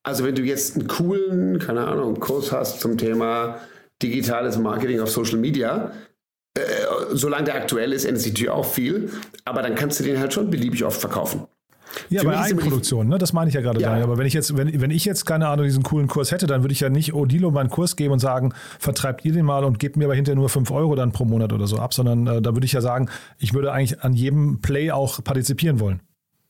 Also 0.03 0.25
wenn 0.25 0.35
du 0.35 0.43
jetzt 0.43 0.77
einen 0.77 0.87
coolen, 0.87 1.59
keine 1.59 1.87
Ahnung, 1.87 2.19
Kurs 2.21 2.53
hast 2.53 2.81
zum 2.81 2.97
Thema 2.97 3.59
digitales 4.03 4.57
Marketing 4.57 5.01
auf 5.01 5.11
Social 5.11 5.39
Media, 5.39 5.93
äh, 6.57 6.63
solange 7.13 7.45
der 7.45 7.57
aktuell 7.57 7.93
ist, 7.93 8.05
ändert 8.05 8.23
sich 8.23 8.33
natürlich 8.33 8.51
auch 8.51 8.65
viel, 8.65 9.11
aber 9.45 9.63
dann 9.63 9.75
kannst 9.75 10.01
du 10.01 10.05
den 10.05 10.19
halt 10.19 10.33
schon 10.33 10.49
beliebig 10.49 10.85
oft 10.85 11.01
verkaufen. 11.01 11.47
Ja, 12.09 12.21
Für 12.21 12.29
bei 12.29 12.39
Eigenproduktion, 12.39 13.09
ne? 13.09 13.19
das 13.19 13.33
meine 13.33 13.49
ich 13.49 13.55
ja 13.55 13.61
gerade. 13.61 13.81
Ja. 13.81 13.93
Aber 14.03 14.19
wenn 14.19 14.27
ich 14.27 14.33
jetzt, 14.33 14.57
wenn, 14.57 14.81
wenn 14.81 14.91
ich 14.91 15.05
jetzt 15.05 15.27
keine 15.27 15.49
Ahnung 15.49 15.65
diesen 15.65 15.83
coolen 15.83 16.09
Kurs 16.09 16.33
hätte, 16.33 16.47
dann 16.47 16.63
würde 16.63 16.73
ich 16.73 16.81
ja 16.81 16.89
nicht 16.89 17.15
Odilo 17.15 17.51
meinen 17.51 17.71
Kurs 17.71 17.97
geben 17.97 18.13
und 18.13 18.19
sagen, 18.19 18.53
vertreibt 18.79 19.25
ihr 19.25 19.33
den 19.33 19.45
mal 19.45 19.65
und 19.65 19.79
gebt 19.79 19.97
mir 19.97 20.05
aber 20.05 20.15
hinterher 20.15 20.37
nur 20.37 20.49
5 20.49 20.71
Euro 20.71 20.95
dann 20.95 21.13
pro 21.13 21.25
Monat 21.25 21.53
oder 21.53 21.67
so 21.67 21.79
ab, 21.79 21.95
sondern 21.95 22.27
äh, 22.27 22.43
da 22.43 22.55
würde 22.55 22.67
ich 22.67 22.73
ja 22.73 22.81
sagen, 22.81 23.09
ich 23.39 23.55
würde 23.55 23.73
eigentlich 23.73 24.03
an 24.03 24.13
jedem 24.13 24.61
Play 24.61 24.91
auch 24.91 25.23
partizipieren 25.23 25.81
wollen. 25.81 26.01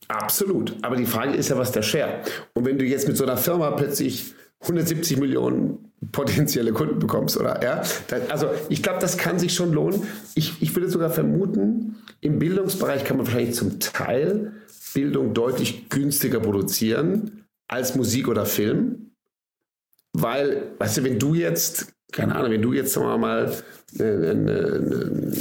Absolut. 0.07 0.75
Aber 0.81 0.95
die 0.95 1.05
Frage 1.05 1.33
ist 1.33 1.49
ja, 1.49 1.57
was 1.57 1.71
der 1.71 1.81
Share. 1.81 2.21
Und 2.53 2.65
wenn 2.65 2.77
du 2.77 2.85
jetzt 2.85 3.07
mit 3.07 3.17
so 3.17 3.25
einer 3.25 3.37
Firma 3.37 3.71
plötzlich 3.71 4.33
170 4.61 5.17
Millionen 5.17 5.91
potenzielle 6.11 6.71
Kunden 6.73 6.99
bekommst, 6.99 7.37
oder? 7.37 7.61
Ja, 7.63 7.81
also 8.29 8.49
ich 8.69 8.83
glaube, 8.83 8.99
das 8.99 9.17
kann 9.17 9.39
sich 9.39 9.53
schon 9.53 9.73
lohnen. 9.73 10.03
Ich, 10.35 10.61
ich 10.61 10.75
würde 10.75 10.89
sogar 10.89 11.09
vermuten, 11.09 11.95
im 12.21 12.39
Bildungsbereich 12.39 13.03
kann 13.03 13.17
man 13.17 13.25
wahrscheinlich 13.25 13.55
zum 13.55 13.79
Teil 13.79 14.53
Bildung 14.93 15.33
deutlich 15.33 15.89
günstiger 15.89 16.39
produzieren 16.39 17.45
als 17.67 17.95
Musik 17.95 18.27
oder 18.27 18.45
Film. 18.45 19.11
Weil, 20.13 20.71
weißt 20.79 20.97
du, 20.97 21.03
wenn 21.03 21.19
du 21.19 21.35
jetzt, 21.35 21.93
keine 22.11 22.35
Ahnung, 22.35 22.51
wenn 22.51 22.61
du 22.61 22.73
jetzt 22.73 22.93
sagen 22.93 23.07
wir 23.07 23.17
mal 23.17 23.53
ein, 23.99 25.33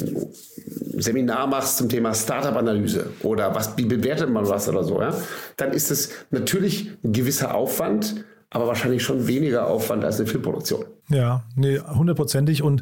Seminar 0.98 1.46
machst 1.46 1.78
zum 1.78 1.88
Thema 1.88 2.14
Startup-Analyse 2.14 3.10
oder 3.22 3.54
was, 3.54 3.76
wie 3.76 3.84
bewertet 3.84 4.30
man 4.30 4.48
was 4.48 4.68
oder 4.68 4.82
so, 4.82 5.00
ja, 5.00 5.14
dann 5.56 5.72
ist 5.72 5.90
es 5.90 6.10
natürlich 6.30 6.90
ein 7.04 7.12
gewisser 7.12 7.54
Aufwand, 7.54 8.24
aber 8.56 8.68
wahrscheinlich 8.68 9.02
schon 9.02 9.26
weniger 9.26 9.66
Aufwand 9.66 10.02
als 10.02 10.18
eine 10.18 10.26
Filmproduktion. 10.26 10.86
Ja, 11.10 11.44
nee, 11.56 11.78
hundertprozentig. 11.78 12.62
Und 12.62 12.80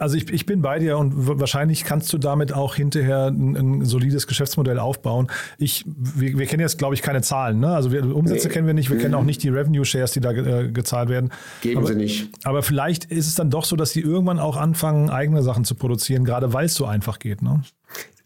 also 0.00 0.16
ich, 0.16 0.28
ich 0.28 0.44
bin 0.44 0.60
bei 0.60 0.80
dir 0.80 0.98
und 0.98 1.38
wahrscheinlich 1.38 1.84
kannst 1.84 2.12
du 2.12 2.18
damit 2.18 2.52
auch 2.52 2.74
hinterher 2.74 3.28
ein, 3.28 3.54
ein 3.56 3.84
solides 3.84 4.26
Geschäftsmodell 4.26 4.80
aufbauen. 4.80 5.30
Ich, 5.56 5.84
wir, 5.86 6.36
wir 6.36 6.46
kennen 6.46 6.62
jetzt, 6.62 6.78
glaube 6.78 6.96
ich, 6.96 7.02
keine 7.02 7.22
Zahlen. 7.22 7.60
Ne? 7.60 7.68
Also 7.68 7.92
wir, 7.92 8.04
Umsätze 8.12 8.48
nee. 8.48 8.54
kennen 8.54 8.66
wir 8.66 8.74
nicht, 8.74 8.90
wir 8.90 8.96
mhm. 8.96 9.02
kennen 9.02 9.14
auch 9.14 9.22
nicht 9.22 9.40
die 9.44 9.50
Revenue 9.50 9.84
Shares, 9.84 10.10
die 10.10 10.20
da 10.20 10.32
äh, 10.32 10.72
gezahlt 10.72 11.08
werden. 11.08 11.30
Geben 11.60 11.78
aber, 11.78 11.86
sie 11.86 11.94
nicht. 11.94 12.28
Aber 12.42 12.64
vielleicht 12.64 13.04
ist 13.04 13.28
es 13.28 13.36
dann 13.36 13.50
doch 13.50 13.64
so, 13.64 13.76
dass 13.76 13.92
die 13.92 14.00
irgendwann 14.00 14.40
auch 14.40 14.56
anfangen, 14.56 15.10
eigene 15.10 15.44
Sachen 15.44 15.64
zu 15.64 15.76
produzieren, 15.76 16.24
gerade 16.24 16.52
weil 16.52 16.66
es 16.66 16.74
so 16.74 16.86
einfach 16.86 17.20
geht. 17.20 17.40
Ne? 17.40 17.62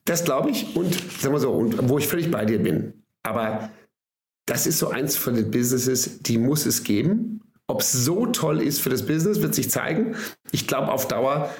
Das 0.06 0.24
glaube 0.24 0.48
ich. 0.48 0.74
Und 0.74 0.94
sagen 1.20 1.34
wir 1.34 1.40
so, 1.40 1.50
und 1.50 1.86
wo 1.86 1.98
ich 1.98 2.08
völlig 2.08 2.30
bei 2.30 2.46
dir 2.46 2.62
bin. 2.62 2.94
Aber 3.22 3.68
das 4.48 4.66
ist 4.66 4.78
so 4.78 4.88
eins 4.88 5.16
von 5.16 5.34
den 5.34 5.50
Businesses, 5.50 6.20
die 6.20 6.38
muss 6.38 6.66
es 6.66 6.82
geben. 6.82 7.40
Ob 7.70 7.82
es 7.82 7.92
so 7.92 8.24
toll 8.26 8.62
ist 8.62 8.80
für 8.80 8.88
das 8.88 9.04
Business, 9.04 9.42
wird 9.42 9.54
sich 9.54 9.70
zeigen. 9.70 10.16
Ich 10.52 10.66
glaube 10.66 10.90
auf 10.90 11.06
Dauer, 11.06 11.50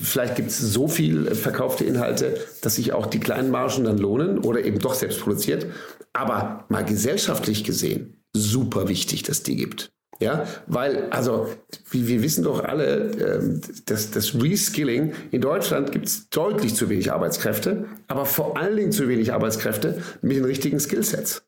vielleicht 0.00 0.36
gibt 0.36 0.48
es 0.48 0.58
so 0.58 0.88
viel 0.88 1.34
verkaufte 1.34 1.84
Inhalte, 1.84 2.40
dass 2.62 2.76
sich 2.76 2.94
auch 2.94 3.04
die 3.04 3.20
kleinen 3.20 3.50
Margen 3.50 3.84
dann 3.84 3.98
lohnen 3.98 4.38
oder 4.38 4.64
eben 4.64 4.78
doch 4.78 4.94
selbst 4.94 5.20
produziert. 5.20 5.66
Aber 6.14 6.64
mal 6.70 6.86
gesellschaftlich 6.86 7.64
gesehen, 7.64 8.24
super 8.32 8.88
wichtig, 8.88 9.24
dass 9.24 9.42
die 9.42 9.56
gibt. 9.56 9.92
Ja, 10.20 10.46
weil, 10.66 11.10
also, 11.10 11.48
wir, 11.90 12.08
wir 12.08 12.22
wissen 12.22 12.42
doch 12.42 12.64
alle, 12.64 13.10
ähm, 13.12 13.60
dass 13.86 14.10
das 14.10 14.34
Reskilling 14.34 15.12
in 15.30 15.42
Deutschland 15.42 15.92
gibt 15.92 16.06
es 16.06 16.28
deutlich 16.30 16.74
zu 16.74 16.88
wenig 16.88 17.12
Arbeitskräfte, 17.12 17.84
aber 18.08 18.26
vor 18.26 18.56
allen 18.56 18.76
Dingen 18.76 18.90
zu 18.90 19.06
wenig 19.06 19.32
Arbeitskräfte 19.32 20.02
mit 20.22 20.36
den 20.36 20.44
richtigen 20.44 20.80
Skillsets. 20.80 21.47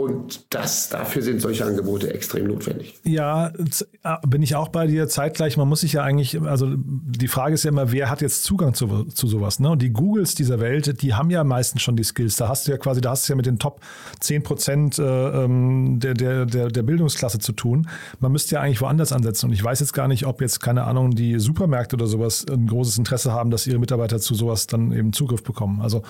Und 0.00 0.54
das, 0.54 0.88
dafür 0.88 1.20
sind 1.20 1.42
solche 1.42 1.66
Angebote 1.66 2.14
extrem 2.14 2.46
notwendig. 2.46 2.98
Ja, 3.04 3.48
äh, 3.48 4.16
bin 4.26 4.40
ich 4.40 4.56
auch 4.56 4.68
bei 4.68 4.86
dir 4.86 5.08
zeitgleich. 5.08 5.58
Man 5.58 5.68
muss 5.68 5.80
sich 5.80 5.92
ja 5.92 6.02
eigentlich, 6.02 6.40
also 6.40 6.68
die 6.74 7.28
Frage 7.28 7.52
ist 7.52 7.64
ja 7.64 7.70
immer, 7.70 7.92
wer 7.92 8.08
hat 8.08 8.22
jetzt 8.22 8.44
Zugang 8.44 8.72
zu, 8.72 9.04
zu 9.04 9.26
sowas? 9.26 9.60
Ne? 9.60 9.68
Und 9.68 9.82
die 9.82 9.90
Googles 9.90 10.34
dieser 10.34 10.58
Welt, 10.58 11.02
die 11.02 11.12
haben 11.12 11.28
ja 11.28 11.44
meistens 11.44 11.82
schon 11.82 11.96
die 11.96 12.02
Skills. 12.02 12.36
Da 12.36 12.48
hast 12.48 12.66
du 12.66 12.70
ja 12.70 12.78
quasi, 12.78 13.02
da 13.02 13.10
hast 13.10 13.28
du 13.28 13.34
ja 13.34 13.36
mit 13.36 13.44
den 13.44 13.58
Top 13.58 13.82
10 14.20 14.42
Prozent 14.42 14.98
äh, 14.98 15.02
ähm, 15.02 16.00
der, 16.00 16.14
der, 16.14 16.46
der, 16.46 16.68
der 16.68 16.82
Bildungsklasse 16.82 17.38
zu 17.38 17.52
tun. 17.52 17.86
Man 18.20 18.32
müsste 18.32 18.54
ja 18.54 18.62
eigentlich 18.62 18.80
woanders 18.80 19.12
ansetzen. 19.12 19.50
Und 19.50 19.52
ich 19.52 19.62
weiß 19.62 19.80
jetzt 19.80 19.92
gar 19.92 20.08
nicht, 20.08 20.24
ob 20.24 20.40
jetzt, 20.40 20.60
keine 20.60 20.84
Ahnung, 20.84 21.10
die 21.10 21.38
Supermärkte 21.38 21.96
oder 21.96 22.06
sowas 22.06 22.46
ein 22.50 22.66
großes 22.66 22.96
Interesse 22.96 23.32
haben, 23.32 23.50
dass 23.50 23.66
ihre 23.66 23.78
Mitarbeiter 23.78 24.18
zu 24.18 24.34
sowas 24.34 24.66
dann 24.66 24.92
eben 24.92 25.12
Zugriff 25.12 25.42
bekommen. 25.42 25.82
Also 25.82 26.00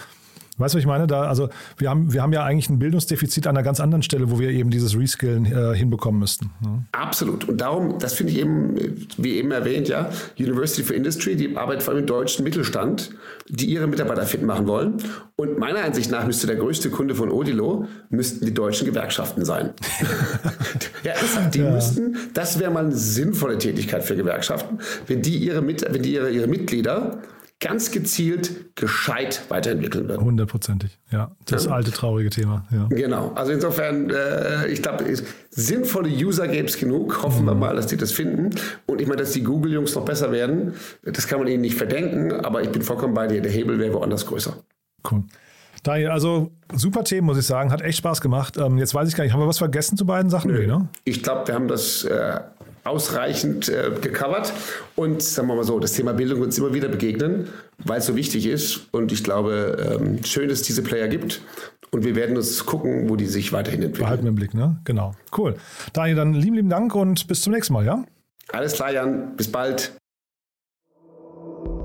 Weißt 0.61 0.75
du, 0.75 0.77
was 0.77 0.83
ich 0.83 0.87
meine? 0.87 1.07
Da, 1.07 1.23
also 1.23 1.49
wir 1.79 1.91
haben, 1.91 2.13
wir 2.13 2.23
haben 2.23 2.33
ja 2.33 2.45
eigentlich 2.45 2.69
ein 2.69 2.79
Bildungsdefizit 2.79 3.47
an 3.47 3.57
einer 3.57 3.65
ganz 3.65 3.81
anderen 3.81 4.03
Stelle, 4.03 4.31
wo 4.31 4.39
wir 4.39 4.51
eben 4.51 4.71
dieses 4.71 4.97
Reskillen 4.97 5.47
äh, 5.47 5.75
hinbekommen 5.75 6.21
müssten. 6.21 6.51
Ja. 6.63 6.83
Absolut. 6.93 7.49
Und 7.49 7.61
darum, 7.61 7.99
das 7.99 8.15
finde 8.15 8.33
ich 8.33 8.39
eben, 8.39 8.75
wie 9.17 9.37
eben 9.37 9.51
erwähnt, 9.51 9.89
ja, 9.89 10.11
University 10.39 10.83
for 10.83 10.95
Industry, 10.95 11.37
die 11.37 11.57
arbeitet 11.57 11.83
vor 11.83 11.95
allem 11.95 12.03
im 12.03 12.07
deutschen 12.07 12.45
Mittelstand, 12.45 13.11
die 13.49 13.67
ihre 13.67 13.87
Mitarbeiter 13.87 14.23
fit 14.23 14.43
machen 14.43 14.67
wollen. 14.67 14.99
Und 15.37 15.59
meiner 15.59 15.83
Ansicht 15.83 16.11
nach 16.11 16.27
müsste 16.27 16.47
der 16.47 16.57
größte 16.57 16.91
Kunde 16.91 17.15
von 17.15 17.31
Odilo 17.31 17.87
müssten 18.11 18.45
die 18.45 18.53
deutschen 18.53 18.87
Gewerkschaften 18.87 19.45
sein. 19.45 19.71
ja, 21.03 21.15
die 21.49 21.61
ja. 21.61 21.71
müssten, 21.71 22.17
das 22.35 22.59
wäre 22.59 22.71
mal 22.71 22.85
eine 22.85 22.95
sinnvolle 22.95 23.57
Tätigkeit 23.57 24.05
für 24.05 24.17
Gewerkschaften, 24.17 24.79
wenn 25.07 25.23
die 25.23 25.39
ihre, 25.39 25.67
wenn 25.67 26.03
die 26.03 26.13
ihre, 26.13 26.31
ihre 26.31 26.47
Mitglieder 26.47 27.23
ganz 27.61 27.91
gezielt 27.91 28.75
gescheit 28.75 29.43
weiterentwickeln 29.49 30.09
wird. 30.09 30.21
Hundertprozentig, 30.21 30.99
ja. 31.13 31.31
Das 31.45 31.67
ja. 31.67 31.73
alte 31.73 31.91
traurige 31.91 32.31
Thema. 32.31 32.65
Ja. 32.71 32.87
Genau. 32.89 33.33
Also 33.35 33.53
insofern, 33.53 34.11
äh, 34.11 34.67
ich 34.69 34.83
glaube, 34.83 35.05
sinnvolle 35.51 36.09
User 36.09 36.49
gäbe 36.49 36.69
es 36.69 36.79
genug. 36.79 37.23
Hoffen 37.23 37.43
mhm. 37.43 37.49
wir 37.49 37.55
mal, 37.55 37.77
dass 37.77 37.87
die 37.87 37.99
das 37.99 38.13
finden. 38.13 38.51
Und 38.87 39.01
ich 39.01 39.07
meine, 39.07 39.21
dass 39.21 39.33
die 39.33 39.43
Google-Jungs 39.43 39.95
noch 39.95 40.07
besser 40.07 40.33
werden, 40.33 40.75
das 41.03 41.27
kann 41.27 41.39
man 41.39 41.49
ihnen 41.49 41.61
nicht 41.61 41.77
verdenken, 41.77 42.33
aber 42.33 42.63
ich 42.63 42.71
bin 42.71 42.83
vollkommen 42.83 43.13
bei 43.15 43.27
dir. 43.27 43.43
Der 43.43 43.53
Hebel 43.53 43.79
wäre 43.79 43.93
woanders 43.93 44.27
größer. 44.27 44.57
Cool. 45.11 45.25
Daniel, 45.83 46.11
also 46.11 46.51
super 46.75 47.05
Themen, 47.05 47.27
muss 47.27 47.39
ich 47.39 47.47
sagen. 47.47 47.73
Hat 47.73 47.81
echt 47.83 47.99
Spaß 47.99 48.21
gemacht. 48.21 48.57
Ähm, 48.59 48.79
jetzt 48.79 48.95
weiß 48.95 49.09
ich 49.09 49.17
gar 49.17 49.25
nicht, 49.25 49.33
haben 49.33 49.41
wir 49.41 49.47
was 49.47 49.59
vergessen 49.59 49.97
zu 49.97 50.05
beiden 50.05 50.31
Sachen? 50.31 50.51
Nö. 50.51 50.67
Ne? 50.67 50.89
Ich 51.05 51.23
glaube, 51.23 51.47
wir 51.47 51.55
haben 51.55 51.69
das 51.69 52.05
äh, 52.05 52.41
ausreichend 52.85 53.69
äh, 53.69 53.91
gecovert. 54.01 54.53
Und 54.97 55.23
sagen 55.23 55.49
wir 55.49 55.55
mal 55.55 55.65
so, 55.65 55.79
das 55.79 55.93
Thema 55.93 56.13
Bildung 56.13 56.39
wird 56.39 56.49
uns 56.49 56.59
immer 56.59 56.75
wieder 56.75 56.89
begegnen, 56.89 57.49
weil 57.79 57.99
es 57.99 58.07
so 58.07 58.17
wichtig 58.17 58.47
ist. 58.47 58.89
Und 58.93 59.13
ich 59.13 59.25
glaube, 59.25 59.99
ähm, 60.01 60.25
schön, 60.25 60.49
dass 60.49 60.61
es 60.61 60.67
diese 60.67 60.83
Player 60.83 61.09
gibt. 61.09 61.41
Und 61.91 62.05
wir 62.05 62.15
werden 62.15 62.37
uns 62.37 62.65
gucken, 62.67 63.09
wo 63.09 63.17
die 63.17 63.27
sich 63.27 63.53
weiterhin 63.53 63.83
entwickeln. 63.83 64.05
Behalten 64.05 64.25
wir 64.25 64.29
im 64.29 64.37
Blick, 64.37 64.55
ne? 64.55 64.81
Genau. 64.85 65.13
Cool. 65.37 65.57
Daniel, 65.93 66.17
dann 66.17 66.35
lieben, 66.35 66.55
lieben 66.55 66.71
Dank 66.71 66.95
und 66.95 67.27
bis 67.27 67.43
zum 67.43 67.53
nächsten 67.53 67.73
Mal, 67.73 67.85
ja? 67.85 68.05
Alles 68.53 68.75
klar, 68.75 68.93
Jan. 68.93 69.37
Bis 69.37 69.51
bald. 69.51 69.93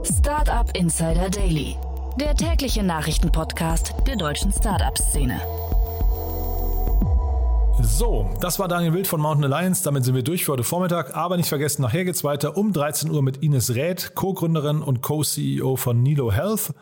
Startup 0.04 0.70
Insider 0.76 1.30
Daily, 1.30 1.76
der 2.20 2.36
tägliche 2.36 2.84
Nachrichtenpodcast 2.84 3.94
der 4.08 4.16
deutschen 4.16 4.52
Startup-Szene. 4.52 5.42
So, 7.82 8.30
das 8.40 8.58
war 8.58 8.68
Daniel 8.68 8.94
Wild 8.94 9.08
von 9.08 9.20
Mountain 9.20 9.52
Alliance. 9.52 9.84
Damit 9.84 10.06
sind 10.06 10.16
wir 10.16 10.24
durch 10.24 10.46
für 10.46 10.54
heute 10.54 10.64
Vormittag. 10.64 11.16
Aber 11.16 11.38
nicht 11.38 11.50
vergessen, 11.50 11.82
nachher 11.82 12.06
geht 12.06 12.16
es 12.16 12.24
weiter 12.24 12.58
um 12.58 12.72
13 12.72 13.12
Uhr 13.12 13.22
mit 13.22 13.38
Ines 13.38 13.76
Räth, 13.76 14.16
Co-Gründerin 14.16 14.82
und 14.82 15.02
Co-CEO 15.02 15.76
von 15.76 16.02
Nilo 16.02 16.32
Health. 16.32 16.74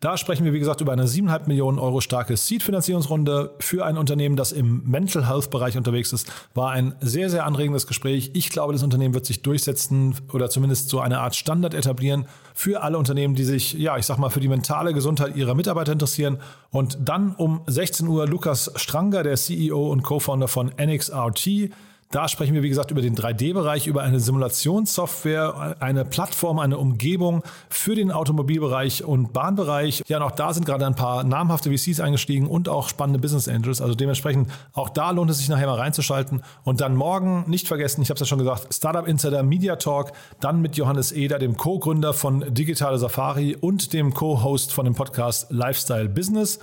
Da 0.00 0.16
sprechen 0.16 0.44
wir, 0.44 0.52
wie 0.52 0.60
gesagt, 0.60 0.80
über 0.80 0.92
eine 0.92 1.06
7,5 1.06 1.48
Millionen 1.48 1.80
Euro 1.80 2.00
starke 2.00 2.36
Seed-Finanzierungsrunde 2.36 3.56
für 3.58 3.84
ein 3.84 3.98
Unternehmen, 3.98 4.36
das 4.36 4.52
im 4.52 4.88
Mental 4.88 5.26
Health-Bereich 5.26 5.76
unterwegs 5.76 6.12
ist. 6.12 6.30
War 6.54 6.70
ein 6.70 6.94
sehr, 7.00 7.30
sehr 7.30 7.44
anregendes 7.44 7.88
Gespräch. 7.88 8.30
Ich 8.34 8.50
glaube, 8.50 8.72
das 8.72 8.84
Unternehmen 8.84 9.12
wird 9.12 9.26
sich 9.26 9.42
durchsetzen 9.42 10.14
oder 10.32 10.50
zumindest 10.50 10.88
so 10.88 11.00
eine 11.00 11.18
Art 11.18 11.34
Standard 11.34 11.74
etablieren 11.74 12.26
für 12.54 12.84
alle 12.84 12.96
Unternehmen, 12.96 13.34
die 13.34 13.42
sich, 13.42 13.72
ja, 13.72 13.98
ich 13.98 14.06
sag 14.06 14.18
mal, 14.18 14.30
für 14.30 14.38
die 14.38 14.46
mentale 14.46 14.94
Gesundheit 14.94 15.34
ihrer 15.34 15.56
Mitarbeiter 15.56 15.90
interessieren. 15.90 16.38
Und 16.70 16.96
dann 17.00 17.34
um 17.34 17.62
16 17.66 18.06
Uhr 18.06 18.28
Lukas 18.28 18.70
Stranger, 18.76 19.24
der 19.24 19.34
CEO 19.34 19.90
und 19.90 20.04
Co-Founder 20.04 20.46
von 20.46 20.70
NXRT. 20.80 21.70
Da 22.10 22.26
sprechen 22.26 22.54
wir, 22.54 22.62
wie 22.62 22.70
gesagt, 22.70 22.90
über 22.90 23.02
den 23.02 23.14
3D-Bereich, 23.14 23.86
über 23.86 24.02
eine 24.02 24.18
Simulationssoftware, 24.18 25.76
eine 25.80 26.06
Plattform, 26.06 26.58
eine 26.58 26.78
Umgebung 26.78 27.42
für 27.68 27.94
den 27.94 28.10
Automobilbereich 28.10 29.04
und 29.04 29.34
Bahnbereich. 29.34 30.02
Ja, 30.08 30.16
und 30.16 30.22
auch 30.22 30.30
da 30.30 30.54
sind 30.54 30.64
gerade 30.64 30.86
ein 30.86 30.94
paar 30.94 31.22
namhafte 31.22 31.70
VCs 31.70 32.00
eingestiegen 32.00 32.46
und 32.46 32.70
auch 32.70 32.88
spannende 32.88 33.18
Business 33.18 33.46
Angels. 33.46 33.82
Also 33.82 33.94
dementsprechend, 33.94 34.50
auch 34.72 34.88
da 34.88 35.10
lohnt 35.10 35.30
es 35.30 35.36
sich 35.36 35.50
nachher 35.50 35.66
mal 35.66 35.74
reinzuschalten. 35.74 36.42
Und 36.64 36.80
dann 36.80 36.96
morgen, 36.96 37.44
nicht 37.46 37.68
vergessen, 37.68 38.00
ich 38.00 38.08
habe 38.08 38.14
es 38.14 38.20
ja 38.20 38.26
schon 38.26 38.38
gesagt, 38.38 38.72
Startup 38.72 39.06
Insider 39.06 39.42
Media 39.42 39.76
Talk, 39.76 40.12
dann 40.40 40.62
mit 40.62 40.78
Johannes 40.78 41.12
Eder, 41.12 41.38
dem 41.38 41.58
Co-Gründer 41.58 42.14
von 42.14 42.54
Digitale 42.54 42.96
Safari 42.96 43.54
und 43.54 43.92
dem 43.92 44.14
Co-Host 44.14 44.72
von 44.72 44.86
dem 44.86 44.94
Podcast 44.94 45.48
Lifestyle 45.50 46.08
Business. 46.08 46.58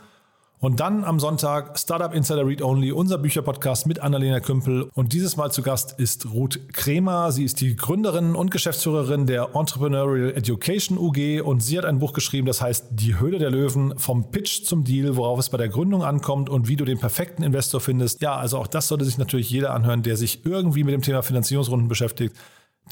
Und 0.66 0.80
dann 0.80 1.04
am 1.04 1.20
Sonntag 1.20 1.78
Startup 1.78 2.12
Insider 2.12 2.44
Read 2.44 2.64
Only, 2.64 2.92
unser 2.92 3.20
Bücherpodcast 3.20 3.86
mit 3.86 4.00
Annalena 4.00 4.40
Kümpel. 4.40 4.90
Und 4.96 5.14
dieses 5.14 5.38
Mal 5.38 5.52
zu 5.52 5.62
Gast 5.62 6.00
ist 6.00 6.26
Ruth 6.34 6.60
Kremer. 6.74 7.32
Sie 7.32 7.44
ist 7.44 7.62
die 7.62 7.76
Gründerin 7.76 8.34
und 8.34 8.50
Geschäftsführerin 8.50 9.28
der 9.28 9.50
Entrepreneurial 9.54 10.34
Education 10.36 10.98
UG 10.98 11.42
und 11.44 11.62
sie 11.62 11.78
hat 11.78 11.86
ein 11.86 12.00
Buch 12.00 12.14
geschrieben, 12.14 12.48
das 12.48 12.64
heißt 12.64 12.88
Die 12.94 13.20
Höhle 13.20 13.38
der 13.38 13.52
Löwen, 13.52 13.94
vom 14.00 14.32
Pitch 14.32 14.64
zum 14.64 14.84
Deal, 14.84 15.16
worauf 15.18 15.38
es 15.38 15.52
bei 15.52 15.60
der 15.60 15.70
Gründung 15.70 16.04
ankommt 16.04 16.50
und 16.50 16.68
wie 16.68 16.78
du 16.78 16.84
den 16.84 16.98
perfekten 16.98 17.44
Investor 17.44 17.80
findest. 17.80 18.24
Ja, 18.24 18.36
also 18.36 18.58
auch 18.58 18.66
das 18.66 18.88
sollte 18.88 19.06
sich 19.06 19.20
natürlich 19.20 19.52
jeder 19.52 19.72
anhören, 19.72 20.02
der 20.02 20.18
sich 20.18 20.48
irgendwie 20.48 20.84
mit 20.84 20.96
dem 20.96 21.04
Thema 21.04 21.22
Finanzierungsrunden 21.22 21.90
beschäftigt 21.90 22.36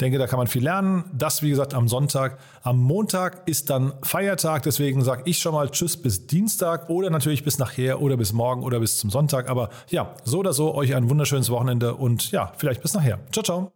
denke, 0.00 0.18
da 0.18 0.26
kann 0.26 0.38
man 0.38 0.46
viel 0.46 0.64
lernen. 0.64 1.04
Das, 1.12 1.42
wie 1.42 1.50
gesagt, 1.50 1.74
am 1.74 1.88
Sonntag. 1.88 2.38
Am 2.62 2.78
Montag 2.78 3.46
ist 3.46 3.70
dann 3.70 3.92
Feiertag, 4.02 4.62
deswegen 4.62 5.02
sage 5.02 5.22
ich 5.26 5.38
schon 5.38 5.54
mal 5.54 5.70
Tschüss 5.70 5.96
bis 5.96 6.26
Dienstag 6.26 6.88
oder 6.88 7.10
natürlich 7.10 7.44
bis 7.44 7.58
nachher 7.58 8.00
oder 8.00 8.16
bis 8.16 8.32
morgen 8.32 8.62
oder 8.62 8.80
bis 8.80 8.98
zum 8.98 9.10
Sonntag. 9.10 9.48
Aber 9.48 9.70
ja, 9.88 10.14
so 10.24 10.38
oder 10.38 10.52
so, 10.52 10.74
euch 10.74 10.94
ein 10.94 11.08
wunderschönes 11.10 11.50
Wochenende 11.50 11.94
und 11.94 12.30
ja, 12.32 12.52
vielleicht 12.56 12.82
bis 12.82 12.94
nachher. 12.94 13.20
Ciao, 13.30 13.42
ciao. 13.42 13.73